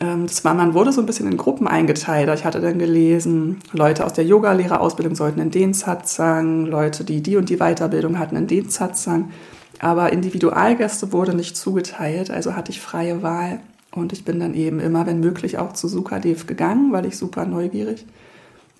Ähm, 0.00 0.26
das 0.26 0.44
war, 0.44 0.54
man 0.54 0.74
wurde 0.74 0.92
so 0.92 1.00
ein 1.00 1.06
bisschen 1.06 1.30
in 1.30 1.36
Gruppen 1.36 1.68
eingeteilt. 1.68 2.30
Ich 2.34 2.44
hatte 2.44 2.60
dann 2.60 2.78
gelesen, 2.78 3.58
Leute 3.72 4.04
aus 4.04 4.12
der 4.12 4.24
Yogalehrerausbildung 4.24 5.14
sollten 5.14 5.40
in 5.40 5.50
den 5.50 5.74
Satsang, 5.74 6.66
Leute, 6.66 7.04
die 7.04 7.22
die 7.22 7.36
und 7.36 7.48
die 7.48 7.58
Weiterbildung 7.58 8.18
hatten, 8.18 8.36
in 8.36 8.46
den 8.46 8.68
Satsang. 8.68 9.30
Aber 9.78 10.12
Individualgäste 10.12 11.12
wurde 11.12 11.34
nicht 11.34 11.56
zugeteilt, 11.56 12.30
also 12.30 12.54
hatte 12.54 12.70
ich 12.70 12.80
freie 12.80 13.22
Wahl. 13.22 13.60
Und 13.94 14.12
ich 14.12 14.24
bin 14.24 14.40
dann 14.40 14.54
eben 14.54 14.80
immer, 14.80 15.06
wenn 15.06 15.20
möglich, 15.20 15.58
auch 15.58 15.74
zu 15.74 15.86
Sukadev 15.88 16.46
gegangen, 16.46 16.92
weil 16.92 17.04
ich 17.04 17.18
super 17.18 17.44
neugierig 17.44 18.06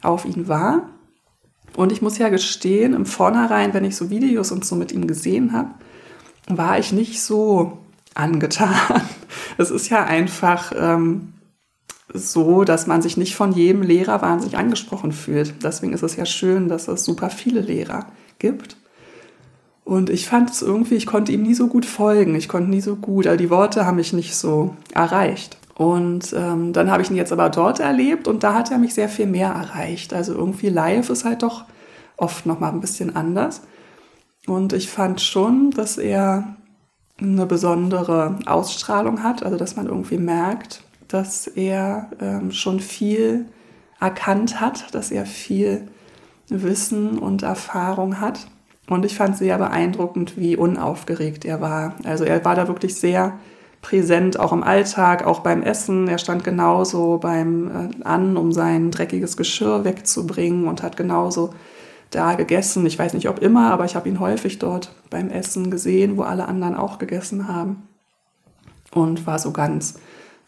auf 0.00 0.24
ihn 0.24 0.48
war. 0.48 0.88
Und 1.76 1.92
ich 1.92 2.02
muss 2.02 2.18
ja 2.18 2.28
gestehen, 2.28 2.94
im 2.94 3.06
Vornherein, 3.06 3.74
wenn 3.74 3.84
ich 3.84 3.96
so 3.96 4.10
Videos 4.10 4.52
und 4.52 4.64
so 4.64 4.74
mit 4.76 4.92
ihm 4.92 5.06
gesehen 5.06 5.52
habe, 5.52 5.70
war 6.48 6.78
ich 6.78 6.92
nicht 6.92 7.20
so 7.20 7.78
angetan. 8.14 9.02
Es 9.58 9.70
ist 9.70 9.90
ja 9.90 10.04
einfach 10.04 10.72
ähm, 10.74 11.34
so, 12.12 12.64
dass 12.64 12.86
man 12.86 13.02
sich 13.02 13.16
nicht 13.16 13.34
von 13.34 13.52
jedem 13.52 13.82
Lehrer 13.82 14.22
wahnsinnig 14.22 14.56
angesprochen 14.56 15.12
fühlt. 15.12 15.62
Deswegen 15.62 15.92
ist 15.92 16.02
es 16.02 16.16
ja 16.16 16.26
schön, 16.26 16.68
dass 16.68 16.88
es 16.88 17.04
super 17.04 17.30
viele 17.30 17.60
Lehrer 17.60 18.06
gibt. 18.38 18.76
Und 19.84 20.10
ich 20.10 20.26
fand 20.26 20.50
es 20.50 20.62
irgendwie, 20.62 20.94
ich 20.94 21.06
konnte 21.06 21.32
ihm 21.32 21.42
nie 21.42 21.54
so 21.54 21.66
gut 21.66 21.84
folgen. 21.84 22.34
Ich 22.34 22.48
konnte 22.48 22.70
nie 22.70 22.80
so 22.80 22.96
gut, 22.96 23.26
also 23.26 23.38
die 23.38 23.50
Worte 23.50 23.84
haben 23.84 23.96
mich 23.96 24.12
nicht 24.12 24.36
so 24.36 24.76
erreicht. 24.94 25.58
Und 25.74 26.32
ähm, 26.36 26.72
dann 26.72 26.90
habe 26.90 27.02
ich 27.02 27.10
ihn 27.10 27.16
jetzt 27.16 27.32
aber 27.32 27.50
dort 27.50 27.80
erlebt 27.80 28.28
und 28.28 28.44
da 28.44 28.54
hat 28.54 28.70
er 28.70 28.78
mich 28.78 28.94
sehr 28.94 29.08
viel 29.08 29.26
mehr 29.26 29.48
erreicht. 29.48 30.12
Also 30.12 30.34
irgendwie 30.34 30.68
live 30.68 31.10
ist 31.10 31.24
halt 31.24 31.42
doch 31.42 31.64
oft 32.16 32.46
noch 32.46 32.60
mal 32.60 32.70
ein 32.70 32.80
bisschen 32.80 33.16
anders. 33.16 33.62
Und 34.46 34.72
ich 34.72 34.88
fand 34.88 35.20
schon, 35.20 35.70
dass 35.70 35.98
er 35.98 36.56
eine 37.20 37.46
besondere 37.46 38.38
Ausstrahlung 38.46 39.22
hat, 39.22 39.42
also 39.42 39.56
dass 39.56 39.76
man 39.76 39.86
irgendwie 39.86 40.18
merkt, 40.18 40.82
dass 41.08 41.46
er 41.46 42.10
ähm, 42.20 42.52
schon 42.52 42.80
viel 42.80 43.46
erkannt 44.00 44.60
hat, 44.60 44.94
dass 44.94 45.10
er 45.10 45.26
viel 45.26 45.88
Wissen 46.48 47.18
und 47.18 47.42
Erfahrung 47.42 48.20
hat. 48.20 48.46
Und 48.88 49.04
ich 49.04 49.16
fand 49.16 49.36
sehr 49.36 49.58
beeindruckend, 49.58 50.36
wie 50.36 50.56
unaufgeregt 50.56 51.44
er 51.44 51.60
war. 51.60 51.94
Also 52.04 52.24
er 52.24 52.44
war 52.44 52.54
da 52.54 52.66
wirklich 52.66 52.96
sehr 52.96 53.38
präsent, 53.80 54.38
auch 54.38 54.52
im 54.52 54.62
Alltag, 54.62 55.26
auch 55.26 55.40
beim 55.40 55.62
Essen. 55.62 56.08
Er 56.08 56.18
stand 56.18 56.44
genauso 56.44 57.18
beim 57.18 57.68
äh, 57.68 58.04
an, 58.04 58.36
um 58.36 58.52
sein 58.52 58.90
dreckiges 58.90 59.36
Geschirr 59.36 59.84
wegzubringen 59.84 60.66
und 60.66 60.82
hat 60.82 60.96
genauso 60.96 61.54
da 62.12 62.34
gegessen. 62.34 62.86
Ich 62.86 62.98
weiß 62.98 63.14
nicht, 63.14 63.28
ob 63.28 63.40
immer, 63.40 63.72
aber 63.72 63.84
ich 63.84 63.96
habe 63.96 64.08
ihn 64.08 64.20
häufig 64.20 64.58
dort 64.58 64.94
beim 65.10 65.28
Essen 65.30 65.70
gesehen, 65.70 66.16
wo 66.16 66.22
alle 66.22 66.46
anderen 66.46 66.76
auch 66.76 66.98
gegessen 66.98 67.48
haben. 67.48 67.88
Und 68.92 69.26
war 69.26 69.38
so 69.38 69.52
ganz 69.52 69.98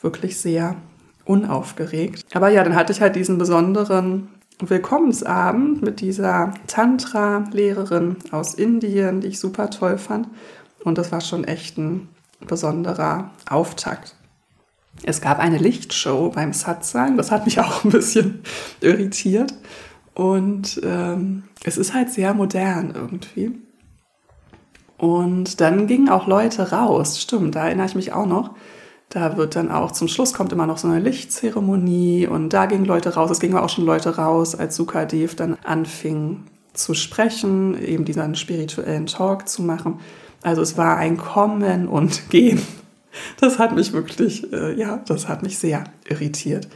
wirklich 0.01 0.39
sehr 0.39 0.77
unaufgeregt. 1.25 2.25
Aber 2.35 2.51
ja, 2.51 2.63
dann 2.63 2.77
hatte 2.77 2.93
ich 2.93 3.01
halt 3.01 3.17
diesen 3.17 3.39
besonderen 3.39 4.29
Willkommensabend 4.61 5.83
mit 5.83 6.01
dieser 6.01 6.55
Tantra-Lehrerin 6.67 8.17
aus 8.31 8.55
Indien, 8.55 9.21
die 9.21 9.29
ich 9.29 9.41
super 9.41 9.71
toll 9.71 9.99
fand. 9.99 10.29
Und 10.85 10.99
das 10.99 11.11
war 11.11 11.21
schon 11.21 11.45
echt 11.45 11.79
ein 11.79 12.09
besonderer 12.47 13.31
Auftakt. 13.49 14.15
Es 15.03 15.21
gab 15.21 15.39
eine 15.41 15.59
Lichtshow 15.59 16.31
beim 16.31 16.53
Satsang, 16.53 17.17
das 17.17 17.31
hat 17.31 17.47
mich 17.47 17.59
auch 17.59 17.85
ein 17.85 17.91
bisschen 17.91 18.43
irritiert. 18.81 19.53
Und 20.15 20.81
ähm, 20.85 21.45
es 21.65 21.77
ist 21.77 21.93
halt 21.93 22.11
sehr 22.11 22.35
modern 22.35 22.93
irgendwie. 22.95 23.53
Und 24.97 25.61
dann 25.61 25.87
gingen 25.87 26.09
auch 26.09 26.27
Leute 26.27 26.71
raus, 26.71 27.21
stimmt, 27.21 27.57
da 27.57 27.67
erinnere 27.67 27.87
ich 27.87 27.95
mich 27.95 28.13
auch 28.13 28.27
noch. 28.27 28.51
Da 29.09 29.37
wird 29.37 29.55
dann 29.55 29.71
auch 29.71 29.93
zum 29.93 30.09
Schluss 30.09 30.33
kommt 30.33 30.53
immer 30.53 30.67
noch 30.67 30.79
so 30.79 30.89
eine 30.89 30.99
Lichtzeremonie 30.99 32.27
und 32.27 32.53
da 32.53 32.67
gingen 32.67 32.85
Leute 32.85 33.15
raus. 33.15 33.31
Es 33.31 33.41
gingen 33.41 33.57
auch 33.57 33.69
schon 33.69 33.85
Leute 33.85 34.17
raus, 34.17 34.55
als 34.55 34.77
Sukadev 34.77 35.37
dann 35.37 35.57
anfing 35.63 36.45
zu 36.73 36.95
sprechen, 36.95 37.81
eben 37.81 38.05
diesen 38.05 38.35
spirituellen 38.35 39.07
Talk 39.07 39.49
zu 39.49 39.63
machen. 39.63 40.01
Also 40.43 40.63
es 40.63 40.77
war 40.77 40.97
ein 40.97 41.17
Kommen 41.17 41.87
und 41.87 42.29
Gehen. 42.31 42.61
Das 43.41 43.59
hat 43.59 43.75
mich 43.75 43.93
wirklich, 43.93 44.53
äh, 44.53 44.75
ja, 44.79 45.01
das 45.07 45.29
hat 45.29 45.43
mich 45.43 45.59
sehr 45.59 45.85
irritiert. 46.09 46.69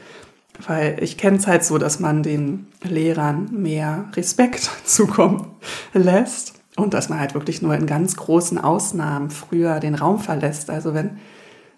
Weil 0.67 1.03
ich 1.03 1.17
kenne 1.17 1.37
es 1.37 1.47
halt 1.47 1.65
so, 1.65 1.79
dass 1.79 2.01
man 2.01 2.23
den 2.23 2.67
Lehrern 2.83 3.49
mehr 3.53 4.09
Respekt 4.15 4.71
zukommen 4.85 5.47
lässt 5.93 6.55
und 6.77 6.95
dass 6.95 7.09
man 7.09 7.21
halt 7.21 7.35
wirklich 7.35 7.63
nur 7.63 7.75
in 7.75 7.87
ganz 7.87 8.17
großen 8.17 8.59
Ausnahmen 8.59 9.31
früher 9.31 9.81
den 9.81 9.95
Raum 9.95 10.19
verlässt. 10.19 10.71
Also 10.71 10.95
wenn 10.95 11.19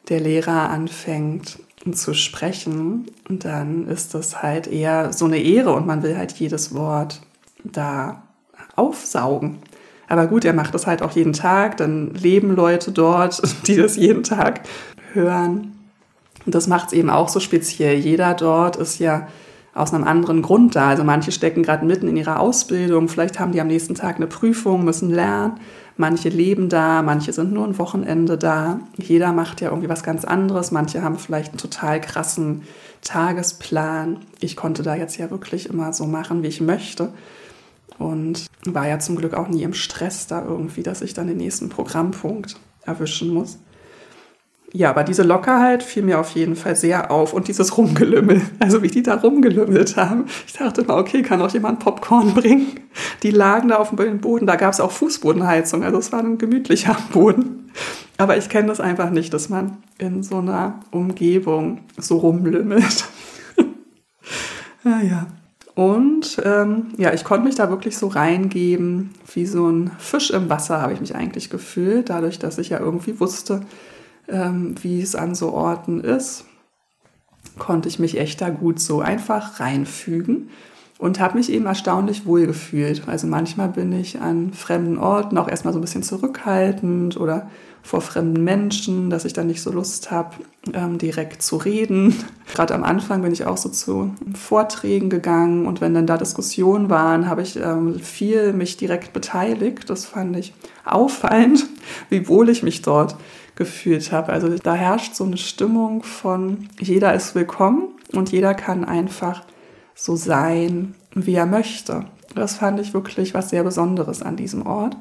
der 0.08 0.20
Lehrer 0.20 0.70
anfängt 0.70 1.58
zu 1.92 2.14
sprechen, 2.14 3.06
dann 3.28 3.86
ist 3.86 4.14
das 4.14 4.42
halt 4.42 4.66
eher 4.66 5.12
so 5.12 5.24
eine 5.24 5.38
Ehre 5.38 5.72
und 5.72 5.86
man 5.86 6.02
will 6.02 6.16
halt 6.16 6.32
jedes 6.32 6.74
Wort 6.74 7.22
da 7.64 8.22
aufsaugen. 8.76 9.58
Aber 10.08 10.26
gut, 10.26 10.44
er 10.44 10.52
macht 10.52 10.74
das 10.74 10.86
halt 10.86 11.02
auch 11.02 11.12
jeden 11.12 11.32
Tag, 11.32 11.76
dann 11.76 12.12
leben 12.14 12.54
Leute 12.54 12.92
dort, 12.92 13.40
die 13.66 13.76
das 13.76 13.96
jeden 13.96 14.24
Tag 14.24 14.62
hören. 15.12 15.79
Und 16.46 16.54
das 16.54 16.66
macht 16.66 16.88
es 16.88 16.92
eben 16.94 17.10
auch 17.10 17.28
so 17.28 17.40
speziell. 17.40 17.96
Jeder 17.96 18.34
dort 18.34 18.76
ist 18.76 18.98
ja 18.98 19.28
aus 19.74 19.94
einem 19.94 20.04
anderen 20.04 20.42
Grund 20.42 20.74
da. 20.74 20.88
Also 20.88 21.04
manche 21.04 21.32
stecken 21.32 21.62
gerade 21.62 21.86
mitten 21.86 22.08
in 22.08 22.16
ihrer 22.16 22.40
Ausbildung, 22.40 23.08
vielleicht 23.08 23.38
haben 23.38 23.52
die 23.52 23.60
am 23.60 23.68
nächsten 23.68 23.94
Tag 23.94 24.16
eine 24.16 24.26
Prüfung, 24.26 24.84
müssen 24.84 25.10
lernen. 25.10 25.60
Manche 25.96 26.30
leben 26.30 26.70
da, 26.70 27.02
manche 27.02 27.32
sind 27.32 27.52
nur 27.52 27.66
ein 27.66 27.78
Wochenende 27.78 28.38
da. 28.38 28.80
Jeder 28.96 29.32
macht 29.32 29.60
ja 29.60 29.68
irgendwie 29.68 29.90
was 29.90 30.02
ganz 30.02 30.24
anderes. 30.24 30.70
Manche 30.70 31.02
haben 31.02 31.18
vielleicht 31.18 31.50
einen 31.50 31.58
total 31.58 32.00
krassen 32.00 32.62
Tagesplan. 33.02 34.20
Ich 34.40 34.56
konnte 34.56 34.82
da 34.82 34.94
jetzt 34.94 35.18
ja 35.18 35.30
wirklich 35.30 35.68
immer 35.68 35.92
so 35.92 36.06
machen, 36.06 36.42
wie 36.42 36.48
ich 36.48 36.62
möchte 36.62 37.12
und 37.98 38.46
war 38.64 38.88
ja 38.88 38.98
zum 38.98 39.16
Glück 39.16 39.34
auch 39.34 39.48
nie 39.48 39.62
im 39.62 39.74
Stress 39.74 40.26
da 40.26 40.42
irgendwie, 40.42 40.82
dass 40.82 41.02
ich 41.02 41.12
dann 41.12 41.26
den 41.26 41.36
nächsten 41.36 41.68
Programmpunkt 41.68 42.56
erwischen 42.86 43.32
muss. 43.32 43.58
Ja, 44.72 44.90
aber 44.90 45.02
diese 45.02 45.24
Lockerheit 45.24 45.82
fiel 45.82 46.04
mir 46.04 46.20
auf 46.20 46.30
jeden 46.30 46.54
Fall 46.54 46.76
sehr 46.76 47.10
auf 47.10 47.32
und 47.32 47.48
dieses 47.48 47.76
Rumgelümmel, 47.76 48.40
also 48.60 48.82
wie 48.82 48.88
die 48.88 49.02
da 49.02 49.16
rumgelümmelt 49.16 49.96
haben. 49.96 50.26
Ich 50.46 50.52
dachte 50.52 50.82
immer, 50.82 50.96
okay, 50.96 51.22
kann 51.22 51.42
auch 51.42 51.52
jemand 51.52 51.80
Popcorn 51.80 52.34
bringen? 52.34 52.68
Die 53.22 53.32
lagen 53.32 53.68
da 53.68 53.76
auf 53.76 53.90
dem 53.94 54.20
Boden, 54.20 54.46
da 54.46 54.56
gab 54.56 54.72
es 54.72 54.80
auch 54.80 54.92
Fußbodenheizung, 54.92 55.82
also 55.82 55.98
es 55.98 56.12
war 56.12 56.20
ein 56.20 56.38
gemütlicher 56.38 56.96
Boden. 57.12 57.70
Aber 58.16 58.36
ich 58.36 58.48
kenne 58.48 58.68
das 58.68 58.80
einfach 58.80 59.10
nicht, 59.10 59.34
dass 59.34 59.48
man 59.48 59.78
in 59.98 60.22
so 60.22 60.38
einer 60.38 60.80
Umgebung 60.90 61.80
so 61.96 62.18
rumlümmelt. 62.18 63.04
naja. 64.84 65.26
Ah, 65.26 65.40
und 65.74 66.42
ähm, 66.44 66.88
ja, 66.98 67.14
ich 67.14 67.24
konnte 67.24 67.46
mich 67.46 67.54
da 67.54 67.70
wirklich 67.70 67.96
so 67.96 68.08
reingeben, 68.08 69.10
wie 69.32 69.46
so 69.46 69.68
ein 69.68 69.90
Fisch 69.98 70.30
im 70.30 70.50
Wasser 70.50 70.82
habe 70.82 70.92
ich 70.92 71.00
mich 71.00 71.14
eigentlich 71.14 71.48
gefühlt, 71.48 72.10
dadurch, 72.10 72.38
dass 72.38 72.58
ich 72.58 72.68
ja 72.68 72.80
irgendwie 72.80 73.18
wusste, 73.18 73.62
ähm, 74.30 74.74
wie 74.82 75.00
es 75.00 75.14
an 75.14 75.34
so 75.34 75.52
Orten 75.52 76.00
ist, 76.00 76.44
konnte 77.58 77.88
ich 77.88 77.98
mich 77.98 78.18
echt 78.18 78.40
da 78.40 78.50
gut 78.50 78.80
so 78.80 79.00
einfach 79.00 79.60
reinfügen 79.60 80.50
und 81.00 81.18
habe 81.18 81.38
mich 81.38 81.50
eben 81.50 81.66
erstaunlich 81.66 82.26
wohl 82.26 82.46
gefühlt. 82.46 83.08
Also 83.08 83.26
manchmal 83.26 83.68
bin 83.68 83.92
ich 83.92 84.20
an 84.20 84.52
fremden 84.52 84.98
Orten 84.98 85.38
auch 85.38 85.48
erstmal 85.48 85.72
so 85.72 85.78
ein 85.78 85.82
bisschen 85.82 86.02
zurückhaltend 86.02 87.16
oder 87.16 87.48
vor 87.82 88.02
fremden 88.02 88.44
Menschen, 88.44 89.08
dass 89.08 89.24
ich 89.24 89.32
dann 89.32 89.46
nicht 89.46 89.62
so 89.62 89.72
Lust 89.72 90.10
habe, 90.10 90.36
ähm, 90.74 90.98
direkt 90.98 91.40
zu 91.40 91.56
reden. 91.56 92.14
Gerade 92.54 92.74
am 92.74 92.84
Anfang 92.84 93.22
bin 93.22 93.32
ich 93.32 93.46
auch 93.46 93.56
so 93.56 93.70
zu 93.70 94.14
Vorträgen 94.34 95.08
gegangen 95.08 95.66
und 95.66 95.80
wenn 95.80 95.94
dann 95.94 96.06
da 96.06 96.18
Diskussionen 96.18 96.90
waren, 96.90 97.26
habe 97.26 97.40
ich 97.40 97.56
ähm, 97.56 97.98
viel 97.98 98.52
mich 98.52 98.76
direkt 98.76 99.14
beteiligt. 99.14 99.88
Das 99.88 100.04
fand 100.04 100.36
ich 100.36 100.52
auffallend, 100.84 101.66
wie 102.10 102.28
wohl 102.28 102.50
ich 102.50 102.62
mich 102.62 102.82
dort 102.82 103.16
gefühlt 103.60 104.10
habe. 104.10 104.32
Also 104.32 104.48
da 104.56 104.72
herrscht 104.72 105.14
so 105.14 105.22
eine 105.22 105.36
Stimmung 105.36 106.02
von 106.02 106.70
jeder 106.80 107.12
ist 107.12 107.34
willkommen 107.34 107.88
und 108.10 108.32
jeder 108.32 108.54
kann 108.54 108.86
einfach 108.86 109.42
so 109.94 110.16
sein, 110.16 110.94
wie 111.14 111.34
er 111.34 111.44
möchte. 111.44 112.06
Das 112.34 112.54
fand 112.54 112.80
ich 112.80 112.94
wirklich 112.94 113.34
was 113.34 113.50
sehr 113.50 113.62
Besonderes 113.62 114.22
an 114.22 114.36
diesem 114.36 114.64
Ort, 114.64 114.96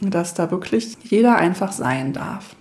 dass 0.00 0.34
da 0.34 0.52
wirklich 0.52 0.96
jeder 1.02 1.34
einfach 1.34 1.72
sein 1.72 2.12
darf. 2.12 2.54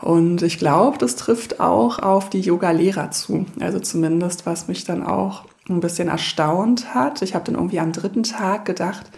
Und 0.00 0.40
ich 0.40 0.56
glaube, 0.56 0.96
das 0.96 1.16
trifft 1.16 1.60
auch 1.60 1.98
auf 1.98 2.30
die 2.30 2.40
Yoga-Lehrer 2.40 3.10
zu. 3.10 3.44
Also 3.60 3.78
zumindest, 3.78 4.46
was 4.46 4.68
mich 4.68 4.84
dann 4.84 5.04
auch 5.04 5.44
ein 5.68 5.80
bisschen 5.80 6.08
erstaunt 6.08 6.94
hat. 6.94 7.20
Ich 7.20 7.34
habe 7.34 7.44
dann 7.44 7.56
irgendwie 7.56 7.80
am 7.80 7.92
dritten 7.92 8.22
Tag 8.22 8.64
gedacht, 8.64 9.10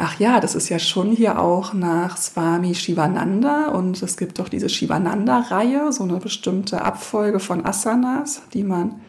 ach 0.00 0.18
ja, 0.18 0.40
das 0.40 0.54
ist 0.54 0.68
ja 0.68 0.78
schon 0.78 1.12
hier 1.12 1.38
auch 1.38 1.74
nach 1.74 2.16
Swami 2.16 2.74
Shivananda 2.74 3.68
und 3.68 4.02
es 4.02 4.16
gibt 4.16 4.38
doch 4.38 4.48
diese 4.48 4.68
Shivananda-Reihe, 4.68 5.92
so 5.92 6.04
eine 6.04 6.16
bestimmte 6.16 6.82
Abfolge 6.82 7.38
von 7.38 7.64
Asanas, 7.64 8.42
die 8.54 8.64
man 8.64 9.00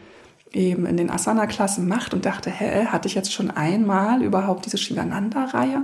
eben 0.52 0.84
in 0.86 0.96
den 0.96 1.10
Asana-Klassen 1.10 1.88
macht 1.88 2.12
und 2.12 2.26
dachte, 2.26 2.50
hä, 2.50 2.86
hatte 2.86 3.08
ich 3.08 3.14
jetzt 3.14 3.32
schon 3.32 3.50
einmal 3.50 4.22
überhaupt 4.22 4.66
diese 4.66 4.76
Shivananda-Reihe? 4.76 5.82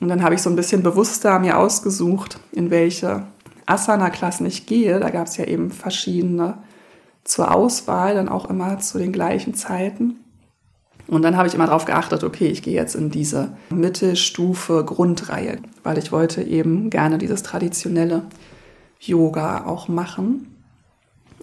Und 0.00 0.08
dann 0.08 0.22
habe 0.22 0.34
ich 0.34 0.42
so 0.42 0.50
ein 0.50 0.56
bisschen 0.56 0.82
bewusster 0.82 1.38
mir 1.38 1.58
ausgesucht, 1.58 2.40
in 2.50 2.70
welche 2.70 3.22
Asana-Klassen 3.66 4.46
ich 4.46 4.66
gehe. 4.66 4.98
Da 4.98 5.10
gab 5.10 5.28
es 5.28 5.36
ja 5.36 5.44
eben 5.44 5.70
verschiedene 5.70 6.58
zur 7.22 7.54
Auswahl, 7.54 8.14
dann 8.14 8.28
auch 8.28 8.50
immer 8.50 8.80
zu 8.80 8.98
den 8.98 9.12
gleichen 9.12 9.54
Zeiten. 9.54 10.21
Und 11.08 11.22
dann 11.22 11.36
habe 11.36 11.48
ich 11.48 11.54
immer 11.54 11.66
darauf 11.66 11.84
geachtet, 11.84 12.24
okay, 12.24 12.46
ich 12.46 12.62
gehe 12.62 12.74
jetzt 12.74 12.94
in 12.94 13.10
diese 13.10 13.50
Mittelstufe 13.70 14.84
Grundreihe, 14.84 15.58
weil 15.82 15.98
ich 15.98 16.12
wollte 16.12 16.42
eben 16.42 16.90
gerne 16.90 17.18
dieses 17.18 17.42
traditionelle 17.42 18.22
Yoga 19.00 19.66
auch 19.66 19.88
machen. 19.88 20.48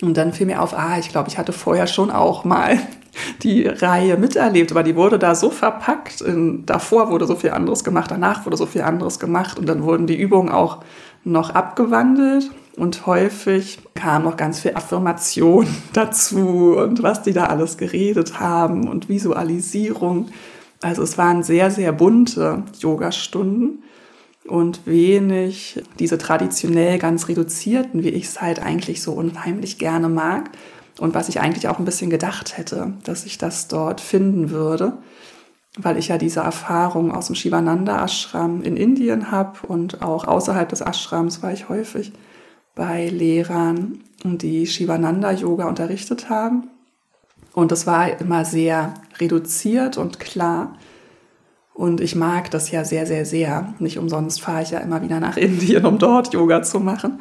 Und 0.01 0.15
dann 0.15 0.31
fiel 0.31 0.47
mir 0.47 0.61
auf, 0.61 0.73
ah, 0.73 0.97
ich 0.97 1.09
glaube, 1.09 1.29
ich 1.29 1.37
hatte 1.37 1.51
vorher 1.51 1.87
schon 1.87 2.09
auch 2.09 2.45
mal 2.45 2.79
die 3.43 3.67
Reihe 3.67 4.17
miterlebt, 4.17 4.71
aber 4.71 4.83
die 4.83 4.95
wurde 4.95 5.19
da 5.19 5.35
so 5.35 5.49
verpackt. 5.49 6.21
In, 6.21 6.65
davor 6.65 7.11
wurde 7.11 7.27
so 7.27 7.35
viel 7.35 7.51
anderes 7.51 7.83
gemacht, 7.83 8.11
danach 8.11 8.45
wurde 8.45 8.55
so 8.57 8.65
viel 8.65 8.81
anderes 8.81 9.19
gemacht 9.19 9.59
und 9.59 9.67
dann 9.67 9.83
wurden 9.83 10.07
die 10.07 10.17
Übungen 10.17 10.49
auch 10.49 10.79
noch 11.25 11.49
abgewandelt 11.49 12.49
und 12.75 13.05
häufig 13.05 13.79
kam 13.93 14.23
noch 14.23 14.37
ganz 14.37 14.61
viel 14.61 14.75
Affirmation 14.75 15.67
dazu 15.93 16.75
und 16.77 17.03
was 17.03 17.23
die 17.23 17.33
da 17.33 17.45
alles 17.45 17.77
geredet 17.77 18.39
haben 18.39 18.87
und 18.87 19.09
Visualisierung. 19.09 20.29
Also 20.81 21.03
es 21.03 21.17
waren 21.17 21.43
sehr, 21.43 21.71
sehr 21.71 21.91
bunte 21.91 22.63
Yogastunden 22.79 23.83
und 24.47 24.85
wenig 24.85 25.81
diese 25.99 26.17
traditionell 26.17 26.97
ganz 26.97 27.27
reduzierten, 27.27 28.03
wie 28.03 28.09
ich 28.09 28.25
es 28.25 28.41
halt 28.41 28.61
eigentlich 28.61 29.01
so 29.01 29.11
unheimlich 29.13 29.77
gerne 29.77 30.09
mag 30.09 30.49
und 30.99 31.13
was 31.15 31.29
ich 31.29 31.39
eigentlich 31.39 31.67
auch 31.67 31.79
ein 31.79 31.85
bisschen 31.85 32.09
gedacht 32.09 32.57
hätte, 32.57 32.93
dass 33.03 33.25
ich 33.25 33.37
das 33.37 33.67
dort 33.67 34.01
finden 34.01 34.49
würde, 34.49 34.97
weil 35.77 35.97
ich 35.97 36.07
ja 36.07 36.17
diese 36.17 36.41
Erfahrung 36.41 37.11
aus 37.11 37.27
dem 37.27 37.35
Shivananda 37.35 38.03
Ashram 38.03 38.61
in 38.63 38.77
Indien 38.77 39.31
habe 39.31 39.67
und 39.67 40.01
auch 40.01 40.25
außerhalb 40.25 40.67
des 40.69 40.81
Ashrams 40.81 41.43
war 41.43 41.53
ich 41.53 41.69
häufig 41.69 42.11
bei 42.79 43.09
Lehrern, 43.09 43.99
die 44.23 44.65
Shivananda 44.65 45.33
Yoga 45.33 45.67
unterrichtet 45.67 46.29
haben. 46.29 46.69
Und 47.53 47.73
es 47.73 47.85
war 47.85 48.21
immer 48.21 48.45
sehr 48.45 48.93
reduziert 49.19 49.97
und 49.97 50.21
klar. 50.21 50.77
Und 51.73 51.99
ich 51.99 52.15
mag 52.15 52.49
das 52.51 52.71
ja 52.71 52.85
sehr, 52.85 53.05
sehr, 53.05 53.25
sehr. 53.25 53.73
Nicht 53.79 53.99
umsonst 53.99 54.39
fahre 54.39 54.63
ich 54.63 54.71
ja 54.71 54.79
immer 54.79 55.01
wieder 55.01 55.19
nach 55.19 55.35
Indien, 55.37 55.85
um 55.85 55.99
dort 55.99 56.33
Yoga 56.33 56.63
zu 56.63 56.79
machen. 56.79 57.19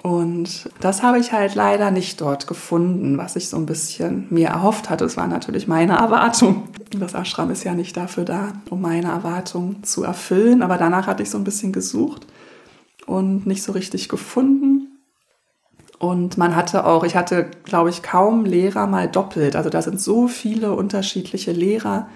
Und 0.00 0.70
das 0.78 1.02
habe 1.02 1.18
ich 1.18 1.32
halt 1.32 1.56
leider 1.56 1.90
nicht 1.90 2.20
dort 2.20 2.46
gefunden, 2.46 3.18
was 3.18 3.34
ich 3.34 3.48
so 3.48 3.56
ein 3.56 3.66
bisschen 3.66 4.28
mir 4.30 4.46
erhofft 4.46 4.90
hatte. 4.90 5.06
Es 5.06 5.16
war 5.16 5.26
natürlich 5.26 5.66
meine 5.66 5.94
Erwartung. 5.94 6.68
Das 6.96 7.14
Ashram 7.14 7.50
ist 7.50 7.64
ja 7.64 7.74
nicht 7.74 7.96
dafür 7.96 8.24
da, 8.24 8.52
um 8.70 8.80
meine 8.80 9.08
Erwartung 9.08 9.82
zu 9.82 10.04
erfüllen. 10.04 10.62
Aber 10.62 10.78
danach 10.78 11.08
hatte 11.08 11.24
ich 11.24 11.30
so 11.30 11.38
ein 11.38 11.42
bisschen 11.42 11.72
gesucht 11.72 12.28
und 13.08 13.46
nicht 13.46 13.62
so 13.62 13.72
richtig 13.72 14.08
gefunden. 14.08 14.98
Und 15.98 16.38
man 16.38 16.54
hatte 16.54 16.86
auch, 16.86 17.02
ich 17.02 17.16
hatte, 17.16 17.50
glaube 17.64 17.90
ich, 17.90 18.02
kaum 18.02 18.44
Lehrer 18.44 18.86
mal 18.86 19.08
doppelt. 19.08 19.56
Also 19.56 19.68
da 19.68 19.82
sind 19.82 20.00
so 20.00 20.28
viele 20.28 20.74
unterschiedliche 20.74 21.50
Lehrer. 21.50 22.08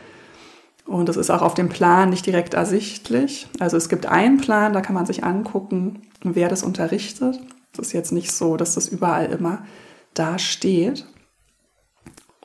Und 0.86 1.08
es 1.08 1.16
ist 1.16 1.30
auch 1.30 1.42
auf 1.42 1.54
dem 1.54 1.68
Plan 1.68 2.10
nicht 2.10 2.26
direkt 2.26 2.54
ersichtlich. 2.54 3.48
Also 3.58 3.76
es 3.76 3.88
gibt 3.88 4.06
einen 4.06 4.36
Plan, 4.36 4.72
da 4.72 4.80
kann 4.80 4.94
man 4.94 5.06
sich 5.06 5.24
angucken, 5.24 6.02
wer 6.22 6.48
das 6.48 6.62
unterrichtet. 6.62 7.40
Es 7.72 7.78
ist 7.78 7.92
jetzt 7.92 8.12
nicht 8.12 8.30
so, 8.30 8.56
dass 8.56 8.74
das 8.74 8.88
überall 8.88 9.26
immer 9.26 9.64
da 10.14 10.38
steht. 10.38 11.06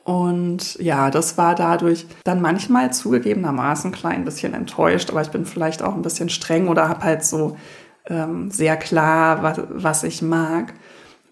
Und 0.04 0.76
ja, 0.76 1.10
das 1.10 1.36
war 1.36 1.54
dadurch 1.54 2.06
dann 2.24 2.40
manchmal 2.40 2.92
zugegebenermaßen 2.92 3.90
ein 3.90 3.94
klein 3.94 4.24
bisschen 4.24 4.54
enttäuscht, 4.54 5.10
aber 5.10 5.20
ich 5.20 5.28
bin 5.28 5.44
vielleicht 5.44 5.82
auch 5.82 5.94
ein 5.94 6.02
bisschen 6.02 6.30
streng 6.30 6.68
oder 6.68 6.88
habe 6.88 7.04
halt 7.04 7.24
so 7.24 7.58
ähm, 8.08 8.50
sehr 8.50 8.76
klar, 8.76 9.42
was, 9.42 9.60
was 9.70 10.04
ich 10.04 10.22
mag. 10.22 10.74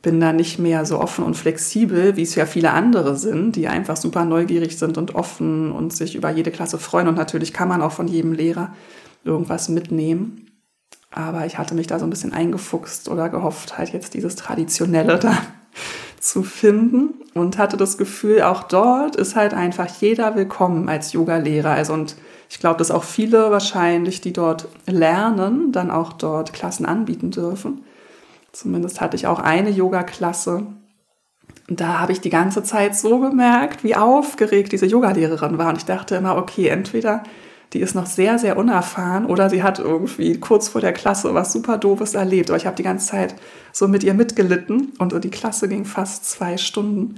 Bin 0.03 0.21
da 0.21 0.33
nicht 0.33 0.59
mehr 0.59 0.85
so 0.85 1.01
offen 1.01 1.25
und 1.25 1.37
flexibel, 1.37 2.17
wie 2.17 2.23
es 2.23 2.35
ja 2.35 2.47
viele 2.47 2.71
andere 2.71 3.17
sind, 3.17 3.57
die 3.57 3.67
einfach 3.67 3.97
super 3.97 4.25
neugierig 4.25 4.79
sind 4.79 4.99
und 4.99 5.15
offen 5.15 5.73
und 5.73 5.93
sich 5.93 6.15
über 6.15 6.31
jede 6.31 6.51
Klasse 6.51 6.79
freuen. 6.79 7.09
Und 7.09 7.17
natürlich 7.17 7.53
kann 7.53 7.69
man 7.69 7.83
auch 7.83 7.93
von 7.93 8.07
jedem 8.07 8.33
Lehrer 8.33 8.73
irgendwas 9.25 9.69
mitnehmen. 9.69 10.47
Aber 11.11 11.47
ich 11.47 11.59
hatte 11.59 11.75
mich 11.75 11.87
da 11.87 11.99
so 11.99 12.07
ein 12.07 12.11
bisschen 12.11 12.33
eingefuchst 12.33 13.09
oder 13.09 13.29
gehofft, 13.29 13.79
halt 13.79 13.93
jetzt 13.93 14.15
dieses 14.15 14.37
Traditionelle 14.37 15.19
da 15.19 15.37
zu 16.21 16.43
finden 16.43 17.15
und 17.35 17.59
hatte 17.59 17.77
das 17.77 17.99
Gefühl, 17.99 18.43
auch 18.43 18.65
dort 18.65 19.17
ist 19.17 19.37
halt 19.37 19.55
einfach 19.55 19.87
jeder 20.01 20.35
willkommen 20.37 20.89
als 20.89 21.13
Yoga-Lehrer. 21.13 21.71
Also 21.71 21.93
und 21.93 22.17
ich 22.49 22.61
glaube, 22.61 22.79
dass 22.79 22.91
auch 22.91 23.05
viele 23.05 23.51
wahrscheinlich, 23.51 24.21
die 24.21 24.33
dort 24.33 24.69
lernen, 24.87 25.73
dann 25.73 25.91
auch 25.91 26.13
dort 26.13 26.53
Klassen 26.53 26.87
anbieten 26.87 27.31
dürfen. 27.31 27.85
Zumindest 28.53 29.01
hatte 29.01 29.17
ich 29.17 29.27
auch 29.27 29.39
eine 29.39 29.71
Yoga-Klasse. 29.71 30.67
Da 31.69 31.99
habe 31.99 32.13
ich 32.13 32.21
die 32.21 32.31
ganze 32.31 32.63
Zeit 32.63 32.97
so 32.97 33.19
gemerkt, 33.19 33.83
wie 33.83 33.97
aufgeregt 33.97 34.73
diese 34.73 34.87
Yogalehrerin 34.87 35.59
war. 35.59 35.69
Und 35.69 35.79
ich 35.79 35.85
dachte 35.85 36.15
immer, 36.15 36.37
okay, 36.37 36.69
entweder 36.69 37.25
die 37.73 37.81
ist 37.81 37.95
noch 37.95 38.07
sehr, 38.07 38.39
sehr 38.39 38.57
unerfahren 38.57 39.27
oder 39.27 39.51
sie 39.51 39.63
hat 39.63 39.79
irgendwie 39.79 40.39
kurz 40.39 40.69
vor 40.69 40.81
der 40.81 40.93
Klasse 40.93 41.35
was 41.35 41.53
super 41.53 41.79
Doofes 41.79 42.15
erlebt. 42.15 42.51
Aber 42.51 42.57
ich 42.57 42.67
habe 42.67 42.77
die 42.77 42.83
ganze 42.83 43.09
Zeit 43.09 43.35
so 43.73 43.89
mit 43.89 44.05
ihr 44.05 44.15
mitgelitten 44.15 44.93
und 44.99 45.25
die 45.25 45.31
Klasse 45.31 45.69
ging 45.69 45.85
fast 45.85 46.25
zwei 46.25 46.57
Stunden. 46.57 47.17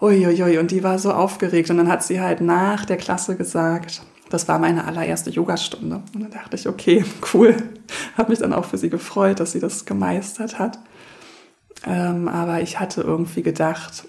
Uiuiui, 0.00 0.58
und 0.58 0.70
die 0.70 0.82
war 0.82 0.98
so 0.98 1.12
aufgeregt. 1.12 1.70
Und 1.70 1.78
dann 1.78 1.88
hat 1.88 2.02
sie 2.02 2.20
halt 2.20 2.40
nach 2.40 2.84
der 2.84 2.96
Klasse 2.96 3.36
gesagt, 3.36 4.02
das 4.30 4.48
war 4.48 4.58
meine 4.58 4.84
allererste 4.84 5.30
Yogastunde. 5.30 6.02
Und 6.14 6.22
dann 6.22 6.30
dachte 6.30 6.56
ich, 6.56 6.68
okay, 6.68 7.04
cool. 7.34 7.56
Habe 8.16 8.30
mich 8.30 8.40
dann 8.40 8.52
auch 8.52 8.64
für 8.64 8.78
sie 8.78 8.90
gefreut, 8.90 9.40
dass 9.40 9.52
sie 9.52 9.60
das 9.60 9.84
gemeistert 9.84 10.58
hat. 10.58 10.78
Ähm, 11.86 12.28
aber 12.28 12.60
ich 12.62 12.80
hatte 12.80 13.02
irgendwie 13.02 13.42
gedacht, 13.42 14.04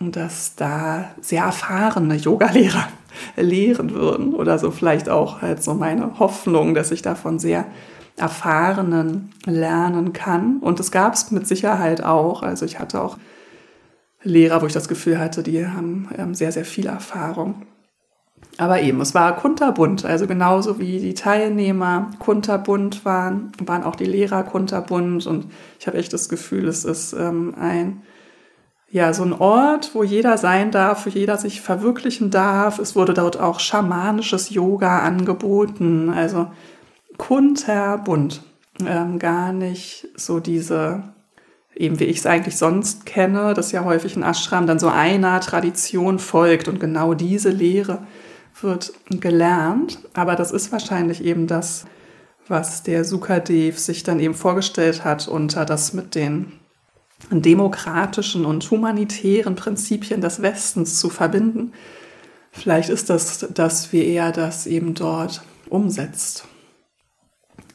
dass 0.00 0.56
da 0.56 1.10
sehr 1.20 1.44
erfahrene 1.44 2.16
Yogalehrer 2.16 2.88
lehren 3.36 3.92
würden 3.92 4.34
oder 4.34 4.58
so 4.58 4.70
vielleicht 4.70 5.08
auch 5.08 5.40
halt 5.42 5.62
so 5.62 5.74
meine 5.74 6.18
Hoffnung, 6.18 6.74
dass 6.74 6.90
ich 6.90 7.02
davon 7.02 7.38
sehr 7.38 7.66
erfahrenen 8.16 9.32
lernen 9.44 10.12
kann. 10.12 10.58
Und 10.58 10.80
es 10.80 10.90
gab 10.90 11.14
es 11.14 11.30
mit 11.30 11.46
Sicherheit 11.46 12.02
auch. 12.02 12.42
Also 12.42 12.64
ich 12.64 12.78
hatte 12.78 13.00
auch 13.00 13.18
Lehrer, 14.22 14.62
wo 14.62 14.66
ich 14.66 14.72
das 14.72 14.88
Gefühl 14.88 15.18
hatte, 15.18 15.42
die 15.42 15.66
haben 15.66 16.08
ähm, 16.16 16.34
sehr, 16.34 16.52
sehr 16.52 16.64
viel 16.64 16.86
Erfahrung. 16.86 17.62
Aber 18.56 18.80
eben, 18.80 19.00
es 19.00 19.14
war 19.14 19.36
kunterbunt. 19.36 20.04
Also 20.04 20.26
genauso 20.26 20.78
wie 20.78 21.00
die 21.00 21.14
Teilnehmer 21.14 22.10
kunterbunt 22.20 23.04
waren, 23.04 23.52
waren 23.64 23.82
auch 23.82 23.96
die 23.96 24.04
Lehrer 24.04 24.44
kunterbunt. 24.44 25.26
Und 25.26 25.46
ich 25.80 25.86
habe 25.86 25.98
echt 25.98 26.12
das 26.12 26.28
Gefühl, 26.28 26.68
es 26.68 26.84
ist 26.84 27.12
ähm, 27.14 27.54
ein 27.58 28.02
ja, 28.94 29.12
so 29.12 29.24
ein 29.24 29.32
Ort, 29.32 29.92
wo 29.96 30.04
jeder 30.04 30.38
sein 30.38 30.70
darf, 30.70 31.04
wo 31.04 31.10
jeder 31.10 31.36
sich 31.36 31.60
verwirklichen 31.60 32.30
darf. 32.30 32.78
Es 32.78 32.94
wurde 32.94 33.12
dort 33.12 33.40
auch 33.40 33.58
schamanisches 33.58 34.50
Yoga 34.50 35.00
angeboten, 35.00 36.10
also 36.10 36.46
kunterbunt. 37.18 38.42
Ähm, 38.86 39.18
gar 39.18 39.52
nicht 39.52 40.06
so 40.14 40.38
diese, 40.38 41.02
eben 41.74 41.98
wie 41.98 42.04
ich 42.04 42.18
es 42.18 42.26
eigentlich 42.26 42.56
sonst 42.56 43.04
kenne, 43.04 43.52
dass 43.54 43.72
ja 43.72 43.84
häufig 43.84 44.14
ein 44.14 44.22
Ashram 44.22 44.68
dann 44.68 44.78
so 44.78 44.86
einer 44.86 45.40
Tradition 45.40 46.20
folgt 46.20 46.68
und 46.68 46.78
genau 46.78 47.14
diese 47.14 47.50
Lehre 47.50 48.06
wird 48.62 48.92
gelernt. 49.10 49.98
Aber 50.14 50.36
das 50.36 50.52
ist 50.52 50.70
wahrscheinlich 50.70 51.24
eben 51.24 51.48
das, 51.48 51.84
was 52.46 52.84
der 52.84 53.04
Sukadev 53.04 53.76
sich 53.76 54.04
dann 54.04 54.20
eben 54.20 54.34
vorgestellt 54.34 55.04
hat 55.04 55.26
unter 55.26 55.64
das 55.64 55.94
mit 55.94 56.14
den 56.14 56.52
demokratischen 57.30 58.44
und 58.44 58.70
humanitären 58.70 59.54
Prinzipien 59.54 60.20
des 60.20 60.42
Westens 60.42 60.98
zu 60.98 61.10
verbinden. 61.10 61.72
Vielleicht 62.52 62.88
ist 62.88 63.10
das 63.10 63.46
das, 63.52 63.92
wie 63.92 64.04
er 64.04 64.30
das 64.32 64.66
eben 64.66 64.94
dort 64.94 65.42
umsetzt. 65.68 66.46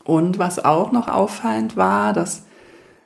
Und 0.04 0.40
was 0.40 0.64
auch 0.64 0.92
noch 0.92 1.08
auffallend 1.08 1.76
war, 1.78 2.14
dass 2.14 2.44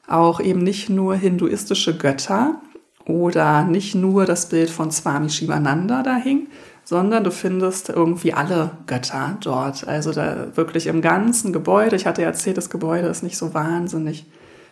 auch 0.08 0.40
eben 0.40 0.62
nicht 0.62 0.90
nur 0.90 1.16
hinduistische 1.16 1.98
Götter 1.98 2.62
oder 3.06 3.64
nicht 3.64 3.96
nur 3.96 4.26
das 4.26 4.50
Bild 4.50 4.70
von 4.70 4.92
Swami 4.92 5.30
Shivananda 5.30 6.04
da 6.04 6.16
hing, 6.16 6.48
sondern 6.84 7.24
du 7.24 7.32
findest 7.32 7.90
irgendwie 7.90 8.34
alle 8.34 8.72
Götter 8.88 9.38
dort. 9.42 9.88
Also 9.88 10.12
da 10.12 10.56
wirklich 10.56 10.88
im 10.88 11.02
ganzen 11.02 11.54
Gebäude. 11.54 11.96
Ich 11.96 12.06
hatte 12.06 12.22
erzählt, 12.22 12.58
das 12.58 12.70
Gebäude 12.70 13.08
ist 13.08 13.24
nicht 13.24 13.38
so 13.38 13.54
wahnsinnig 13.54 14.26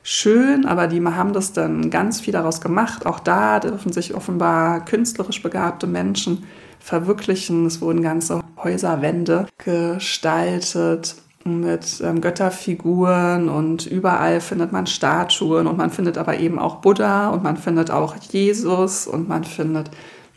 schön, 0.03 0.65
aber 0.65 0.87
die 0.87 1.03
haben 1.03 1.33
das 1.33 1.53
dann 1.53 1.89
ganz 1.89 2.19
viel 2.21 2.33
daraus 2.33 2.61
gemacht. 2.61 3.05
Auch 3.05 3.19
da 3.19 3.59
dürfen 3.59 3.91
sich 3.91 4.13
offenbar 4.13 4.85
künstlerisch 4.85 5.41
begabte 5.41 5.87
Menschen 5.87 6.45
verwirklichen. 6.79 7.65
Es 7.65 7.81
wurden 7.81 8.01
ganze 8.01 8.41
Häuserwände 8.57 9.47
gestaltet 9.57 11.15
mit 11.43 12.01
ähm, 12.03 12.21
Götterfiguren 12.21 13.49
und 13.49 13.87
überall 13.87 14.41
findet 14.41 14.71
man 14.71 14.85
Statuen 14.85 15.67
und 15.67 15.77
man 15.77 15.89
findet 15.89 16.17
aber 16.17 16.37
eben 16.37 16.59
auch 16.59 16.75
Buddha 16.77 17.29
und 17.29 17.43
man 17.43 17.57
findet 17.57 17.89
auch 17.89 18.15
Jesus 18.15 19.07
und 19.07 19.27
man 19.27 19.43
findet 19.43 19.89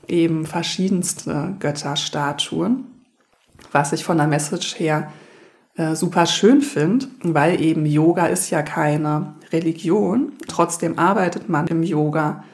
eben 0.08 0.46
verschiedenste 0.46 1.56
Götterstatuen, 1.58 2.86
was 3.72 3.92
ich 3.92 4.04
von 4.04 4.16
der 4.16 4.26
Message 4.26 4.78
her 4.78 5.10
äh, 5.76 5.94
super 5.96 6.26
schön 6.26 6.62
finde, 6.62 7.06
weil 7.22 7.60
eben 7.60 7.86
Yoga 7.86 8.26
ist 8.26 8.50
ja 8.50 8.62
keine 8.62 9.34
Religion. 9.52 10.32
Trotzdem 10.46 10.98
arbeitet 10.98 11.48
man 11.48 11.66
im 11.66 11.82
Yoga 11.82 12.44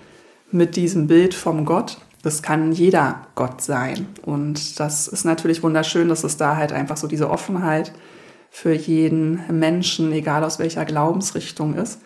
mit 0.50 0.76
diesem 0.76 1.06
Bild 1.06 1.34
vom 1.34 1.64
Gott. 1.64 1.98
Das 2.22 2.42
kann 2.42 2.72
jeder 2.72 3.26
Gott 3.34 3.62
sein. 3.62 4.06
Und 4.22 4.78
das 4.80 5.08
ist 5.08 5.24
natürlich 5.24 5.62
wunderschön, 5.62 6.08
dass 6.08 6.24
es 6.24 6.36
da 6.36 6.56
halt 6.56 6.72
einfach 6.72 6.96
so 6.96 7.06
diese 7.06 7.30
Offenheit 7.30 7.92
für 8.50 8.72
jeden 8.72 9.40
Menschen, 9.58 10.12
egal 10.12 10.44
aus 10.44 10.58
welcher 10.58 10.84
Glaubensrichtung 10.84 11.74
ist, 11.74 12.00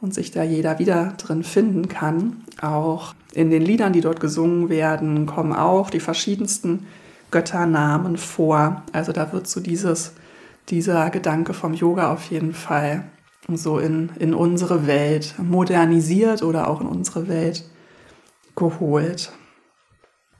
und 0.00 0.14
sich 0.14 0.30
da 0.30 0.42
jeder 0.42 0.78
wieder 0.78 1.14
drin 1.18 1.42
finden 1.42 1.88
kann. 1.88 2.44
Auch 2.62 3.14
in 3.34 3.50
den 3.50 3.62
Liedern, 3.62 3.92
die 3.92 4.00
dort 4.00 4.18
gesungen 4.18 4.68
werden, 4.70 5.26
kommen 5.26 5.52
auch 5.52 5.90
die 5.90 6.00
verschiedensten 6.00 6.86
Götternamen 7.30 8.16
vor. 8.16 8.82
Also 8.92 9.12
da 9.12 9.32
wird 9.32 9.46
so 9.46 9.60
dieses 9.60 10.12
dieser 10.68 11.10
Gedanke 11.10 11.54
vom 11.54 11.74
Yoga 11.74 12.12
auf 12.12 12.30
jeden 12.30 12.54
Fall 12.54 13.04
so 13.52 13.78
in, 13.78 14.10
in 14.18 14.34
unsere 14.34 14.86
Welt 14.86 15.34
modernisiert 15.38 16.42
oder 16.42 16.68
auch 16.68 16.80
in 16.80 16.86
unsere 16.86 17.28
Welt 17.28 17.64
geholt. 18.54 19.32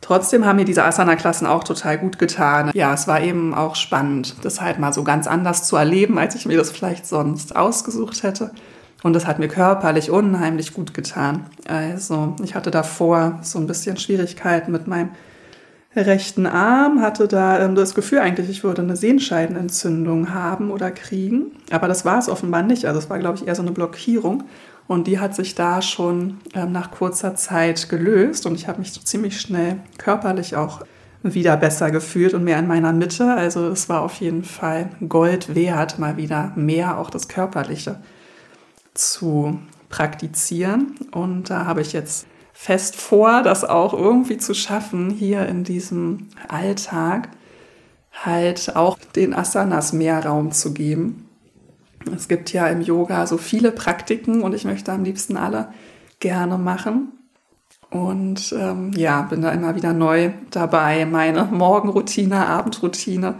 Trotzdem 0.01 0.47
haben 0.47 0.57
mir 0.57 0.64
diese 0.64 0.85
Asana-Klassen 0.85 1.47
auch 1.47 1.62
total 1.62 1.99
gut 1.99 2.18
getan. 2.18 2.71
Ja, 2.75 2.95
es 2.95 3.07
war 3.07 3.21
eben 3.21 3.55
auch 3.55 3.77
spannend, 3.77 4.37
das 4.43 4.61
halt 4.61 4.79
mal 4.79 4.93
so 4.93 5.05
ganz 5.05 5.27
anders 5.27 5.66
zu 5.66 5.77
erleben, 5.77 6.18
als 6.18 6.35
ich 6.35 6.47
mir 6.47 6.57
das 6.57 6.71
vielleicht 6.71 7.07
sonst 7.07 7.55
ausgesucht 7.55 8.23
hätte. 8.23 8.53
Und 9.03 9.12
das 9.14 9.27
hat 9.27 9.39
mir 9.39 9.49
körperlich 9.49 10.11
unheimlich 10.11 10.75
gut 10.75 10.95
getan. 10.95 11.47
Also 11.66 12.35
ich 12.43 12.55
hatte 12.55 12.71
davor 12.71 13.39
so 13.43 13.59
ein 13.59 13.66
bisschen 13.66 13.97
Schwierigkeiten 13.97 14.73
mit 14.73 14.87
meinem 14.87 15.11
rechten 15.95 16.47
Arm, 16.47 17.01
hatte 17.01 17.26
da 17.26 17.61
ähm, 17.64 17.74
das 17.74 17.95
Gefühl 17.95 18.20
eigentlich, 18.20 18.49
ich 18.49 18.62
würde 18.62 18.82
eine 18.82 18.97
Sehenscheidenentzündung 18.97 20.32
haben 20.32 20.70
oder 20.70 20.91
kriegen. 20.91 21.53
Aber 21.70 21.88
das 21.88 22.05
war 22.05 22.18
es 22.18 22.28
offenbar 22.28 22.62
nicht. 22.62 22.84
Also 22.84 22.99
es 23.01 23.11
war, 23.11 23.18
glaube 23.18 23.38
ich, 23.38 23.47
eher 23.47 23.55
so 23.55 23.62
eine 23.62 23.72
Blockierung. 23.72 24.45
Und 24.86 25.07
die 25.07 25.20
hat 25.20 25.34
sich 25.34 25.55
da 25.55 25.82
schon 25.82 26.38
ähm, 26.55 26.72
nach 26.72 26.91
kurzer 26.91 27.34
Zeit 27.34 27.88
gelöst. 27.88 28.47
Und 28.47 28.55
ich 28.55 28.68
habe 28.68 28.78
mich 28.78 28.93
so 28.93 29.01
ziemlich 29.01 29.41
schnell 29.41 29.78
körperlich 29.99 30.57
auch 30.57 30.82
wieder 31.22 31.57
besser 31.57 31.91
gefühlt 31.91 32.34
und 32.34 32.45
mehr 32.45 32.59
in 32.59 32.66
meiner 32.66 32.93
Mitte. 32.93 33.34
Also 33.34 33.68
es 33.68 33.88
war 33.88 34.03
auf 34.03 34.14
jeden 34.14 34.45
Fall 34.45 34.91
Gold 35.09 35.55
wert, 35.55 35.99
mal 35.99 36.16
wieder 36.16 36.53
mehr 36.57 36.99
auch 36.99 37.11
das 37.11 37.28
Körperliche 37.28 37.97
zu 38.95 39.59
praktizieren. 39.88 40.95
Und 41.11 41.51
da 41.51 41.66
habe 41.66 41.82
ich 41.82 41.93
jetzt 41.93 42.26
fest 42.61 42.95
vor, 42.95 43.43
das 43.43 43.65
auch 43.65 43.95
irgendwie 43.95 44.37
zu 44.37 44.53
schaffen, 44.53 45.09
hier 45.09 45.47
in 45.47 45.65
diesem 45.65 46.29
Alltag 46.47 47.31
halt 48.13 48.77
auch 48.77 48.99
den 49.17 49.33
Asanas 49.33 49.95
mehr 49.95 50.27
Raum 50.27 50.53
zu 50.53 50.75
geben. 50.75 51.27
Es 52.15 52.29
gibt 52.29 52.53
ja 52.53 52.67
im 52.67 52.83
Yoga 52.83 53.27
so 53.27 53.39
viele 53.39 53.73
Praktiken 53.73 54.43
und 54.43 54.55
ich 54.55 54.67
möchte 54.67 54.93
am 54.93 55.05
liebsten 55.05 55.39
alle 55.39 55.73
gerne 56.19 56.59
machen. 56.59 57.13
Und 57.89 58.53
ähm, 58.53 58.93
ja, 58.95 59.23
bin 59.23 59.41
da 59.41 59.53
immer 59.53 59.75
wieder 59.75 59.95
neu 59.95 60.33
dabei, 60.51 61.07
meine 61.07 61.45
Morgenroutine, 61.45 62.47
Abendroutine 62.47 63.37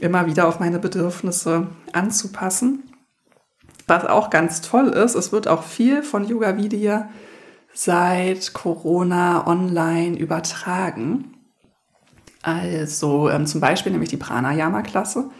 immer 0.00 0.26
wieder 0.26 0.46
auf 0.46 0.60
meine 0.60 0.78
Bedürfnisse 0.78 1.66
anzupassen. 1.92 2.84
Was 3.88 4.06
auch 4.06 4.30
ganz 4.30 4.60
toll 4.60 4.86
ist, 4.86 5.16
es 5.16 5.32
wird 5.32 5.48
auch 5.48 5.64
viel 5.64 6.04
von 6.04 6.28
Yoga 6.28 6.56
Vidya 6.56 7.08
seit 7.74 8.52
Corona 8.52 9.46
online 9.46 10.16
übertragen. 10.16 11.34
Also 12.42 13.30
ähm, 13.30 13.46
zum 13.46 13.60
Beispiel 13.60 13.92
nämlich 13.92 14.10
die 14.10 14.16
Pranayama-Klasse 14.16 15.30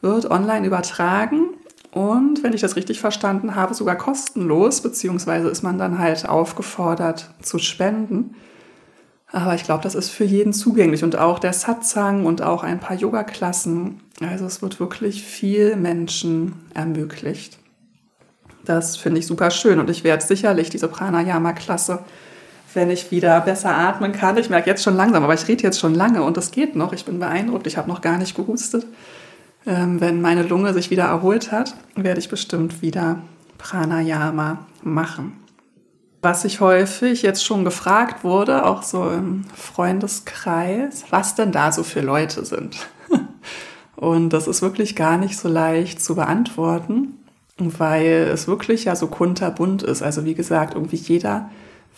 wird 0.00 0.30
online 0.30 0.66
übertragen 0.66 1.48
und 1.94 2.42
wenn 2.42 2.52
ich 2.52 2.60
das 2.60 2.74
richtig 2.74 2.98
verstanden 2.98 3.54
habe, 3.54 3.72
sogar 3.72 3.96
kostenlos, 3.96 4.80
beziehungsweise 4.80 5.48
ist 5.48 5.62
man 5.62 5.78
dann 5.78 6.00
halt 6.00 6.28
aufgefordert 6.28 7.30
zu 7.40 7.58
spenden. 7.58 8.34
Aber 9.30 9.54
ich 9.54 9.62
glaube, 9.62 9.84
das 9.84 9.94
ist 9.94 10.10
für 10.10 10.24
jeden 10.24 10.52
zugänglich 10.52 11.04
und 11.04 11.16
auch 11.16 11.38
der 11.38 11.52
Satsang 11.52 12.26
und 12.26 12.42
auch 12.42 12.64
ein 12.64 12.80
paar 12.80 12.96
Yoga-Klassen. 12.96 14.00
Also 14.20 14.44
es 14.44 14.60
wird 14.60 14.80
wirklich 14.80 15.22
viel 15.22 15.76
Menschen 15.76 16.54
ermöglicht. 16.74 17.58
Das 18.64 18.96
finde 18.96 19.20
ich 19.20 19.26
super 19.26 19.50
schön 19.50 19.78
und 19.78 19.90
ich 19.90 20.04
werde 20.04 20.24
sicherlich 20.24 20.70
diese 20.70 20.88
Pranayama-Klasse, 20.88 22.00
wenn 22.72 22.90
ich 22.90 23.10
wieder 23.10 23.40
besser 23.40 23.76
atmen 23.76 24.12
kann. 24.12 24.38
Ich 24.38 24.50
merke 24.50 24.70
jetzt 24.70 24.82
schon 24.82 24.96
langsam, 24.96 25.22
aber 25.22 25.34
ich 25.34 25.46
rede 25.46 25.62
jetzt 25.62 25.78
schon 25.78 25.94
lange 25.94 26.22
und 26.22 26.36
es 26.38 26.50
geht 26.50 26.74
noch. 26.74 26.92
Ich 26.92 27.04
bin 27.04 27.18
beeindruckt. 27.18 27.66
Ich 27.66 27.76
habe 27.76 27.88
noch 27.88 28.00
gar 28.00 28.18
nicht 28.18 28.34
gehustet. 28.34 28.86
Ähm, 29.66 30.00
wenn 30.00 30.20
meine 30.20 30.42
Lunge 30.42 30.72
sich 30.72 30.90
wieder 30.90 31.04
erholt 31.04 31.52
hat, 31.52 31.74
werde 31.94 32.20
ich 32.20 32.28
bestimmt 32.28 32.82
wieder 32.82 33.20
Pranayama 33.58 34.58
machen. 34.82 35.40
Was 36.22 36.44
ich 36.46 36.60
häufig 36.60 37.22
jetzt 37.22 37.44
schon 37.44 37.64
gefragt 37.64 38.24
wurde, 38.24 38.64
auch 38.64 38.82
so 38.82 39.10
im 39.10 39.44
Freundeskreis, 39.54 41.04
was 41.10 41.34
denn 41.34 41.52
da 41.52 41.70
so 41.70 41.82
für 41.82 42.00
Leute 42.00 42.46
sind. 42.46 42.78
Und 43.96 44.30
das 44.30 44.48
ist 44.48 44.62
wirklich 44.62 44.96
gar 44.96 45.18
nicht 45.18 45.38
so 45.38 45.48
leicht 45.48 46.02
zu 46.02 46.14
beantworten 46.14 47.23
weil 47.58 48.30
es 48.32 48.48
wirklich 48.48 48.84
ja 48.84 48.96
so 48.96 49.06
kunterbunt 49.06 49.82
ist. 49.82 50.02
Also 50.02 50.24
wie 50.24 50.34
gesagt, 50.34 50.74
irgendwie 50.74 50.96
jeder 50.96 51.50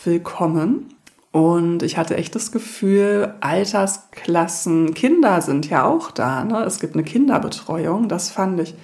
willkommen. 0.04 0.94
Und 1.32 1.82
ich 1.82 1.98
hatte 1.98 2.16
echt 2.16 2.34
das 2.34 2.50
Gefühl, 2.50 3.34
Altersklassen, 3.40 4.94
Kinder 4.94 5.42
sind 5.42 5.68
ja 5.68 5.84
auch 5.84 6.10
da. 6.10 6.44
Ne? 6.44 6.62
Es 6.64 6.80
gibt 6.80 6.94
eine 6.94 7.04
Kinderbetreuung, 7.04 8.08
das 8.08 8.30
fand 8.30 8.58
ich 8.60 8.74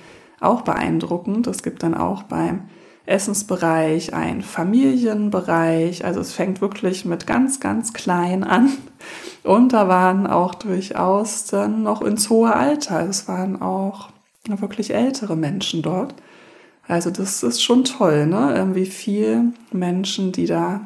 auch 0.41 0.63
beeindruckend. 0.63 1.47
Es 1.47 1.63
gibt 1.63 1.83
dann 1.83 1.95
auch 1.95 2.25
beim 2.25 2.65
Essensbereich 3.07 4.13
einen 4.13 4.43
Familienbereich. 4.43 6.05
Also 6.05 6.21
es 6.21 6.33
fängt 6.33 6.61
wirklich 6.61 7.05
mit 7.05 7.27
ganz, 7.27 7.59
ganz 7.61 7.93
klein 7.93 8.45
an. 8.45 8.71
Und 9.45 9.73
da 9.73 9.89
waren 9.89 10.27
auch 10.27 10.55
durchaus 10.55 11.47
dann 11.47 11.83
noch 11.83 12.03
ins 12.03 12.29
hohe 12.29 12.55
Alter. 12.55 13.09
Es 13.09 13.29
waren 13.29 13.61
auch 13.63 14.11
wirklich 14.47 14.93
ältere 14.95 15.37
Menschen 15.37 15.83
dort. 15.83 16.15
Also 16.89 17.11
das 17.11 17.43
ist 17.43 17.63
schon 17.63 17.85
toll, 17.85 18.27
ne? 18.27 18.55
Ähm, 18.57 18.75
wie 18.75 18.87
viele 18.87 19.53
Menschen, 19.71 20.33
die 20.33 20.47
da 20.47 20.81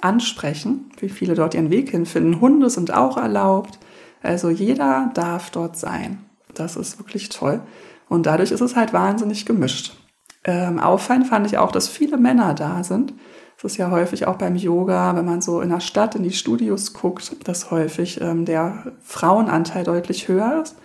ansprechen, 0.00 0.90
wie 0.98 1.08
viele 1.08 1.34
dort 1.34 1.54
ihren 1.54 1.70
Weg 1.70 1.90
hinfinden. 1.90 2.40
Hunde 2.40 2.70
sind 2.70 2.92
auch 2.92 3.16
erlaubt. 3.16 3.78
Also 4.22 4.50
jeder 4.50 5.10
darf 5.14 5.50
dort 5.50 5.76
sein. 5.76 6.18
Das 6.54 6.76
ist 6.76 6.98
wirklich 6.98 7.28
toll. 7.28 7.60
Und 8.08 8.26
dadurch 8.26 8.50
ist 8.50 8.60
es 8.60 8.76
halt 8.76 8.92
wahnsinnig 8.92 9.46
gemischt. 9.46 9.96
Ähm, 10.44 10.78
auffallend 10.78 11.26
fand 11.26 11.46
ich 11.46 11.58
auch, 11.58 11.72
dass 11.72 11.88
viele 11.88 12.16
Männer 12.16 12.54
da 12.54 12.82
sind. 12.82 13.12
Das 13.60 13.72
ist 13.72 13.76
ja 13.76 13.90
häufig 13.90 14.26
auch 14.26 14.36
beim 14.36 14.56
Yoga, 14.56 15.16
wenn 15.16 15.24
man 15.24 15.40
so 15.40 15.60
in 15.60 15.70
der 15.70 15.80
Stadt 15.80 16.14
in 16.14 16.22
die 16.22 16.32
Studios 16.32 16.94
guckt, 16.94 17.36
dass 17.46 17.70
häufig 17.70 18.20
ähm, 18.20 18.44
der 18.44 18.92
Frauenanteil 19.02 19.84
deutlich 19.84 20.28
höher 20.28 20.62
ist. 20.62 20.76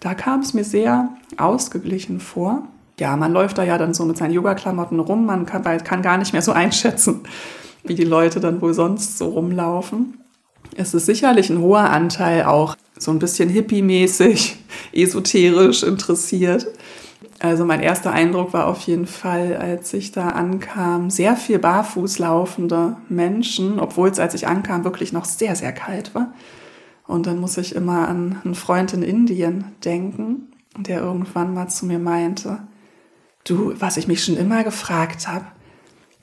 Da 0.00 0.14
kam 0.14 0.40
es 0.40 0.54
mir 0.54 0.64
sehr 0.64 1.10
ausgeglichen 1.36 2.20
vor 2.20 2.66
ja, 2.98 3.16
man 3.16 3.32
läuft 3.32 3.58
da 3.58 3.64
ja 3.64 3.78
dann 3.78 3.94
so 3.94 4.04
mit 4.04 4.16
seinen 4.16 4.32
Yoga-Klamotten 4.32 5.00
rum, 5.00 5.26
man 5.26 5.46
kann, 5.46 5.62
kann 5.84 6.02
gar 6.02 6.18
nicht 6.18 6.32
mehr 6.32 6.42
so 6.42 6.52
einschätzen, 6.52 7.20
wie 7.82 7.94
die 7.94 8.04
Leute 8.04 8.40
dann 8.40 8.60
wohl 8.60 8.74
sonst 8.74 9.18
so 9.18 9.28
rumlaufen. 9.28 10.18
Es 10.76 10.94
ist 10.94 11.06
sicherlich 11.06 11.50
ein 11.50 11.60
hoher 11.60 11.90
Anteil 11.90 12.44
auch 12.44 12.76
so 12.98 13.10
ein 13.10 13.18
bisschen 13.18 13.48
hippie-mäßig, 13.48 14.56
esoterisch 14.92 15.82
interessiert. 15.82 16.66
Also 17.40 17.64
mein 17.64 17.80
erster 17.80 18.12
Eindruck 18.12 18.52
war 18.52 18.68
auf 18.68 18.80
jeden 18.82 19.06
Fall, 19.06 19.56
als 19.56 19.92
ich 19.92 20.12
da 20.12 20.28
ankam, 20.28 21.10
sehr 21.10 21.36
viel 21.36 21.58
barfuß 21.58 22.18
laufende 22.18 22.96
Menschen, 23.08 23.78
obwohl 23.78 24.08
es, 24.08 24.18
als 24.18 24.34
ich 24.34 24.46
ankam, 24.46 24.84
wirklich 24.84 25.12
noch 25.12 25.24
sehr, 25.24 25.54
sehr 25.54 25.72
kalt 25.72 26.14
war. 26.14 26.32
Und 27.06 27.26
dann 27.26 27.38
muss 27.38 27.58
ich 27.58 27.74
immer 27.74 28.08
an 28.08 28.40
einen 28.44 28.54
Freund 28.54 28.94
in 28.94 29.02
Indien 29.02 29.72
denken, 29.84 30.52
der 30.78 31.00
irgendwann 31.00 31.52
mal 31.52 31.68
zu 31.68 31.84
mir 31.86 31.98
meinte, 31.98 32.60
Du, 33.44 33.74
was 33.78 33.98
ich 33.98 34.08
mich 34.08 34.24
schon 34.24 34.38
immer 34.38 34.64
gefragt 34.64 35.28
habe, 35.28 35.44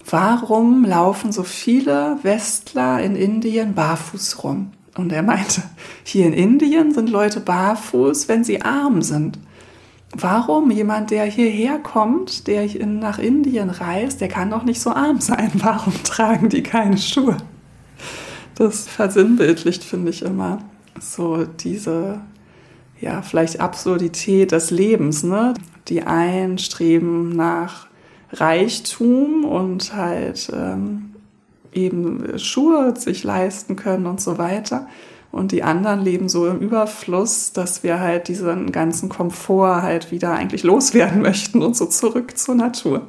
warum 0.09 0.84
laufen 0.84 1.32
so 1.32 1.43
viele 1.43 2.17
Westler 2.24 2.99
in 3.03 3.15
Indien 3.15 3.76
barfuß 3.76 4.43
rum? 4.43 4.72
Und 4.97 5.11
er 5.13 5.22
meinte, 5.22 5.61
hier 6.03 6.26
in 6.26 6.34
Indien 6.34 6.91
sind 6.91 7.09
Leute 7.11 7.39
barfuß, 7.39 8.28
wenn 8.28 8.43
sie 8.43 8.63
arm 8.63 9.03
sind. 9.03 9.38
Warum 10.13 10.72
jemand, 10.72 11.11
der 11.11 11.26
hierher 11.26 11.78
kommt, 11.78 12.47
der 12.47 12.67
nach 12.86 13.19
Indien 13.19 13.69
reist, 13.69 14.19
der 14.19 14.28
kann 14.28 14.49
doch 14.49 14.63
nicht 14.63 14.82
so 14.82 14.89
arm 14.89 15.22
sein? 15.22 15.51
Warum 15.53 15.93
tragen 16.03 16.49
die 16.49 16.63
keine 16.63 16.97
Schuhe? 16.97 17.38
Das 18.55 18.88
versinnbildlicht, 18.88 19.84
finde 19.84 20.09
ich 20.09 20.24
immer, 20.24 20.57
so 20.99 21.45
diese, 21.45 22.19
ja, 23.02 23.24
vielleicht 23.24 23.60
Absurdität 23.60 24.52
des 24.52 24.72
Lebens, 24.72 25.24
ne? 25.24 25.56
Die 25.88 26.04
einen 26.04 26.60
streben 26.60 27.36
nach 27.36 27.88
Reichtum 28.32 29.43
und 29.43 29.95
halt 29.95 30.52
ähm, 30.54 31.16
eben 31.74 32.38
Schuhe 32.38 32.93
sich 32.95 33.24
leisten 33.24 33.76
können 33.76 34.06
und 34.06 34.22
so 34.22 34.38
weiter. 34.38 34.88
Und 35.32 35.52
die 35.52 35.64
anderen 35.64 36.02
leben 36.02 36.30
so 36.30 36.47
im 36.47 36.60
Überfluss, 36.60 37.54
dass 37.54 37.84
wir 37.84 37.99
halt 37.99 38.28
diesen 38.28 38.72
ganzen 38.72 39.10
Komfort 39.10 39.82
halt 39.82 40.12
wieder 40.12 40.34
eigentlich 40.34 40.64
loswerden 40.64 41.22
möchten 41.24 41.64
und 41.64 41.76
so 41.76 41.88
zurück 41.88 42.38
zur 42.38 42.56
Natur. 42.56 43.08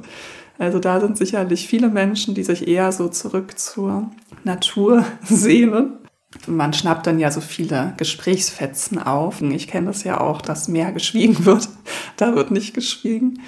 Also 0.57 0.79
da 0.79 0.99
sind 0.99 1.17
sicherlich 1.17 1.67
viele 1.67 1.89
Menschen, 1.89 2.33
die 2.33 2.43
sich 2.43 2.67
eher 2.67 2.91
so 2.91 3.09
zurück 3.09 3.59
zur 3.59 4.09
Natur 4.43 5.05
sehnen 5.23 5.97
man 6.47 6.73
schnappt 6.73 7.07
dann 7.07 7.19
ja 7.19 7.31
so 7.31 7.41
viele 7.41 7.93
Gesprächsfetzen 7.97 9.01
auf. 9.01 9.41
Ich 9.41 9.67
kenne 9.67 9.87
das 9.87 10.03
ja 10.03 10.19
auch, 10.19 10.41
dass 10.41 10.67
mehr 10.67 10.91
geschwiegen 10.91 11.45
wird. 11.45 11.69
Da 12.17 12.35
wird 12.35 12.51
nicht 12.51 12.73
geschwiegen. 12.73 13.41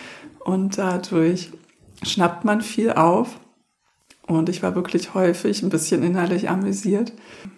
Und 0.44 0.78
dadurch 0.78 1.52
schnappt 2.04 2.46
man 2.46 2.62
viel 2.62 2.92
auf. 2.92 3.40
Und 4.28 4.50
ich 4.50 4.64
war 4.64 4.74
wirklich 4.74 5.14
häufig 5.14 5.62
ein 5.62 5.70
bisschen 5.70 6.02
innerlich 6.02 6.50
amüsiert. 6.50 7.14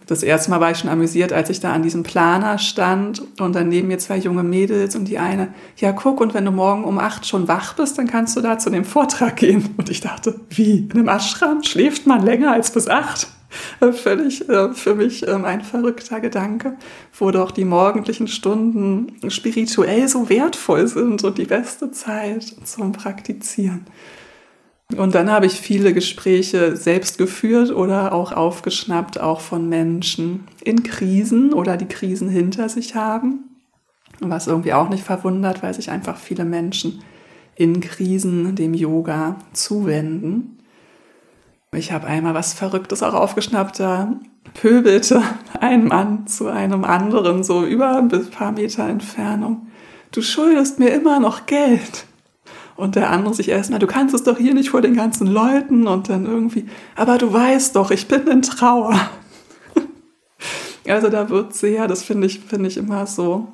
Das 0.06 0.22
erste 0.22 0.50
Mal 0.50 0.60
war 0.60 0.72
ich 0.72 0.80
schon 0.80 0.90
amüsiert, 0.90 1.32
als 1.32 1.50
ich 1.50 1.62
da 1.62 1.72
an 1.72 1.82
diesem 1.82 2.04
Planer 2.04 2.58
stand 2.58 3.22
und 3.40 3.56
dann 3.56 3.70
neben 3.70 3.88
mir 3.88 4.00
zwei 4.00 4.18
junge 4.18 4.44
Mädels 4.44 4.94
und 4.98 5.06
die 5.06 5.18
eine, 5.18 5.54
ja 5.78 5.94
guck, 5.94 6.20
und 6.20 6.34
wenn 6.34 6.44
du 6.44 6.52
morgen 6.52 6.84
um 6.84 7.00
acht 7.00 7.26
schon 7.26 7.48
wach 7.48 7.76
bist, 7.76 7.98
dann 7.98 8.08
kannst 8.08 8.36
du 8.36 8.42
da 8.42 8.60
zu 8.60 8.70
dem 8.70 8.84
Vortrag 8.84 9.38
gehen. 9.38 9.74
Und 9.78 9.90
ich 9.90 10.02
dachte, 10.02 10.42
wie? 10.50 10.80
In 10.80 10.92
einem 10.92 11.08
Ashram 11.08 11.64
schläft 11.64 12.06
man 12.06 12.22
länger 12.22 12.52
als 12.52 12.72
bis 12.72 12.90
acht? 12.90 13.28
Völlig 13.94 14.48
äh, 14.50 14.74
für 14.74 14.96
mich 14.96 15.28
ähm, 15.28 15.46
ein 15.46 15.62
verrückter 15.62 16.20
Gedanke, 16.20 16.76
wo 17.18 17.32
doch 17.32 17.52
die 17.52 17.66
morgendlichen 17.66 18.28
Stunden 18.28 19.14
spirituell 19.30 20.08
so 20.08 20.30
wertvoll 20.30 20.88
sind 20.88 21.24
und 21.24 21.38
die 21.38 21.46
beste 21.46 21.92
Zeit 21.92 22.44
zum 22.64 22.92
Praktizieren. 22.92 23.86
Und 24.96 25.16
dann 25.16 25.30
habe 25.30 25.46
ich 25.46 25.60
viele 25.60 25.94
Gespräche 25.94 26.78
selbst 26.78 27.18
geführt 27.18 27.72
oder 27.72 28.14
auch 28.14 28.32
aufgeschnappt, 28.32 29.20
auch 29.20 29.42
von 29.42 29.68
Menschen 29.68 30.48
in 30.64 30.84
Krisen 30.84 31.54
oder 31.54 31.76
die 31.76 31.88
Krisen 31.88 32.30
hinter 32.30 32.70
sich 32.70 32.96
haben. 32.96 33.44
Was 34.20 34.48
irgendwie 34.48 34.74
auch 34.74 34.90
nicht 34.90 35.04
verwundert, 35.04 35.62
weil 35.62 35.74
sich 35.74 35.92
einfach 35.92 36.18
viele 36.18 36.46
Menschen 36.46 37.02
in 37.56 37.82
Krisen 37.82 38.56
dem 38.56 38.74
Yoga 38.74 39.36
zuwenden. 39.52 40.57
Ich 41.76 41.92
habe 41.92 42.08
einmal 42.08 42.34
was 42.34 42.54
Verrücktes 42.54 43.04
auch 43.04 43.14
aufgeschnappt, 43.14 43.80
da 43.80 44.14
pöbelte 44.54 45.22
ein 45.60 45.86
Mann 45.86 46.26
zu 46.26 46.48
einem 46.48 46.86
anderen, 46.86 47.44
so 47.44 47.66
über 47.66 47.98
ein 47.98 48.10
paar 48.30 48.54
Meter 48.54 48.88
Entfernung. 48.88 49.68
Du 50.12 50.22
schuldest 50.22 50.80
mir 50.80 50.90
immer 50.90 51.20
noch 51.20 51.46
Geld. 51.46 52.06
Und 52.78 52.96
der 52.96 53.10
andere 53.10 53.34
sich 53.34 53.50
erstmal, 53.50 53.80
du 53.80 53.88
kannst 53.88 54.14
es 54.14 54.24
doch 54.24 54.38
hier 54.38 54.54
nicht 54.54 54.70
vor 54.70 54.82
den 54.82 54.96
ganzen 54.96 55.28
Leuten 55.28 55.88
und 55.88 56.10
dann 56.10 56.26
irgendwie, 56.26 56.68
aber 56.96 57.18
du 57.18 57.34
weißt 57.34 57.76
doch, 57.76 57.92
ich 57.92 58.08
bin 58.08 58.28
in 58.28 58.44
Trauer. 58.44 58.96
also 60.88 61.10
da 61.10 61.30
wird 61.30 61.56
sehr, 61.56 61.88
das 61.88 62.04
finde 62.04 62.28
ich, 62.28 62.40
finde 62.40 62.68
ich 62.68 62.78
immer 62.78 63.08
so 63.08 63.48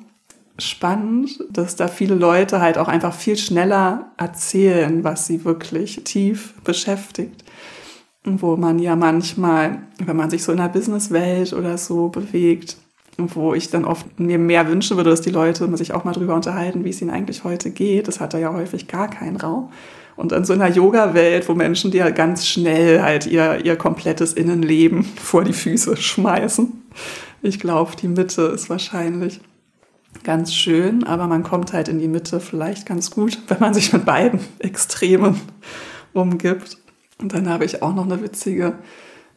spannend, 0.58 1.42
dass 1.50 1.74
da 1.74 1.88
viele 1.88 2.14
Leute 2.14 2.60
halt 2.60 2.78
auch 2.78 2.88
einfach 2.88 3.14
viel 3.14 3.36
schneller 3.36 4.12
erzählen, 4.18 5.02
was 5.02 5.26
sie 5.26 5.44
wirklich 5.44 6.04
tief 6.04 6.54
beschäftigt. 6.62 7.43
Wo 8.24 8.56
man 8.56 8.78
ja 8.78 8.96
manchmal, 8.96 9.82
wenn 9.98 10.16
man 10.16 10.30
sich 10.30 10.42
so 10.42 10.52
in 10.52 10.58
der 10.58 10.68
Businesswelt 10.68 11.52
oder 11.52 11.76
so 11.76 12.08
bewegt, 12.08 12.78
wo 13.18 13.54
ich 13.54 13.70
dann 13.70 13.84
oft 13.84 14.18
mir 14.18 14.38
mehr 14.38 14.68
wünschen 14.68 14.96
würde, 14.96 15.10
dass 15.10 15.20
die 15.20 15.30
Leute 15.30 15.74
sich 15.76 15.92
auch 15.92 16.04
mal 16.04 16.12
drüber 16.12 16.34
unterhalten, 16.34 16.84
wie 16.84 16.90
es 16.90 17.00
ihnen 17.00 17.10
eigentlich 17.10 17.44
heute 17.44 17.70
geht. 17.70 18.08
Das 18.08 18.20
hat 18.20 18.34
da 18.34 18.38
ja 18.38 18.52
häufig 18.52 18.88
gar 18.88 19.08
keinen 19.08 19.36
Raum. 19.36 19.70
Und 20.16 20.32
in 20.32 20.44
so 20.44 20.52
einer 20.52 20.68
Yoga-Welt, 20.68 21.48
wo 21.48 21.54
Menschen 21.54 21.90
dir 21.90 22.10
ganz 22.12 22.46
schnell 22.46 23.02
halt 23.02 23.26
ihr, 23.26 23.64
ihr 23.64 23.76
komplettes 23.76 24.32
Innenleben 24.32 25.04
vor 25.16 25.44
die 25.44 25.52
Füße 25.52 25.96
schmeißen. 25.96 26.72
Ich 27.42 27.58
glaube, 27.58 27.92
die 28.00 28.08
Mitte 28.08 28.42
ist 28.42 28.70
wahrscheinlich 28.70 29.40
ganz 30.22 30.54
schön, 30.54 31.04
aber 31.04 31.26
man 31.26 31.42
kommt 31.42 31.72
halt 31.72 31.88
in 31.88 31.98
die 31.98 32.08
Mitte 32.08 32.38
vielleicht 32.40 32.86
ganz 32.86 33.10
gut, 33.10 33.38
wenn 33.48 33.58
man 33.58 33.74
sich 33.74 33.92
mit 33.92 34.04
beiden 34.04 34.40
Extremen 34.60 35.40
umgibt. 36.12 36.78
Und 37.20 37.32
dann 37.32 37.48
habe 37.48 37.64
ich 37.64 37.82
auch 37.82 37.94
noch 37.94 38.04
eine 38.04 38.22
witzige 38.22 38.78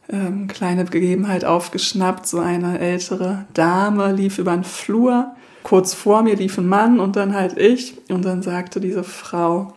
ähm, 0.08 0.48
kleine 0.48 0.84
Begebenheit 0.84 1.44
aufgeschnappt. 1.44 2.26
So 2.26 2.38
eine 2.40 2.78
ältere 2.78 3.46
Dame 3.54 4.12
lief 4.12 4.38
über 4.38 4.54
den 4.54 4.64
Flur. 4.64 5.34
Kurz 5.62 5.94
vor 5.94 6.22
mir 6.22 6.36
lief 6.36 6.58
ein 6.58 6.66
Mann 6.66 7.00
und 7.00 7.16
dann 7.16 7.34
halt 7.34 7.58
ich. 7.58 7.94
Und 8.08 8.24
dann 8.24 8.42
sagte 8.42 8.80
diese 8.80 9.04
Frau 9.04 9.74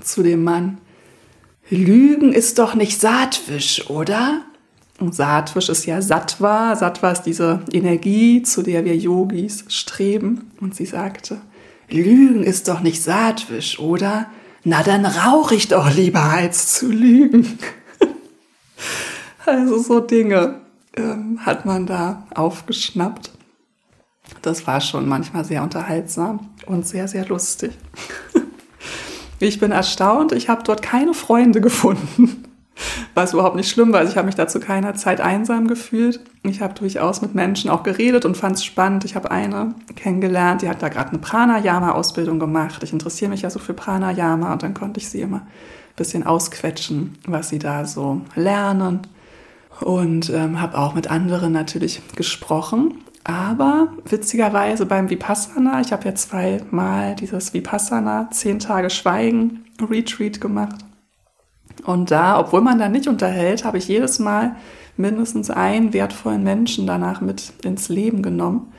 zu 0.00 0.22
dem 0.22 0.42
Mann, 0.42 0.78
Lügen 1.68 2.32
ist 2.32 2.58
doch 2.58 2.74
nicht 2.74 3.00
Saatwisch, 3.00 3.90
oder? 3.90 4.42
Und 4.98 5.14
Saatwisch 5.14 5.68
ist 5.68 5.84
ja 5.86 6.00
Sattva. 6.00 6.76
Sattva 6.76 7.10
ist 7.10 7.22
diese 7.22 7.60
Energie, 7.72 8.42
zu 8.42 8.62
der 8.62 8.84
wir 8.84 8.96
Yogis 8.96 9.64
streben. 9.68 10.52
Und 10.60 10.74
sie 10.74 10.86
sagte, 10.86 11.40
Lügen 11.88 12.42
ist 12.42 12.68
doch 12.68 12.80
nicht 12.80 13.02
Saatwisch, 13.02 13.78
oder? 13.78 14.26
Na, 14.68 14.82
dann 14.82 15.06
rauche 15.06 15.54
ich 15.54 15.68
doch 15.68 15.94
lieber, 15.94 16.24
als 16.24 16.74
zu 16.74 16.90
lügen. 16.90 17.58
Also 19.48 19.78
so 19.78 20.00
Dinge 20.00 20.60
ähm, 20.96 21.38
hat 21.46 21.64
man 21.64 21.86
da 21.86 22.26
aufgeschnappt. 22.34 23.30
Das 24.42 24.66
war 24.66 24.80
schon 24.80 25.06
manchmal 25.06 25.44
sehr 25.44 25.62
unterhaltsam 25.62 26.50
und 26.66 26.84
sehr, 26.84 27.06
sehr 27.06 27.28
lustig. 27.28 27.70
ich 29.38 29.60
bin 29.60 29.70
erstaunt, 29.70 30.32
ich 30.32 30.48
habe 30.48 30.64
dort 30.64 30.82
keine 30.82 31.14
Freunde 31.14 31.60
gefunden. 31.60 32.45
Was 33.16 33.32
überhaupt 33.32 33.56
nicht 33.56 33.70
schlimm 33.70 33.94
war. 33.94 34.00
Also 34.00 34.12
ich 34.12 34.18
habe 34.18 34.26
mich 34.26 34.34
da 34.34 34.46
zu 34.46 34.60
keiner 34.60 34.94
Zeit 34.94 35.22
einsam 35.22 35.68
gefühlt. 35.68 36.20
Ich 36.42 36.60
habe 36.60 36.74
durchaus 36.74 37.22
mit 37.22 37.34
Menschen 37.34 37.70
auch 37.70 37.82
geredet 37.82 38.26
und 38.26 38.36
fand 38.36 38.56
es 38.56 38.64
spannend. 38.66 39.06
Ich 39.06 39.16
habe 39.16 39.30
eine 39.30 39.74
kennengelernt, 39.94 40.60
die 40.60 40.68
hat 40.68 40.82
da 40.82 40.90
gerade 40.90 41.08
eine 41.08 41.18
Pranayama-Ausbildung 41.20 42.38
gemacht. 42.38 42.82
Ich 42.82 42.92
interessiere 42.92 43.30
mich 43.30 43.40
ja 43.40 43.48
so 43.48 43.58
für 43.58 43.72
Pranayama 43.72 44.52
und 44.52 44.62
dann 44.62 44.74
konnte 44.74 45.00
ich 45.00 45.08
sie 45.08 45.22
immer 45.22 45.38
ein 45.38 45.46
bisschen 45.96 46.26
ausquetschen, 46.26 47.16
was 47.26 47.48
sie 47.48 47.58
da 47.58 47.86
so 47.86 48.20
lernen 48.34 49.06
und 49.80 50.28
ähm, 50.28 50.60
habe 50.60 50.76
auch 50.76 50.92
mit 50.92 51.10
anderen 51.10 51.52
natürlich 51.52 52.02
gesprochen. 52.16 53.02
Aber 53.24 53.94
witzigerweise 54.04 54.84
beim 54.84 55.08
Vipassana, 55.08 55.80
ich 55.80 55.90
habe 55.90 56.04
ja 56.04 56.14
zweimal 56.14 57.14
dieses 57.16 57.54
Vipassana, 57.54 58.28
zehn 58.30 58.58
Tage 58.58 58.90
Schweigen, 58.90 59.64
Retreat 59.80 60.38
gemacht. 60.38 60.85
Und 61.86 62.10
da, 62.10 62.38
obwohl 62.38 62.60
man 62.60 62.78
da 62.78 62.88
nicht 62.88 63.06
unterhält, 63.06 63.64
habe 63.64 63.78
ich 63.78 63.86
jedes 63.86 64.18
Mal 64.18 64.56
mindestens 64.96 65.50
einen 65.50 65.92
wertvollen 65.92 66.42
Menschen 66.42 66.86
danach 66.86 67.20
mit 67.20 67.52
ins 67.64 67.88
Leben 67.88 68.22
genommen. 68.22 68.72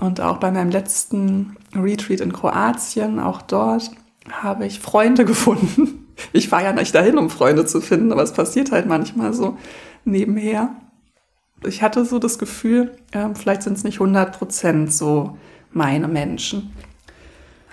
Und 0.00 0.22
auch 0.22 0.38
bei 0.38 0.50
meinem 0.50 0.70
letzten 0.70 1.56
Retreat 1.76 2.20
in 2.20 2.32
Kroatien, 2.32 3.20
auch 3.20 3.42
dort 3.42 3.90
habe 4.30 4.66
ich 4.66 4.80
Freunde 4.80 5.24
gefunden. 5.26 6.06
Ich 6.32 6.48
fahre 6.48 6.64
ja 6.64 6.72
nicht 6.72 6.94
dahin, 6.94 7.18
um 7.18 7.28
Freunde 7.28 7.66
zu 7.66 7.80
finden, 7.80 8.10
aber 8.10 8.22
es 8.22 8.32
passiert 8.32 8.72
halt 8.72 8.86
manchmal 8.86 9.34
so 9.34 9.58
nebenher. 10.04 10.74
Ich 11.64 11.82
hatte 11.82 12.06
so 12.06 12.18
das 12.18 12.38
Gefühl, 12.38 12.96
äh, 13.12 13.28
vielleicht 13.34 13.62
sind 13.62 13.76
es 13.76 13.84
nicht 13.84 14.00
100 14.00 14.38
Prozent 14.38 14.94
so 14.94 15.36
meine 15.72 16.08
Menschen. 16.08 16.72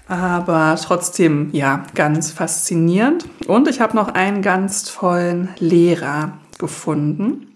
Aber 0.07 0.77
trotzdem, 0.81 1.49
ja, 1.51 1.83
ganz 1.93 2.31
faszinierend. 2.31 3.25
Und 3.47 3.67
ich 3.67 3.81
habe 3.81 3.95
noch 3.95 4.09
einen 4.13 4.41
ganz 4.41 4.83
tollen 4.85 5.49
Lehrer 5.59 6.37
gefunden. 6.57 7.47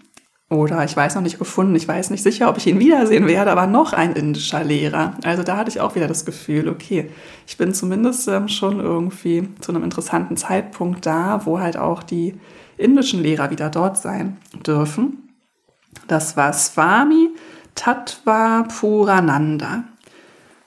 Oder 0.49 0.83
ich 0.83 0.97
weiß 0.97 1.15
noch 1.15 1.21
nicht 1.21 1.39
gefunden, 1.39 1.75
ich 1.75 1.87
weiß 1.87 2.09
nicht 2.09 2.23
sicher, 2.23 2.49
ob 2.49 2.57
ich 2.57 2.67
ihn 2.67 2.77
wiedersehen 2.77 3.25
werde, 3.25 3.51
aber 3.51 3.67
noch 3.67 3.93
ein 3.93 4.11
indischer 4.11 4.65
Lehrer. 4.65 5.13
Also 5.23 5.43
da 5.43 5.55
hatte 5.55 5.69
ich 5.69 5.79
auch 5.79 5.95
wieder 5.95 6.09
das 6.09 6.25
Gefühl, 6.25 6.67
okay, 6.67 7.09
ich 7.47 7.55
bin 7.55 7.73
zumindest 7.73 8.27
ähm, 8.27 8.49
schon 8.49 8.81
irgendwie 8.81 9.47
zu 9.61 9.71
einem 9.71 9.85
interessanten 9.85 10.35
Zeitpunkt 10.35 11.05
da, 11.05 11.45
wo 11.45 11.61
halt 11.61 11.77
auch 11.77 12.03
die 12.03 12.37
indischen 12.77 13.23
Lehrer 13.23 13.49
wieder 13.49 13.69
dort 13.69 13.97
sein 13.97 14.35
dürfen. 14.67 15.29
Das 16.07 16.35
war 16.35 16.51
Swami 16.51 17.29
Tattva 17.75 18.63
Purananda. 18.63 19.85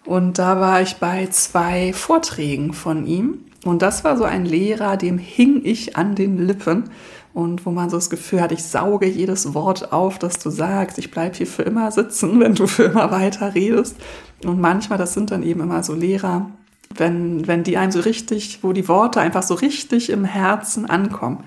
Und 0.05 0.39
da 0.39 0.61
war 0.61 0.83
ich 0.83 0.97
bei 0.97 1.27
zwei 1.29 1.93
Vorträgen 1.93 2.73
von 2.73 3.07
ihm. 3.07 3.41
Und 3.65 3.81
das 3.81 4.05
war 4.05 4.17
so 4.17 4.25
ein 4.25 4.45
Lehrer, 4.45 4.97
dem 4.97 5.19
hing 5.19 5.63
ich 5.65 5.97
an 5.97 6.15
den 6.15 6.47
Lippen. 6.47 6.91
Und 7.33 7.67
wo 7.67 7.71
man 7.71 7.91
so 7.91 7.97
das 7.97 8.11
Gefühl 8.11 8.41
hat, 8.41 8.53
ich 8.53 8.63
sauge 8.63 9.07
jedes 9.07 9.55
Wort 9.55 9.93
auf, 9.93 10.19
das 10.19 10.39
du 10.39 10.51
sagst. 10.51 10.99
Ich 10.99 11.11
bleibe 11.11 11.37
hier 11.37 11.47
für 11.47 11.63
immer 11.63 11.91
sitzen, 11.91 12.39
wenn 12.41 12.55
du 12.55 12.67
für 12.67 12.85
immer 12.85 13.11
weiter 13.11 13.55
redest. 13.55 13.97
Und 14.45 14.61
manchmal, 14.61 14.99
das 14.99 15.15
sind 15.15 15.31
dann 15.31 15.43
eben 15.43 15.61
immer 15.61 15.83
so 15.83 15.95
Lehrer, 15.95 16.51
wenn, 16.95 17.47
wenn 17.47 17.65
die 17.65 17.77
einem 17.77 17.91
so 17.91 18.01
richtig, 18.01 18.61
wo 18.63 18.73
die 18.73 18.89
Worte 18.89 19.21
einfach 19.21 19.43
so 19.43 19.55
richtig 19.55 20.11
im 20.11 20.25
Herzen 20.25 20.89
ankommen. 20.89 21.43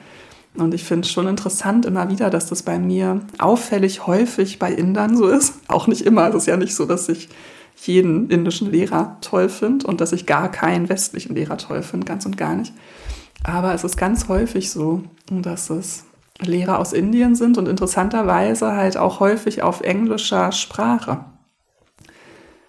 Und 0.56 0.74
ich 0.74 0.84
finde 0.84 1.06
es 1.06 1.12
schon 1.12 1.28
interessant 1.28 1.86
immer 1.86 2.10
wieder, 2.10 2.32
dass 2.32 2.48
das 2.48 2.64
bei 2.64 2.80
mir 2.80 3.22
auffällig 3.38 4.08
häufig 4.08 4.58
bei 4.58 4.74
Indern 4.74 5.16
so 5.16 5.28
ist. 5.28 5.54
Auch 5.68 5.86
nicht 5.86 6.02
immer. 6.02 6.30
Es 6.30 6.36
ist 6.36 6.48
ja 6.48 6.58
nicht 6.58 6.74
so, 6.74 6.86
dass 6.86 7.08
ich 7.08 7.30
jeden 7.86 8.30
indischen 8.30 8.72
Lehrer 8.72 9.18
toll 9.22 9.50
finde 9.50 9.88
und 9.88 10.02
dass 10.02 10.12
ich 10.12 10.26
gar 10.26 10.52
keinen 10.52 10.90
westlichen 10.90 11.36
Lehrer 11.36 11.58
toll 11.58 11.84
finde, 11.84 12.06
ganz 12.06 12.26
und 12.26 12.38
gar 12.38 12.56
nicht. 12.56 12.74
Aber 13.44 13.74
es 13.74 13.84
ist 13.84 13.98
ganz 13.98 14.28
häufig 14.28 14.72
so, 14.72 15.04
dass 15.30 15.70
es 15.70 16.06
Lehrer 16.40 16.80
aus 16.80 16.94
Indien 16.94 17.36
sind 17.36 17.58
und 17.58 17.68
interessanterweise 17.68 18.74
halt 18.74 18.98
auch 18.98 19.20
häufig 19.20 19.64
auf 19.64 19.82
englischer 19.82 20.52
Sprache. 20.52 21.26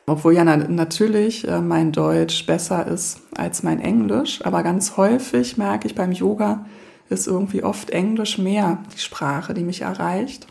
Obwohl 0.07 0.35
ja 0.35 0.45
natürlich 0.45 1.47
äh, 1.47 1.61
mein 1.61 1.93
Deutsch 1.93 2.47
besser 2.47 2.87
ist 2.87 3.21
als 3.37 3.63
mein 3.63 3.81
Englisch, 3.81 4.41
aber 4.45 4.63
ganz 4.63 4.97
häufig 4.97 5.59
merke 5.59 5.87
ich 5.87 5.95
beim 5.95 6.13
Yoga, 6.13 6.65
ist 7.11 7.27
irgendwie 7.27 7.63
oft 7.63 7.91
Englisch 7.91 8.39
mehr 8.39 8.79
die 8.95 9.01
Sprache, 9.01 9.53
die 9.53 9.65
mich 9.65 9.83
erreicht. 9.83 10.47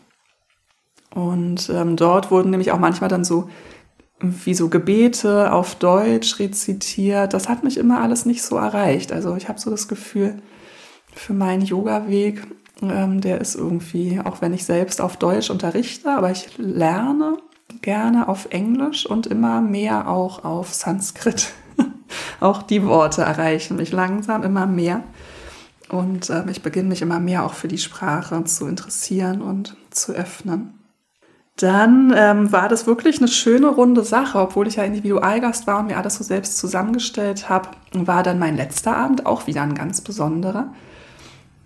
Und 1.14 1.72
ähm, 1.74 1.96
dort 1.96 2.30
wurden 2.30 2.52
nämlich 2.52 2.72
auch 2.72 2.80
manchmal 2.80 3.10
dann 3.10 3.24
so 3.24 3.50
wie 4.20 4.54
so 4.54 4.70
Gebete 4.70 5.52
auf 5.52 5.76
Deutsch 5.76 6.40
rezitiert. 6.40 7.34
Das 7.34 7.50
hat 7.50 7.64
mich 7.64 7.78
immer 7.78 8.02
alles 8.02 8.26
nicht 8.26 8.44
so 8.44 8.58
erreicht. 8.58 9.12
Also 9.12 9.36
ich 9.36 9.48
habe 9.48 9.60
so 9.60 9.70
das 9.70 9.88
Gefühl, 9.88 10.42
für 11.14 11.34
meinen 11.34 11.64
Yoga-Weg, 11.64 12.44
ähm, 12.82 13.22
der 13.22 13.42
ist 13.42 13.56
irgendwie, 13.56 14.20
auch 14.24 14.42
wenn 14.42 14.54
ich 14.54 14.66
selbst 14.66 15.02
auf 15.02 15.18
Deutsch 15.18 15.50
unterrichte, 15.50 16.10
aber 16.10 16.32
ich 16.32 16.58
lerne 16.58 17.38
gerne 17.82 18.28
auf 18.28 18.48
Englisch 18.52 19.06
und 19.06 19.28
immer 19.28 19.62
mehr 19.62 20.08
auch 20.08 20.44
auf 20.44 20.74
Sanskrit. 20.74 21.54
auch 22.40 22.62
die 22.62 22.86
Worte 22.86 23.22
erreichen 23.22 23.78
mich 23.78 23.92
langsam 23.92 24.44
immer 24.44 24.66
mehr. 24.66 25.04
Und 25.90 26.30
äh, 26.30 26.44
ich 26.50 26.62
beginne 26.62 26.90
mich 26.90 27.02
immer 27.02 27.20
mehr 27.20 27.46
auch 27.46 27.54
für 27.54 27.68
die 27.68 27.78
Sprache 27.78 28.44
zu 28.46 28.68
interessieren 28.68 29.42
und 29.42 29.76
zu 29.90 30.14
öffnen. 30.14 30.77
Dann 31.58 32.14
ähm, 32.16 32.52
war 32.52 32.70
das 32.70 32.86
wirklich 32.86 33.18
eine 33.18 33.28
schöne 33.28 33.68
runde 33.68 34.04
Sache, 34.04 34.40
obwohl 34.40 34.68
ich 34.68 34.76
ja 34.76 34.84
Individualgast 34.84 35.66
war 35.66 35.80
und 35.80 35.88
mir 35.88 35.98
alles 35.98 36.16
so 36.16 36.24
selbst 36.24 36.60
zusammengestellt 36.60 37.50
habe, 37.50 37.70
war 37.94 38.22
dann 38.22 38.38
mein 38.38 38.56
letzter 38.56 38.96
Abend 38.96 39.26
auch 39.26 39.48
wieder 39.48 39.64
ein 39.64 39.74
ganz 39.74 40.02
besonderer. 40.02 40.72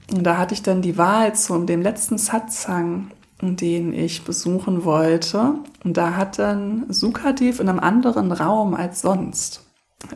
Und 0.10 0.24
da 0.24 0.38
hatte 0.38 0.54
ich 0.54 0.64
dann 0.64 0.82
die 0.82 0.98
Wahl 0.98 1.36
zu 1.36 1.58
dem 1.66 1.82
letzten 1.82 2.18
Satsang, 2.18 3.12
den 3.42 3.94
ich 3.94 4.24
besuchen 4.24 4.86
wollte. 4.86 5.56
Und 5.84 5.98
da 5.98 6.16
hat 6.16 6.40
dann 6.40 6.86
Sukadev 6.88 7.60
in 7.60 7.68
einem 7.68 7.80
anderen 7.80 8.32
Raum 8.32 8.74
als 8.74 9.02
sonst 9.02 9.66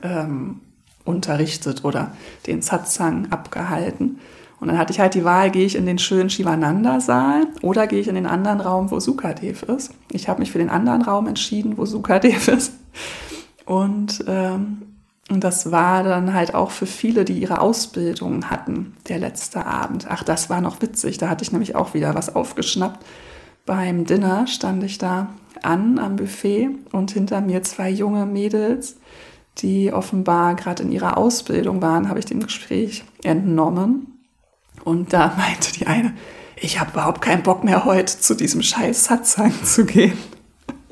ähm, 0.04 0.62
unterrichtet 1.04 1.84
oder 1.84 2.12
den 2.48 2.62
Satsang 2.62 3.32
abgehalten. 3.32 4.20
Und 4.66 4.72
dann 4.72 4.80
hatte 4.80 4.92
ich 4.92 5.00
halt 5.00 5.14
die 5.14 5.24
Wahl, 5.24 5.52
gehe 5.52 5.68
ich 5.68 5.76
in 5.76 5.86
den 5.86 6.00
schönen 6.00 6.28
Shivananda-Saal 6.28 7.46
oder 7.62 7.86
gehe 7.86 8.00
ich 8.00 8.08
in 8.08 8.16
den 8.16 8.26
anderen 8.26 8.60
Raum, 8.62 8.90
wo 8.90 9.00
Sukadev 9.00 9.62
ist. 9.62 9.92
Ich 10.12 10.28
habe 10.28 10.40
mich 10.40 10.52
für 10.52 10.58
den 10.58 10.72
anderen 10.72 11.04
Raum 11.04 11.28
entschieden, 11.28 11.78
wo 11.78 11.86
Sukadev 11.86 12.48
ist. 12.48 12.74
Und 13.68 14.26
ähm, 14.28 14.82
das 15.30 15.72
war 15.72 16.02
dann 16.02 16.34
halt 16.34 16.56
auch 16.56 16.72
für 16.72 16.88
viele, 16.88 17.26
die 17.26 17.38
ihre 17.38 17.62
Ausbildung 17.62 18.50
hatten, 18.50 18.96
der 19.08 19.20
letzte 19.20 19.68
Abend. 19.68 20.08
Ach, 20.10 20.24
das 20.24 20.50
war 20.50 20.62
noch 20.62 20.82
witzig. 20.82 21.20
Da 21.20 21.30
hatte 21.30 21.44
ich 21.44 21.52
nämlich 21.52 21.76
auch 21.76 21.94
wieder 21.94 22.16
was 22.16 22.36
aufgeschnappt. 22.36 23.06
Beim 23.68 24.06
Dinner 24.06 24.48
stand 24.48 24.84
ich 24.84 24.98
da 24.98 25.30
an 25.62 26.00
am 26.00 26.16
Buffet 26.16 26.70
und 26.92 27.12
hinter 27.12 27.40
mir 27.40 27.62
zwei 27.62 27.92
junge 27.92 28.26
Mädels, 28.26 28.98
die 29.60 29.94
offenbar 29.94 30.56
gerade 30.56 30.82
in 30.82 30.92
ihrer 30.92 31.20
Ausbildung 31.20 31.84
waren, 31.84 32.10
habe 32.10 32.18
ich 32.18 32.26
dem 32.26 32.40
Gespräch 32.42 33.04
entnommen. 33.22 34.15
Und 34.86 35.12
da 35.12 35.34
meinte 35.38 35.74
die 35.74 35.88
eine, 35.88 36.14
ich 36.56 36.80
habe 36.80 36.92
überhaupt 36.92 37.20
keinen 37.20 37.44
Bock 37.44 37.66
mehr 37.66 37.84
heute 37.84 38.18
zu 38.18 38.34
diesem 38.34 38.62
scheiß 38.62 39.04
Satsang 39.04 39.52
zu 39.66 39.86
gehen. 39.86 40.18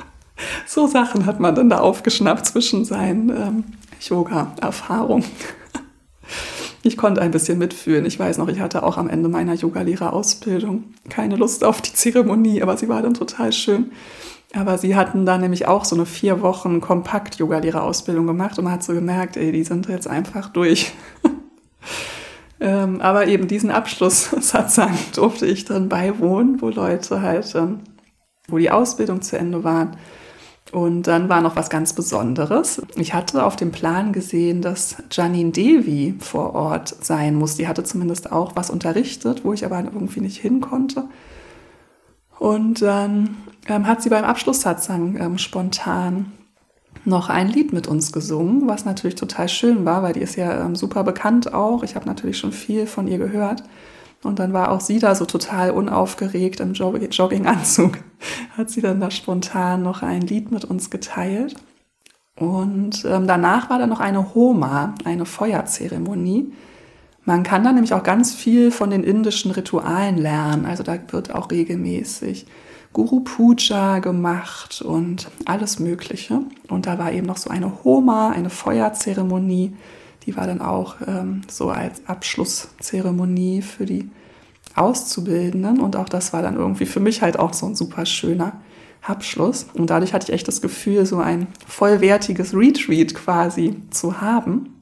so 0.67 0.87
Sachen 0.87 1.25
hat 1.25 1.39
man 1.39 1.55
dann 1.55 1.69
da 1.69 1.77
aufgeschnappt 1.77 2.45
zwischen 2.45 2.83
seinen 2.83 3.29
ähm, 3.29 3.63
Yoga-Erfahrungen. 4.01 5.25
Ich 6.85 6.97
konnte 6.97 7.21
ein 7.21 7.31
bisschen 7.31 7.59
mitfühlen. 7.59 8.05
Ich 8.05 8.19
weiß 8.19 8.37
noch, 8.39 8.49
ich 8.49 8.59
hatte 8.59 8.83
auch 8.83 8.97
am 8.97 9.07
Ende 9.07 9.29
meiner 9.29 9.53
Yogalehrerausbildung 9.53 10.83
keine 11.07 11.37
Lust 11.37 11.63
auf 11.63 11.81
die 11.81 11.93
Zeremonie, 11.93 12.61
aber 12.61 12.75
sie 12.75 12.89
war 12.89 13.01
dann 13.01 13.13
total 13.13 13.53
schön. 13.53 13.93
Aber 14.53 14.77
sie 14.77 14.93
hatten 14.93 15.25
da 15.25 15.37
nämlich 15.37 15.65
auch 15.65 15.85
so 15.85 15.95
eine 15.95 16.05
vier 16.05 16.41
Wochen 16.41 16.81
Kompakt-Yogalehrerausbildung 16.81 18.27
gemacht 18.27 18.57
und 18.57 18.65
man 18.65 18.73
hat 18.73 18.83
so 18.83 18.93
gemerkt, 18.93 19.37
ey, 19.37 19.53
die 19.53 19.63
sind 19.63 19.87
jetzt 19.87 20.09
einfach 20.09 20.49
durch. 20.49 20.91
Ähm, 22.59 23.01
aber 23.01 23.27
eben 23.27 23.47
diesen 23.47 23.71
Abschlusssatz 23.71 24.79
durfte 25.15 25.45
ich 25.45 25.65
dann 25.65 25.89
beiwohnen, 25.89 26.61
wo 26.61 26.69
Leute 26.69 27.21
halt, 27.21 27.53
ähm, 27.55 27.79
wo 28.47 28.57
die 28.57 28.71
Ausbildung 28.71 29.21
zu 29.21 29.37
Ende 29.37 29.63
waren 29.63 29.97
und 30.73 31.03
dann 31.03 31.29
war 31.29 31.41
noch 31.41 31.55
was 31.55 31.69
ganz 31.69 31.93
Besonderes. 31.93 32.81
Ich 32.95 33.13
hatte 33.13 33.45
auf 33.45 33.55
dem 33.55 33.71
Plan 33.71 34.11
gesehen, 34.11 34.61
dass 34.63 34.97
Janine 35.11 35.51
Devi 35.51 36.15
vor 36.19 36.55
Ort 36.55 36.95
sein 37.05 37.35
muss. 37.35 37.55
Die 37.55 37.67
hatte 37.67 37.83
zumindest 37.83 38.31
auch 38.31 38.55
was 38.55 38.71
unterrichtet, 38.71 39.45
wo 39.45 39.53
ich 39.53 39.65
aber 39.65 39.79
irgendwie 39.83 40.21
nicht 40.21 40.37
hin 40.37 40.61
konnte. 40.61 41.05
Und 42.39 42.81
dann 42.81 43.37
ähm, 43.67 43.85
hat 43.85 44.01
sie 44.01 44.09
beim 44.09 44.25
Abschlusssatz 44.25 44.89
ähm, 44.89 45.37
spontan 45.37 46.31
noch 47.05 47.29
ein 47.29 47.49
Lied 47.49 47.73
mit 47.73 47.87
uns 47.87 48.11
gesungen, 48.11 48.67
was 48.67 48.85
natürlich 48.85 49.15
total 49.15 49.49
schön 49.49 49.85
war, 49.85 50.03
weil 50.03 50.13
die 50.13 50.21
ist 50.21 50.35
ja 50.35 50.65
ähm, 50.65 50.75
super 50.75 51.03
bekannt 51.03 51.53
auch. 51.53 51.83
Ich 51.83 51.95
habe 51.95 52.05
natürlich 52.05 52.37
schon 52.37 52.51
viel 52.51 52.87
von 52.87 53.07
ihr 53.07 53.17
gehört. 53.17 53.63
Und 54.23 54.39
dann 54.39 54.53
war 54.53 54.71
auch 54.71 54.79
sie 54.79 54.99
da 54.99 55.15
so 55.15 55.25
total 55.25 55.71
unaufgeregt 55.71 56.61
im 56.61 56.73
Jogginganzug. 56.73 57.97
Hat 58.57 58.69
sie 58.69 58.81
dann 58.81 59.01
da 59.01 59.11
spontan 59.11 59.83
noch 59.83 60.01
ein 60.01 60.21
Lied 60.21 60.51
mit 60.51 60.63
uns 60.63 60.89
geteilt. 60.89 61.55
Und 62.35 63.05
ähm, 63.05 63.27
danach 63.27 63.69
war 63.69 63.79
dann 63.79 63.89
noch 63.89 63.99
eine 63.99 64.33
Homa, 64.33 64.95
eine 65.03 65.25
Feuerzeremonie. 65.25 66.53
Man 67.25 67.43
kann 67.43 67.63
da 67.63 67.71
nämlich 67.71 67.93
auch 67.93 68.03
ganz 68.03 68.33
viel 68.33 68.71
von 68.71 68.89
den 68.89 69.03
indischen 69.03 69.51
Ritualen 69.51 70.17
lernen. 70.17 70.65
Also 70.65 70.83
da 70.83 70.97
wird 71.11 71.33
auch 71.35 71.51
regelmäßig 71.51 72.45
Guru 72.93 73.21
Puja 73.21 73.99
gemacht 73.99 74.81
und 74.81 75.29
alles 75.45 75.79
Mögliche. 75.79 76.41
Und 76.69 76.85
da 76.85 76.97
war 76.97 77.11
eben 77.11 77.27
noch 77.27 77.37
so 77.37 77.49
eine 77.49 77.83
Homa, 77.83 78.29
eine 78.29 78.49
Feuerzeremonie 78.49 79.73
die 80.25 80.37
war 80.37 80.47
dann 80.47 80.61
auch 80.61 80.95
ähm, 81.05 81.41
so 81.49 81.69
als 81.69 82.07
Abschlusszeremonie 82.07 83.61
für 83.61 83.85
die 83.85 84.09
Auszubildenden. 84.75 85.79
Und 85.79 85.95
auch 85.95 86.09
das 86.09 86.33
war 86.33 86.41
dann 86.41 86.55
irgendwie 86.55 86.85
für 86.85 86.99
mich 86.99 87.21
halt 87.21 87.37
auch 87.37 87.53
so 87.53 87.65
ein 87.65 87.75
super 87.75 88.05
schöner 88.05 88.61
Abschluss. 89.01 89.67
Und 89.73 89.89
dadurch 89.89 90.13
hatte 90.13 90.27
ich 90.27 90.33
echt 90.33 90.47
das 90.47 90.61
Gefühl, 90.61 91.05
so 91.05 91.17
ein 91.17 91.47
vollwertiges 91.67 92.53
Retreat 92.53 93.13
quasi 93.13 93.81
zu 93.89 94.21
haben. 94.21 94.81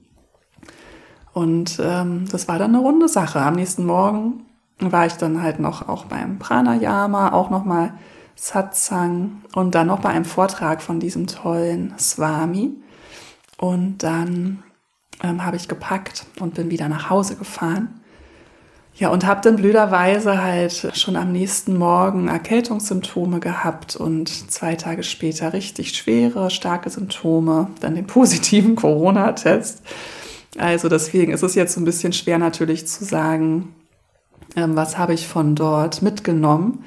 Und 1.33 1.79
ähm, 1.81 2.25
das 2.31 2.47
war 2.47 2.59
dann 2.59 2.75
eine 2.75 2.83
runde 2.83 3.07
Sache. 3.07 3.39
Am 3.39 3.55
nächsten 3.55 3.85
Morgen 3.85 4.43
war 4.81 5.05
ich 5.05 5.13
dann 5.13 5.41
halt 5.41 5.59
noch 5.59 5.87
auch 5.87 6.05
beim 6.05 6.39
Pranayama, 6.39 7.33
auch 7.33 7.49
nochmal 7.49 7.93
Satsang 8.35 9.43
und 9.53 9.75
dann 9.75 9.87
noch 9.87 9.99
bei 9.99 10.09
einem 10.09 10.25
Vortrag 10.25 10.81
von 10.81 10.99
diesem 10.99 11.27
tollen 11.27 11.93
Swami. 11.99 12.71
Und 13.57 13.99
dann 13.99 14.63
ähm, 15.23 15.45
habe 15.45 15.57
ich 15.57 15.67
gepackt 15.67 16.25
und 16.39 16.55
bin 16.55 16.71
wieder 16.71 16.89
nach 16.89 17.09
Hause 17.09 17.35
gefahren. 17.35 18.01
Ja, 18.95 19.09
und 19.09 19.25
habe 19.25 19.41
dann 19.41 19.55
blöderweise 19.55 20.43
halt 20.43 20.91
schon 20.95 21.15
am 21.15 21.31
nächsten 21.31 21.77
Morgen 21.77 22.27
Erkältungssymptome 22.27 23.39
gehabt 23.39 23.95
und 23.95 24.51
zwei 24.51 24.75
Tage 24.75 25.03
später 25.03 25.53
richtig 25.53 25.95
schwere, 25.95 26.49
starke 26.49 26.89
Symptome, 26.89 27.69
dann 27.79 27.95
den 27.95 28.07
positiven 28.07 28.75
Corona-Test. 28.75 29.81
Also 30.57 30.89
deswegen 30.89 31.31
ist 31.31 31.43
es 31.43 31.55
jetzt 31.55 31.73
so 31.73 31.81
ein 31.81 31.85
bisschen 31.85 32.11
schwer 32.11 32.37
natürlich 32.37 32.85
zu 32.87 33.05
sagen, 33.05 33.73
ähm, 34.55 34.75
was 34.75 34.97
habe 34.97 35.13
ich 35.13 35.27
von 35.27 35.55
dort 35.55 36.01
mitgenommen. 36.01 36.83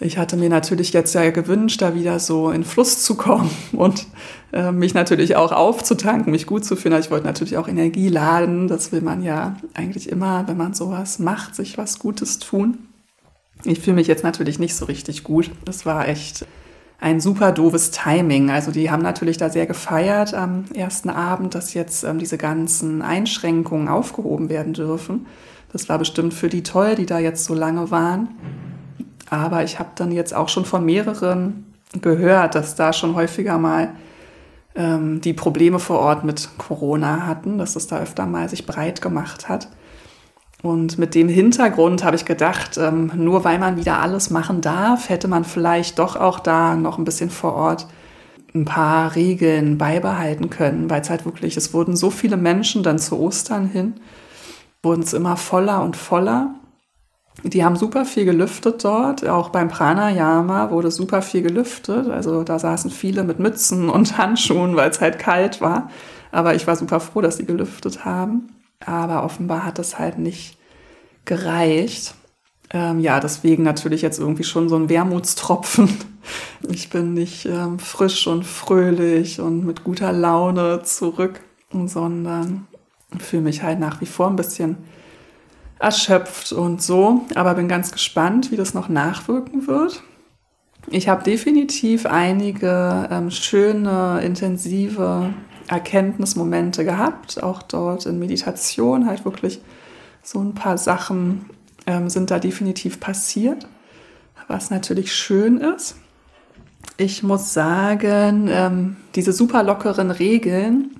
Ich 0.00 0.16
hatte 0.16 0.36
mir 0.36 0.48
natürlich 0.48 0.92
jetzt 0.92 1.14
ja 1.14 1.30
gewünscht, 1.30 1.82
da 1.82 1.94
wieder 1.94 2.20
so 2.20 2.50
in 2.50 2.64
Fluss 2.64 3.02
zu 3.02 3.16
kommen 3.16 3.50
und 3.72 4.06
äh, 4.52 4.70
mich 4.70 4.94
natürlich 4.94 5.36
auch 5.36 5.52
aufzutanken, 5.52 6.30
mich 6.30 6.46
gut 6.46 6.64
zu 6.64 6.76
fühlen. 6.76 7.00
Ich 7.00 7.10
wollte 7.10 7.26
natürlich 7.26 7.56
auch 7.56 7.68
Energie 7.68 8.08
laden. 8.08 8.68
Das 8.68 8.92
will 8.92 9.00
man 9.00 9.22
ja 9.22 9.56
eigentlich 9.74 10.08
immer, 10.08 10.46
wenn 10.46 10.56
man 10.56 10.74
sowas 10.74 11.18
macht, 11.18 11.54
sich 11.54 11.78
was 11.78 11.98
Gutes 11.98 12.38
tun. 12.38 12.78
Ich 13.64 13.80
fühle 13.80 13.96
mich 13.96 14.06
jetzt 14.06 14.22
natürlich 14.22 14.60
nicht 14.60 14.76
so 14.76 14.84
richtig 14.84 15.24
gut. 15.24 15.50
Das 15.64 15.84
war 15.84 16.06
echt 16.06 16.46
ein 17.00 17.20
super 17.20 17.50
doofes 17.50 17.90
Timing. 17.90 18.50
Also 18.50 18.70
die 18.70 18.90
haben 18.90 19.02
natürlich 19.02 19.36
da 19.36 19.50
sehr 19.50 19.66
gefeiert 19.66 20.32
am 20.34 20.64
ersten 20.74 21.10
Abend, 21.10 21.56
dass 21.56 21.74
jetzt 21.74 22.04
ähm, 22.04 22.18
diese 22.18 22.38
ganzen 22.38 23.02
Einschränkungen 23.02 23.88
aufgehoben 23.88 24.48
werden 24.48 24.74
dürfen. 24.74 25.26
Das 25.72 25.88
war 25.88 25.98
bestimmt 25.98 26.34
für 26.34 26.48
die 26.48 26.62
toll, 26.62 26.94
die 26.94 27.06
da 27.06 27.18
jetzt 27.18 27.44
so 27.44 27.54
lange 27.54 27.90
waren. 27.90 28.28
Aber 29.30 29.62
ich 29.64 29.78
habe 29.78 29.90
dann 29.94 30.12
jetzt 30.12 30.34
auch 30.34 30.48
schon 30.48 30.64
von 30.64 30.84
mehreren 30.84 31.66
gehört, 32.00 32.54
dass 32.54 32.74
da 32.74 32.92
schon 32.92 33.14
häufiger 33.14 33.58
mal 33.58 33.90
ähm, 34.74 35.20
die 35.20 35.34
Probleme 35.34 35.78
vor 35.78 35.98
Ort 35.98 36.24
mit 36.24 36.48
Corona 36.58 37.26
hatten, 37.26 37.58
dass 37.58 37.76
es 37.76 37.86
da 37.86 37.98
öfter 37.98 38.26
mal 38.26 38.48
sich 38.48 38.66
breit 38.66 39.02
gemacht 39.02 39.48
hat. 39.48 39.68
Und 40.62 40.98
mit 40.98 41.14
dem 41.14 41.28
Hintergrund 41.28 42.02
habe 42.02 42.16
ich 42.16 42.24
gedacht, 42.24 42.78
ähm, 42.78 43.12
nur 43.14 43.44
weil 43.44 43.58
man 43.58 43.76
wieder 43.76 44.00
alles 44.00 44.30
machen 44.30 44.60
darf, 44.60 45.08
hätte 45.08 45.28
man 45.28 45.44
vielleicht 45.44 45.98
doch 45.98 46.16
auch 46.16 46.40
da 46.40 46.74
noch 46.74 46.98
ein 46.98 47.04
bisschen 47.04 47.30
vor 47.30 47.54
Ort 47.54 47.86
ein 48.54 48.64
paar 48.64 49.14
Regeln 49.14 49.78
beibehalten 49.78 50.50
können, 50.50 50.90
weil 50.90 51.02
es 51.02 51.10
halt 51.10 51.24
wirklich, 51.24 51.56
es 51.56 51.74
wurden 51.74 51.96
so 51.96 52.10
viele 52.10 52.36
Menschen 52.36 52.82
dann 52.82 52.98
zu 52.98 53.18
Ostern 53.20 53.66
hin, 53.66 53.94
wurden 54.82 55.02
es 55.02 55.12
immer 55.12 55.36
voller 55.36 55.82
und 55.82 55.96
voller. 55.96 56.54
Die 57.44 57.64
haben 57.64 57.76
super 57.76 58.04
viel 58.04 58.24
gelüftet 58.24 58.82
dort. 58.84 59.26
Auch 59.26 59.50
beim 59.50 59.68
Pranayama 59.68 60.70
wurde 60.70 60.90
super 60.90 61.22
viel 61.22 61.42
gelüftet. 61.42 62.08
Also 62.08 62.42
da 62.42 62.58
saßen 62.58 62.90
viele 62.90 63.22
mit 63.22 63.38
Mützen 63.38 63.88
und 63.88 64.18
Handschuhen, 64.18 64.76
weil 64.76 64.90
es 64.90 65.00
halt 65.00 65.18
kalt 65.18 65.60
war. 65.60 65.90
Aber 66.32 66.54
ich 66.54 66.66
war 66.66 66.76
super 66.76 67.00
froh, 67.00 67.20
dass 67.20 67.36
sie 67.36 67.46
gelüftet 67.46 68.04
haben. 68.04 68.48
Aber 68.84 69.24
offenbar 69.24 69.64
hat 69.64 69.78
es 69.78 69.98
halt 69.98 70.18
nicht 70.18 70.58
gereicht. 71.24 72.14
Ähm, 72.70 73.00
ja, 73.00 73.20
deswegen 73.20 73.62
natürlich 73.62 74.02
jetzt 74.02 74.18
irgendwie 74.18 74.44
schon 74.44 74.68
so 74.68 74.76
ein 74.76 74.88
Wermutstropfen. 74.88 75.88
Ich 76.70 76.90
bin 76.90 77.14
nicht 77.14 77.46
ähm, 77.46 77.78
frisch 77.78 78.26
und 78.26 78.44
fröhlich 78.44 79.40
und 79.40 79.64
mit 79.64 79.82
guter 79.82 80.12
Laune 80.12 80.82
zurück, 80.82 81.40
sondern 81.72 82.67
fühle 83.16 83.42
mich 83.42 83.62
halt 83.62 83.80
nach 83.80 84.00
wie 84.00 84.06
vor 84.06 84.28
ein 84.28 84.36
bisschen 84.36 84.76
erschöpft 85.78 86.52
und 86.52 86.82
so, 86.82 87.22
aber 87.34 87.54
bin 87.54 87.68
ganz 87.68 87.92
gespannt, 87.92 88.50
wie 88.50 88.56
das 88.56 88.74
noch 88.74 88.88
nachwirken 88.88 89.66
wird. 89.66 90.02
Ich 90.90 91.08
habe 91.08 91.22
definitiv 91.22 92.06
einige 92.06 93.08
ähm, 93.10 93.30
schöne, 93.30 94.20
intensive 94.22 95.34
Erkenntnismomente 95.68 96.84
gehabt, 96.84 97.42
auch 97.42 97.62
dort 97.62 98.06
in 98.06 98.18
Meditation, 98.18 99.06
halt 99.06 99.24
wirklich 99.24 99.60
so 100.22 100.40
ein 100.40 100.54
paar 100.54 100.78
Sachen 100.78 101.50
ähm, 101.86 102.08
sind 102.08 102.30
da 102.30 102.38
definitiv 102.38 103.00
passiert, 103.00 103.68
was 104.46 104.70
natürlich 104.70 105.14
schön 105.14 105.58
ist. 105.58 105.96
Ich 106.96 107.22
muss 107.22 107.52
sagen, 107.52 108.48
ähm, 108.50 108.96
diese 109.14 109.32
super 109.32 109.62
lockeren 109.62 110.10
Regeln 110.10 110.96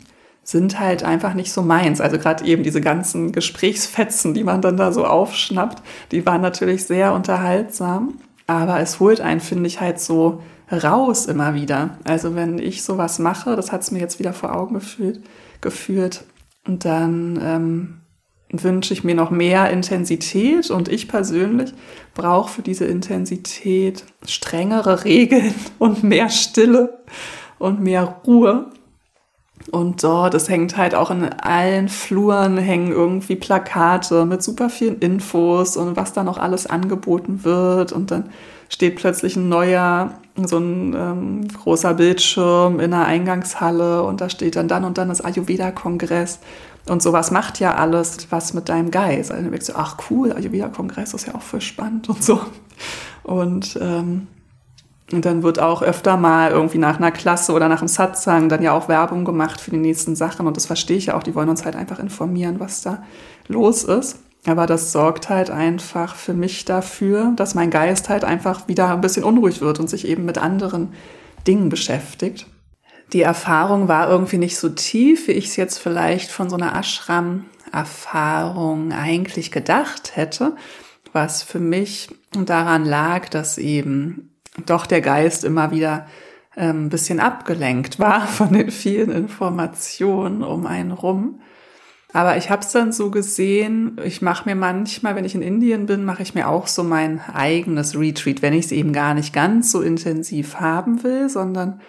sind 0.49 0.80
halt 0.80 1.03
einfach 1.03 1.34
nicht 1.34 1.53
so 1.53 1.61
meins. 1.61 2.01
Also 2.01 2.16
gerade 2.16 2.44
eben 2.46 2.62
diese 2.62 2.80
ganzen 2.80 3.32
Gesprächsfetzen, 3.32 4.32
die 4.32 4.44
man 4.44 4.62
dann 4.62 4.78
da 4.78 4.92
so 4.92 5.05
aufschnappt, 5.05 5.82
die 6.11 6.24
waren 6.24 6.40
natürlich 6.40 6.84
sehr 6.84 7.12
unterhaltsam. 7.12 8.14
Aber 8.46 8.80
es 8.80 8.99
holt 8.99 9.20
einen, 9.20 9.40
finde 9.40 9.66
ich, 9.66 9.80
halt 9.80 10.01
so 10.01 10.42
raus 10.72 11.26
immer 11.26 11.55
wieder. 11.55 11.99
Also 12.05 12.34
wenn 12.34 12.59
ich 12.59 12.82
sowas 12.82 13.18
mache, 13.18 13.57
das 13.57 13.72
hat 13.72 13.82
es 13.82 13.90
mir 13.90 13.99
jetzt 13.99 14.18
wieder 14.18 14.32
vor 14.32 14.57
Augen 14.57 14.74
gefühlt, 14.74 15.20
geführt, 15.61 16.24
und 16.66 16.84
dann 16.84 17.40
ähm, 17.42 18.01
wünsche 18.51 18.92
ich 18.92 19.03
mir 19.03 19.14
noch 19.14 19.30
mehr 19.30 19.70
Intensität 19.70 20.70
und 20.70 20.88
ich 20.88 21.09
persönlich 21.09 21.72
brauche 22.14 22.51
für 22.53 22.62
diese 22.62 22.84
Intensität 22.84 24.05
strengere 24.26 25.05
Regeln 25.05 25.55
und 25.78 26.05
mehr 26.05 26.30
Stille 26.30 27.01
und 27.59 27.80
mehr 27.80 28.20
Ruhe. 28.26 28.70
Und 29.70 30.02
dort, 30.02 30.34
es 30.34 30.48
hängt 30.48 30.76
halt 30.76 30.94
auch 30.94 31.10
in 31.10 31.24
allen 31.24 31.88
Fluren, 31.88 32.56
hängen 32.56 32.90
irgendwie 32.90 33.36
Plakate 33.36 34.24
mit 34.24 34.42
super 34.42 34.70
vielen 34.70 34.98
Infos 35.00 35.76
und 35.76 35.96
was 35.96 36.12
da 36.12 36.24
noch 36.24 36.38
alles 36.38 36.66
angeboten 36.66 37.44
wird. 37.44 37.92
Und 37.92 38.10
dann 38.10 38.30
steht 38.68 38.96
plötzlich 38.96 39.36
ein 39.36 39.48
neuer, 39.48 40.14
so 40.36 40.58
ein 40.58 40.94
ähm, 40.94 41.48
großer 41.48 41.94
Bildschirm 41.94 42.80
in 42.80 42.92
der 42.92 43.04
Eingangshalle 43.04 44.02
und 44.04 44.20
da 44.20 44.30
steht 44.30 44.56
dann 44.56 44.68
dann 44.68 44.84
und 44.84 44.98
dann 44.98 45.08
das 45.08 45.20
Ayurveda-Kongress. 45.20 46.40
Und 46.88 47.02
sowas 47.02 47.30
macht 47.30 47.60
ja 47.60 47.74
alles 47.74 48.26
was 48.30 48.54
mit 48.54 48.68
deinem 48.68 48.90
Geist. 48.90 49.30
Also 49.30 49.44
du 49.44 49.50
denkst, 49.50 49.72
ach 49.74 49.98
cool, 50.10 50.32
Ayurveda-Kongress 50.32 51.12
ist 51.12 51.26
ja 51.26 51.34
auch 51.34 51.42
voll 51.42 51.60
spannend 51.60 52.08
und 52.08 52.22
so. 52.22 52.40
Und, 53.22 53.78
ähm, 53.82 54.28
und 55.12 55.24
dann 55.24 55.42
wird 55.42 55.59
auch 55.59 55.82
öfter 55.82 56.16
mal 56.16 56.50
irgendwie 56.50 56.78
nach 56.78 56.98
einer 56.98 57.11
Klasse 57.11 57.52
oder 57.52 57.68
nach 57.68 57.80
einem 57.80 57.88
Satsang 57.88 58.48
dann 58.48 58.62
ja 58.62 58.72
auch 58.72 58.88
Werbung 58.88 59.24
gemacht 59.24 59.61
für 59.61 59.70
die 59.70 59.78
nächsten 59.78 60.14
Sachen. 60.14 60.46
Und 60.46 60.56
das 60.56 60.66
verstehe 60.66 60.98
ich 60.98 61.06
ja 61.06 61.16
auch. 61.16 61.22
Die 61.22 61.34
wollen 61.34 61.48
uns 61.48 61.64
halt 61.64 61.76
einfach 61.76 61.98
informieren, 61.98 62.61
was 62.61 62.82
da 62.82 63.02
los 63.46 63.84
ist. 63.84 64.18
Aber 64.46 64.66
das 64.66 64.92
sorgt 64.92 65.30
halt 65.30 65.50
einfach 65.50 66.14
für 66.14 66.34
mich 66.34 66.66
dafür, 66.66 67.32
dass 67.36 67.54
mein 67.54 67.70
Geist 67.70 68.09
halt 68.09 68.24
einfach 68.24 68.68
wieder 68.68 68.90
ein 68.90 69.00
bisschen 69.00 69.24
unruhig 69.24 69.62
wird 69.62 69.80
und 69.80 69.88
sich 69.88 70.06
eben 70.06 70.26
mit 70.26 70.36
anderen 70.36 70.92
Dingen 71.46 71.70
beschäftigt 71.70 72.46
die 73.12 73.22
Erfahrung 73.22 73.88
war 73.88 74.11
irgendwie 74.11 74.38
nicht 74.38 74.56
so 74.59 74.68
tief, 74.68 75.26
wie 75.28 75.32
ich 75.32 75.46
es 75.46 75.56
jetzt 75.56 75.78
vielleicht 75.78 76.30
von 76.30 76.50
so 76.50 76.56
einer 76.56 76.76
Ashram-Erfahrung 76.76 78.92
eigentlich 78.92 79.50
gedacht 79.50 80.14
hätte, 80.16 80.54
was 81.12 81.42
für 81.42 81.61
mich 81.61 82.09
daran 82.32 82.84
lag, 82.84 83.30
dass 83.30 83.56
eben 83.56 84.28
doch 84.66 84.86
der 84.86 85.00
Geist 85.00 85.44
immer 85.44 85.70
wieder 85.70 86.06
ähm, 86.56 86.86
ein 86.86 86.88
bisschen 86.88 87.20
abgelenkt 87.20 87.98
war 87.98 88.26
von 88.26 88.52
den 88.52 88.70
vielen 88.70 89.11
Informationen 89.11 90.42
um 90.42 90.66
einen 90.66 90.92
rum. 90.92 91.40
Aber 92.12 92.38
ich 92.38 92.48
habe 92.50 92.62
es 92.62 92.72
dann 92.72 92.90
so 92.90 93.11
gesehen, 93.11 94.00
ich 94.02 94.22
mache 94.22 94.48
mir 94.48 94.54
manchmal, 94.54 95.14
wenn 95.14 95.26
ich 95.26 95.34
in 95.34 95.42
Indien 95.42 95.84
bin, 95.84 96.06
mache 96.06 96.22
ich 96.22 96.34
mir 96.34 96.48
auch 96.48 96.66
so 96.66 96.82
mein 96.82 97.20
eigenes 97.20 97.98
Retreat, 97.98 98.40
wenn 98.40 98.54
ich 98.54 98.66
es 98.66 98.72
eben 98.72 98.94
gar 98.94 99.12
nicht 99.12 99.34
ganz 99.34 99.70
so 99.70 99.82
intensiv 99.82 100.59
haben 100.59 101.02
will, 101.02 101.28
sondern 101.28 101.82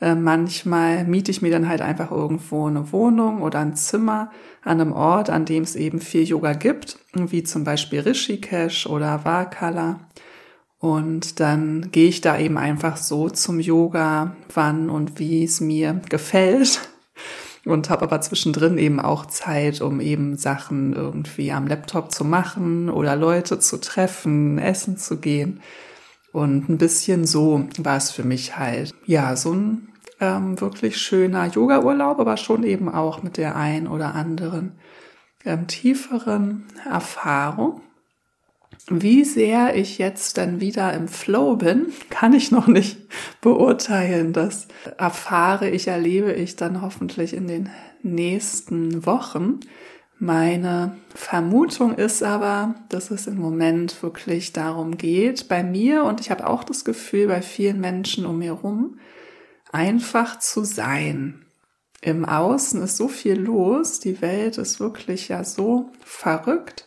äh, 0.00 0.14
manchmal 0.14 1.04
miete 1.04 1.32
ich 1.32 1.42
mir 1.42 1.50
dann 1.50 1.68
halt 1.68 1.80
einfach 1.80 2.12
irgendwo 2.12 2.66
eine 2.66 2.92
Wohnung 2.92 3.42
oder 3.42 3.58
ein 3.58 3.74
Zimmer 3.74 4.30
an 4.62 4.80
einem 4.80 4.92
Ort, 4.92 5.30
an 5.30 5.46
dem 5.46 5.64
es 5.64 5.74
eben 5.74 6.00
viel 6.00 6.22
Yoga 6.22 6.52
gibt, 6.52 6.98
wie 7.14 7.42
zum 7.42 7.64
Beispiel 7.64 8.00
Rishikesh 8.00 8.86
oder 8.86 9.24
Vakala. 9.24 10.00
Und 10.78 11.40
dann 11.40 11.90
gehe 11.90 12.08
ich 12.08 12.20
da 12.20 12.38
eben 12.38 12.58
einfach 12.58 12.96
so 12.96 13.30
zum 13.30 13.60
Yoga, 13.60 14.36
wann 14.52 14.90
und 14.90 15.18
wie 15.18 15.44
es 15.44 15.60
mir 15.60 16.00
gefällt. 16.08 16.88
Und 17.64 17.90
habe 17.90 18.02
aber 18.02 18.20
zwischendrin 18.20 18.78
eben 18.78 19.00
auch 19.00 19.26
Zeit, 19.26 19.80
um 19.80 20.00
eben 20.00 20.36
Sachen 20.36 20.92
irgendwie 20.92 21.50
am 21.50 21.66
Laptop 21.66 22.12
zu 22.12 22.24
machen 22.24 22.88
oder 22.88 23.16
Leute 23.16 23.58
zu 23.58 23.78
treffen, 23.78 24.58
essen 24.58 24.96
zu 24.98 25.18
gehen. 25.18 25.60
Und 26.32 26.68
ein 26.68 26.78
bisschen 26.78 27.26
so 27.26 27.66
war 27.78 27.96
es 27.96 28.10
für 28.10 28.22
mich 28.22 28.56
halt, 28.56 28.94
ja, 29.06 29.34
so 29.34 29.52
ein 29.52 29.88
ähm, 30.20 30.60
wirklich 30.60 30.98
schöner 30.98 31.46
Yoga-Urlaub, 31.46 32.20
aber 32.20 32.36
schon 32.36 32.62
eben 32.62 32.88
auch 32.88 33.22
mit 33.22 33.36
der 33.36 33.56
ein 33.56 33.88
oder 33.88 34.14
anderen 34.14 34.72
ähm, 35.44 35.66
tieferen 35.66 36.66
Erfahrung. 36.88 37.80
Wie 38.88 39.24
sehr 39.24 39.74
ich 39.74 39.98
jetzt 39.98 40.38
dann 40.38 40.60
wieder 40.60 40.92
im 40.92 41.08
Flow 41.08 41.56
bin, 41.56 41.92
kann 42.10 42.32
ich 42.32 42.50
noch 42.50 42.66
nicht 42.66 42.98
beurteilen. 43.40 44.32
Das 44.32 44.68
erfahre 44.96 45.68
ich, 45.68 45.88
erlebe 45.88 46.32
ich 46.32 46.56
dann 46.56 46.82
hoffentlich 46.82 47.34
in 47.34 47.48
den 47.48 47.70
nächsten 48.02 49.04
Wochen. 49.04 49.60
Meine 50.18 50.96
Vermutung 51.14 51.94
ist 51.96 52.22
aber, 52.22 52.74
dass 52.88 53.10
es 53.10 53.26
im 53.26 53.36
Moment 53.36 54.02
wirklich 54.02 54.52
darum 54.54 54.96
geht, 54.96 55.46
bei 55.48 55.62
mir 55.62 56.04
und 56.04 56.20
ich 56.20 56.30
habe 56.30 56.46
auch 56.46 56.64
das 56.64 56.86
Gefühl, 56.86 57.26
bei 57.26 57.42
vielen 57.42 57.80
Menschen 57.80 58.24
um 58.24 58.38
mir 58.38 58.54
herum, 58.54 58.98
einfach 59.72 60.38
zu 60.38 60.64
sein. 60.64 61.44
Im 62.00 62.24
Außen 62.24 62.80
ist 62.82 62.96
so 62.96 63.08
viel 63.08 63.38
los, 63.38 64.00
die 64.00 64.22
Welt 64.22 64.56
ist 64.56 64.80
wirklich 64.80 65.28
ja 65.28 65.44
so 65.44 65.90
verrückt 66.02 66.86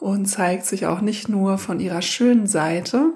und 0.00 0.26
zeigt 0.26 0.64
sich 0.64 0.86
auch 0.86 1.00
nicht 1.00 1.28
nur 1.28 1.58
von 1.58 1.80
ihrer 1.80 2.02
schönen 2.02 2.46
Seite. 2.46 3.12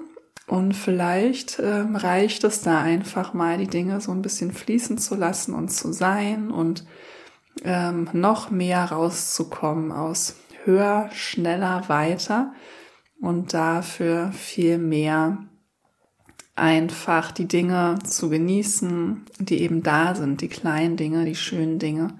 Und 0.47 0.73
vielleicht 0.73 1.59
ähm, 1.59 1.95
reicht 1.95 2.43
es 2.43 2.61
da 2.61 2.81
einfach 2.81 3.33
mal, 3.33 3.57
die 3.57 3.67
Dinge 3.67 4.01
so 4.01 4.11
ein 4.11 4.21
bisschen 4.21 4.51
fließen 4.51 4.97
zu 4.97 5.15
lassen 5.15 5.53
und 5.53 5.69
zu 5.69 5.93
sein 5.93 6.51
und 6.51 6.85
ähm, 7.63 8.09
noch 8.13 8.51
mehr 8.51 8.83
rauszukommen 8.83 9.91
aus 9.91 10.35
höher, 10.65 11.09
schneller, 11.13 11.83
weiter 11.87 12.53
und 13.21 13.53
dafür 13.53 14.31
viel 14.33 14.77
mehr 14.77 15.37
einfach 16.55 17.31
die 17.31 17.47
Dinge 17.47 17.97
zu 18.05 18.29
genießen, 18.29 19.25
die 19.39 19.61
eben 19.61 19.81
da 19.81 20.13
sind, 20.13 20.41
die 20.41 20.49
kleinen 20.49 20.97
Dinge, 20.97 21.25
die 21.25 21.35
schönen 21.35 21.79
Dinge. 21.79 22.19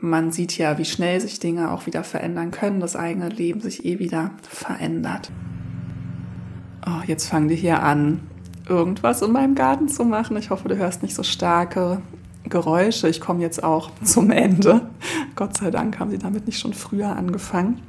Man 0.00 0.30
sieht 0.32 0.56
ja, 0.58 0.78
wie 0.78 0.84
schnell 0.84 1.20
sich 1.20 1.40
Dinge 1.40 1.70
auch 1.70 1.86
wieder 1.86 2.04
verändern 2.04 2.50
können, 2.50 2.80
das 2.80 2.96
eigene 2.96 3.28
Leben 3.28 3.60
sich 3.60 3.84
eh 3.84 3.98
wieder 3.98 4.32
verändert. 4.48 5.30
Oh, 6.86 7.02
jetzt 7.06 7.28
fangen 7.28 7.48
die 7.48 7.56
hier 7.56 7.82
an, 7.82 8.20
irgendwas 8.68 9.22
in 9.22 9.32
meinem 9.32 9.54
Garten 9.54 9.88
zu 9.88 10.04
machen. 10.04 10.36
Ich 10.36 10.50
hoffe, 10.50 10.68
du 10.68 10.76
hörst 10.76 11.02
nicht 11.02 11.14
so 11.14 11.22
starke 11.22 12.00
Geräusche. 12.44 13.08
Ich 13.08 13.20
komme 13.20 13.40
jetzt 13.40 13.62
auch 13.62 13.90
zum 14.04 14.30
Ende. 14.30 14.88
Gott 15.34 15.56
sei 15.56 15.70
Dank 15.70 15.98
haben 15.98 16.10
sie 16.10 16.18
damit 16.18 16.46
nicht 16.46 16.58
schon 16.58 16.74
früher 16.74 17.16
angefangen. 17.16 17.80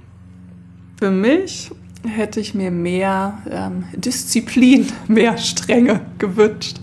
Für 0.97 1.11
mich 1.11 1.71
hätte 2.07 2.39
ich 2.39 2.53
mir 2.53 2.71
mehr 2.71 3.39
ähm, 3.49 3.83
Disziplin, 3.93 4.87
mehr 5.07 5.37
Strenge 5.37 6.01
gewünscht. 6.17 6.79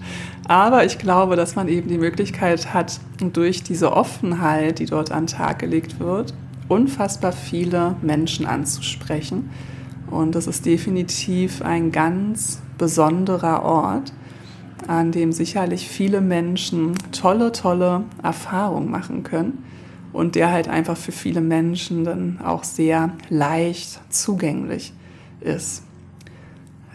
Aber 0.47 0.85
ich 0.85 0.99
glaube, 0.99 1.37
dass 1.37 1.57
man 1.57 1.69
eben 1.69 1.89
die 1.89 1.99
Möglichkeit 1.99 2.75
hat, 2.75 3.01
durch 3.33 3.63
diese 3.63 3.93
Offenheit, 3.93 4.79
die 4.79 4.87
dort 4.87 5.11
an 5.11 5.27
den 5.27 5.37
Tag 5.37 5.59
gelegt 5.59 6.01
wird, 6.01 6.35
unfassbar 6.69 7.33
viele 7.33 7.97
Menschen 8.03 8.47
anzusprechen. 8.47 9.51
Und 10.11 10.35
das 10.35 10.47
ist 10.47 10.67
definitiv 10.67 11.63
ein 11.63 11.93
ganz 11.93 12.61
besonderer 12.77 13.63
Ort, 13.63 14.13
an 14.87 15.13
dem 15.13 15.33
sicherlich 15.33 15.89
viele 15.89 16.21
Menschen 16.21 16.93
tolle, 17.11 17.53
tolle 17.53 18.05
Erfahrungen 18.23 18.91
machen 18.91 19.23
können 19.23 19.65
und 20.13 20.35
der 20.35 20.51
halt 20.51 20.69
einfach 20.69 20.97
für 20.97 21.13
viele 21.13 21.41
Menschen 21.41 22.05
dann 22.05 22.39
auch 22.45 22.65
sehr 22.65 23.13
leicht 23.31 24.01
zugänglich 24.13 24.93
ist 24.93 25.05
ist. 25.45 25.83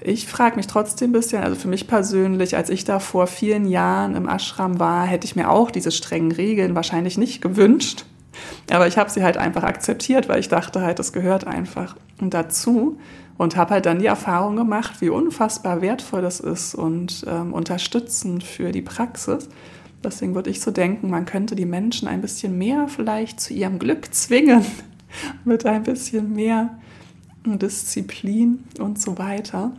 Ich 0.01 0.27
frage 0.27 0.55
mich 0.55 0.67
trotzdem 0.67 1.09
ein 1.09 1.13
bisschen, 1.13 1.43
also 1.43 1.55
für 1.55 1.67
mich 1.67 1.87
persönlich, 1.87 2.55
als 2.55 2.69
ich 2.69 2.85
da 2.85 2.99
vor 2.99 3.27
vielen 3.27 3.65
Jahren 3.65 4.15
im 4.15 4.27
Ashram 4.27 4.79
war, 4.79 5.05
hätte 5.05 5.25
ich 5.25 5.35
mir 5.35 5.49
auch 5.49 5.71
diese 5.71 5.91
strengen 5.91 6.31
Regeln 6.31 6.75
wahrscheinlich 6.75 7.17
nicht 7.17 7.41
gewünscht. 7.41 8.05
Aber 8.71 8.87
ich 8.87 8.97
habe 8.97 9.09
sie 9.09 9.23
halt 9.23 9.37
einfach 9.37 9.63
akzeptiert, 9.63 10.29
weil 10.29 10.39
ich 10.39 10.47
dachte 10.47 10.81
halt, 10.81 10.99
das 10.99 11.11
gehört 11.11 11.47
einfach 11.47 11.95
dazu 12.21 12.97
und 13.37 13.55
habe 13.55 13.71
halt 13.75 13.85
dann 13.85 13.99
die 13.99 14.05
Erfahrung 14.05 14.55
gemacht, 14.55 15.01
wie 15.01 15.09
unfassbar 15.09 15.81
wertvoll 15.81 16.21
das 16.21 16.39
ist 16.39 16.75
und 16.75 17.25
ähm, 17.27 17.53
unterstützend 17.53 18.43
für 18.43 18.71
die 18.71 18.81
Praxis. 18.81 19.49
Deswegen 20.03 20.35
würde 20.35 20.49
ich 20.49 20.61
so 20.61 20.71
denken, 20.71 21.09
man 21.09 21.25
könnte 21.25 21.55
die 21.55 21.65
Menschen 21.65 22.07
ein 22.07 22.21
bisschen 22.21 22.57
mehr 22.57 22.87
vielleicht 22.87 23.41
zu 23.41 23.53
ihrem 23.53 23.79
Glück 23.79 24.13
zwingen, 24.13 24.65
mit 25.45 25.65
ein 25.65 25.83
bisschen 25.83 26.33
mehr 26.33 26.77
Disziplin 27.45 28.63
und 28.79 29.01
so 29.01 29.17
weiter. 29.17 29.71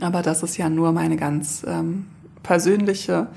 Aber 0.00 0.22
das 0.22 0.42
ist 0.42 0.56
ja 0.56 0.68
nur 0.68 0.92
meine 0.92 1.16
ganz 1.16 1.64
ähm, 1.66 2.06
persönliche 2.42 3.28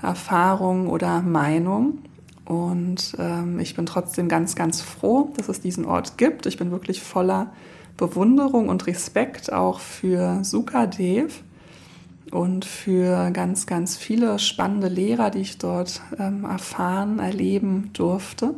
Erfahrung 0.00 0.88
oder 0.88 1.20
Meinung. 1.22 1.98
Und 2.44 3.14
ähm, 3.18 3.60
ich 3.60 3.74
bin 3.74 3.84
trotzdem 3.84 4.28
ganz, 4.28 4.54
ganz 4.54 4.80
froh, 4.80 5.32
dass 5.36 5.48
es 5.48 5.60
diesen 5.60 5.84
Ort 5.84 6.16
gibt. 6.16 6.46
Ich 6.46 6.56
bin 6.56 6.70
wirklich 6.70 7.02
voller 7.02 7.52
Bewunderung 7.96 8.68
und 8.68 8.86
Respekt 8.86 9.52
auch 9.52 9.80
für 9.80 10.42
Sukadev, 10.44 11.42
und 12.30 12.64
für 12.64 13.30
ganz, 13.30 13.66
ganz 13.66 13.96
viele 13.96 14.38
spannende 14.38 14.88
Lehrer, 14.88 15.30
die 15.30 15.40
ich 15.40 15.58
dort 15.58 16.00
ähm, 16.18 16.44
erfahren, 16.44 17.18
erleben 17.18 17.90
durfte. 17.92 18.54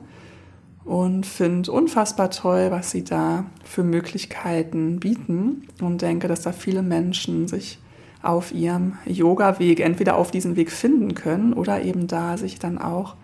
Und 0.85 1.27
finde 1.27 1.71
unfassbar 1.71 2.31
toll, 2.31 2.71
was 2.71 2.91
sie 2.91 3.05
da 3.05 3.45
für 3.65 3.85
Möglichkeiten 3.85 4.99
bieten 4.99 5.69
und 5.81 6.03
denke, 6.03 6.27
dass 6.27 6.43
da 6.43 6.53
viele 6.53 6.83
Menschen 6.83 7.49
sich 7.49 7.79
auf 8.23 8.53
ihrem 8.53 8.99
Yoga-Weg 9.07 9.81
entweder 9.81 10.17
auf 10.17 10.31
diesen 10.31 10.57
Weg 10.57 10.71
finden 10.71 11.15
können 11.15 11.53
oder 11.53 11.83
eben 11.83 12.07
da 12.07 12.37
sich 12.37 12.59
dann 12.59 12.79
auch 12.79 13.15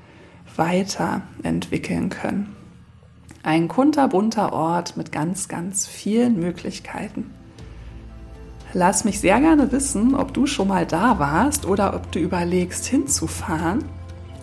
weiterentwickeln 0.57 2.09
können. 2.09 2.55
Ein 3.43 3.69
kunterbunter 3.69 4.53
Ort 4.53 4.97
mit 4.97 5.13
ganz, 5.13 5.49
ganz 5.49 5.87
vielen 5.87 6.39
Möglichkeiten. 6.41 7.31
Lass 8.73 9.05
mich 9.05 9.21
sehr 9.21 9.41
gerne 9.41 9.71
wissen, 9.71 10.15
ob 10.15 10.35
du 10.35 10.47
schon 10.47 10.69
mal 10.69 10.87
da 10.87 11.19
warst 11.19 11.67
oder 11.67 11.95
ob 11.95 12.11
du 12.13 12.19
überlegst 12.19 12.87
hinzufahren, 12.87 13.85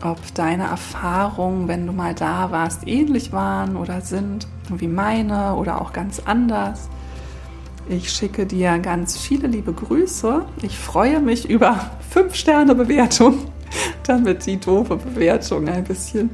ob 0.03 0.33
deine 0.33 0.63
Erfahrungen, 0.63 1.67
wenn 1.67 1.87
du 1.87 1.93
mal 1.93 2.13
da 2.13 2.51
warst, 2.51 2.87
ähnlich 2.87 3.31
waren 3.31 3.75
oder 3.75 4.01
sind 4.01 4.47
wie 4.69 4.87
meine 4.87 5.55
oder 5.55 5.81
auch 5.81 5.93
ganz 5.93 6.21
anders. 6.25 6.89
Ich 7.89 8.11
schicke 8.11 8.45
dir 8.45 8.79
ganz 8.79 9.17
viele 9.17 9.47
liebe 9.47 9.73
Grüße. 9.73 10.45
Ich 10.61 10.77
freue 10.77 11.19
mich 11.19 11.49
über 11.49 11.91
5-Sterne-Bewertung, 12.13 13.39
damit 14.03 14.45
die 14.45 14.59
doofe 14.59 14.97
Bewertung 14.97 15.67
ein 15.67 15.83
bisschen 15.83 16.29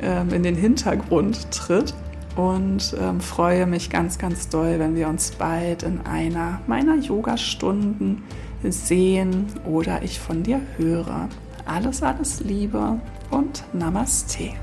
ähm, 0.00 0.32
in 0.32 0.42
den 0.42 0.56
Hintergrund 0.56 1.50
tritt. 1.50 1.94
Und 2.36 2.96
ähm, 3.00 3.20
freue 3.20 3.66
mich 3.66 3.90
ganz, 3.90 4.18
ganz 4.18 4.48
doll, 4.48 4.78
wenn 4.78 4.94
wir 4.94 5.08
uns 5.08 5.32
bald 5.32 5.82
in 5.82 6.00
einer 6.06 6.60
meiner 6.68 6.96
Yoga-Stunden 6.96 8.22
sehen 8.62 9.46
oder 9.64 10.02
ich 10.02 10.20
von 10.20 10.44
dir 10.44 10.60
höre. 10.76 11.28
Alles, 11.68 12.02
alles 12.02 12.40
Liebe 12.40 12.98
und 13.30 13.62
Namaste. 13.74 14.54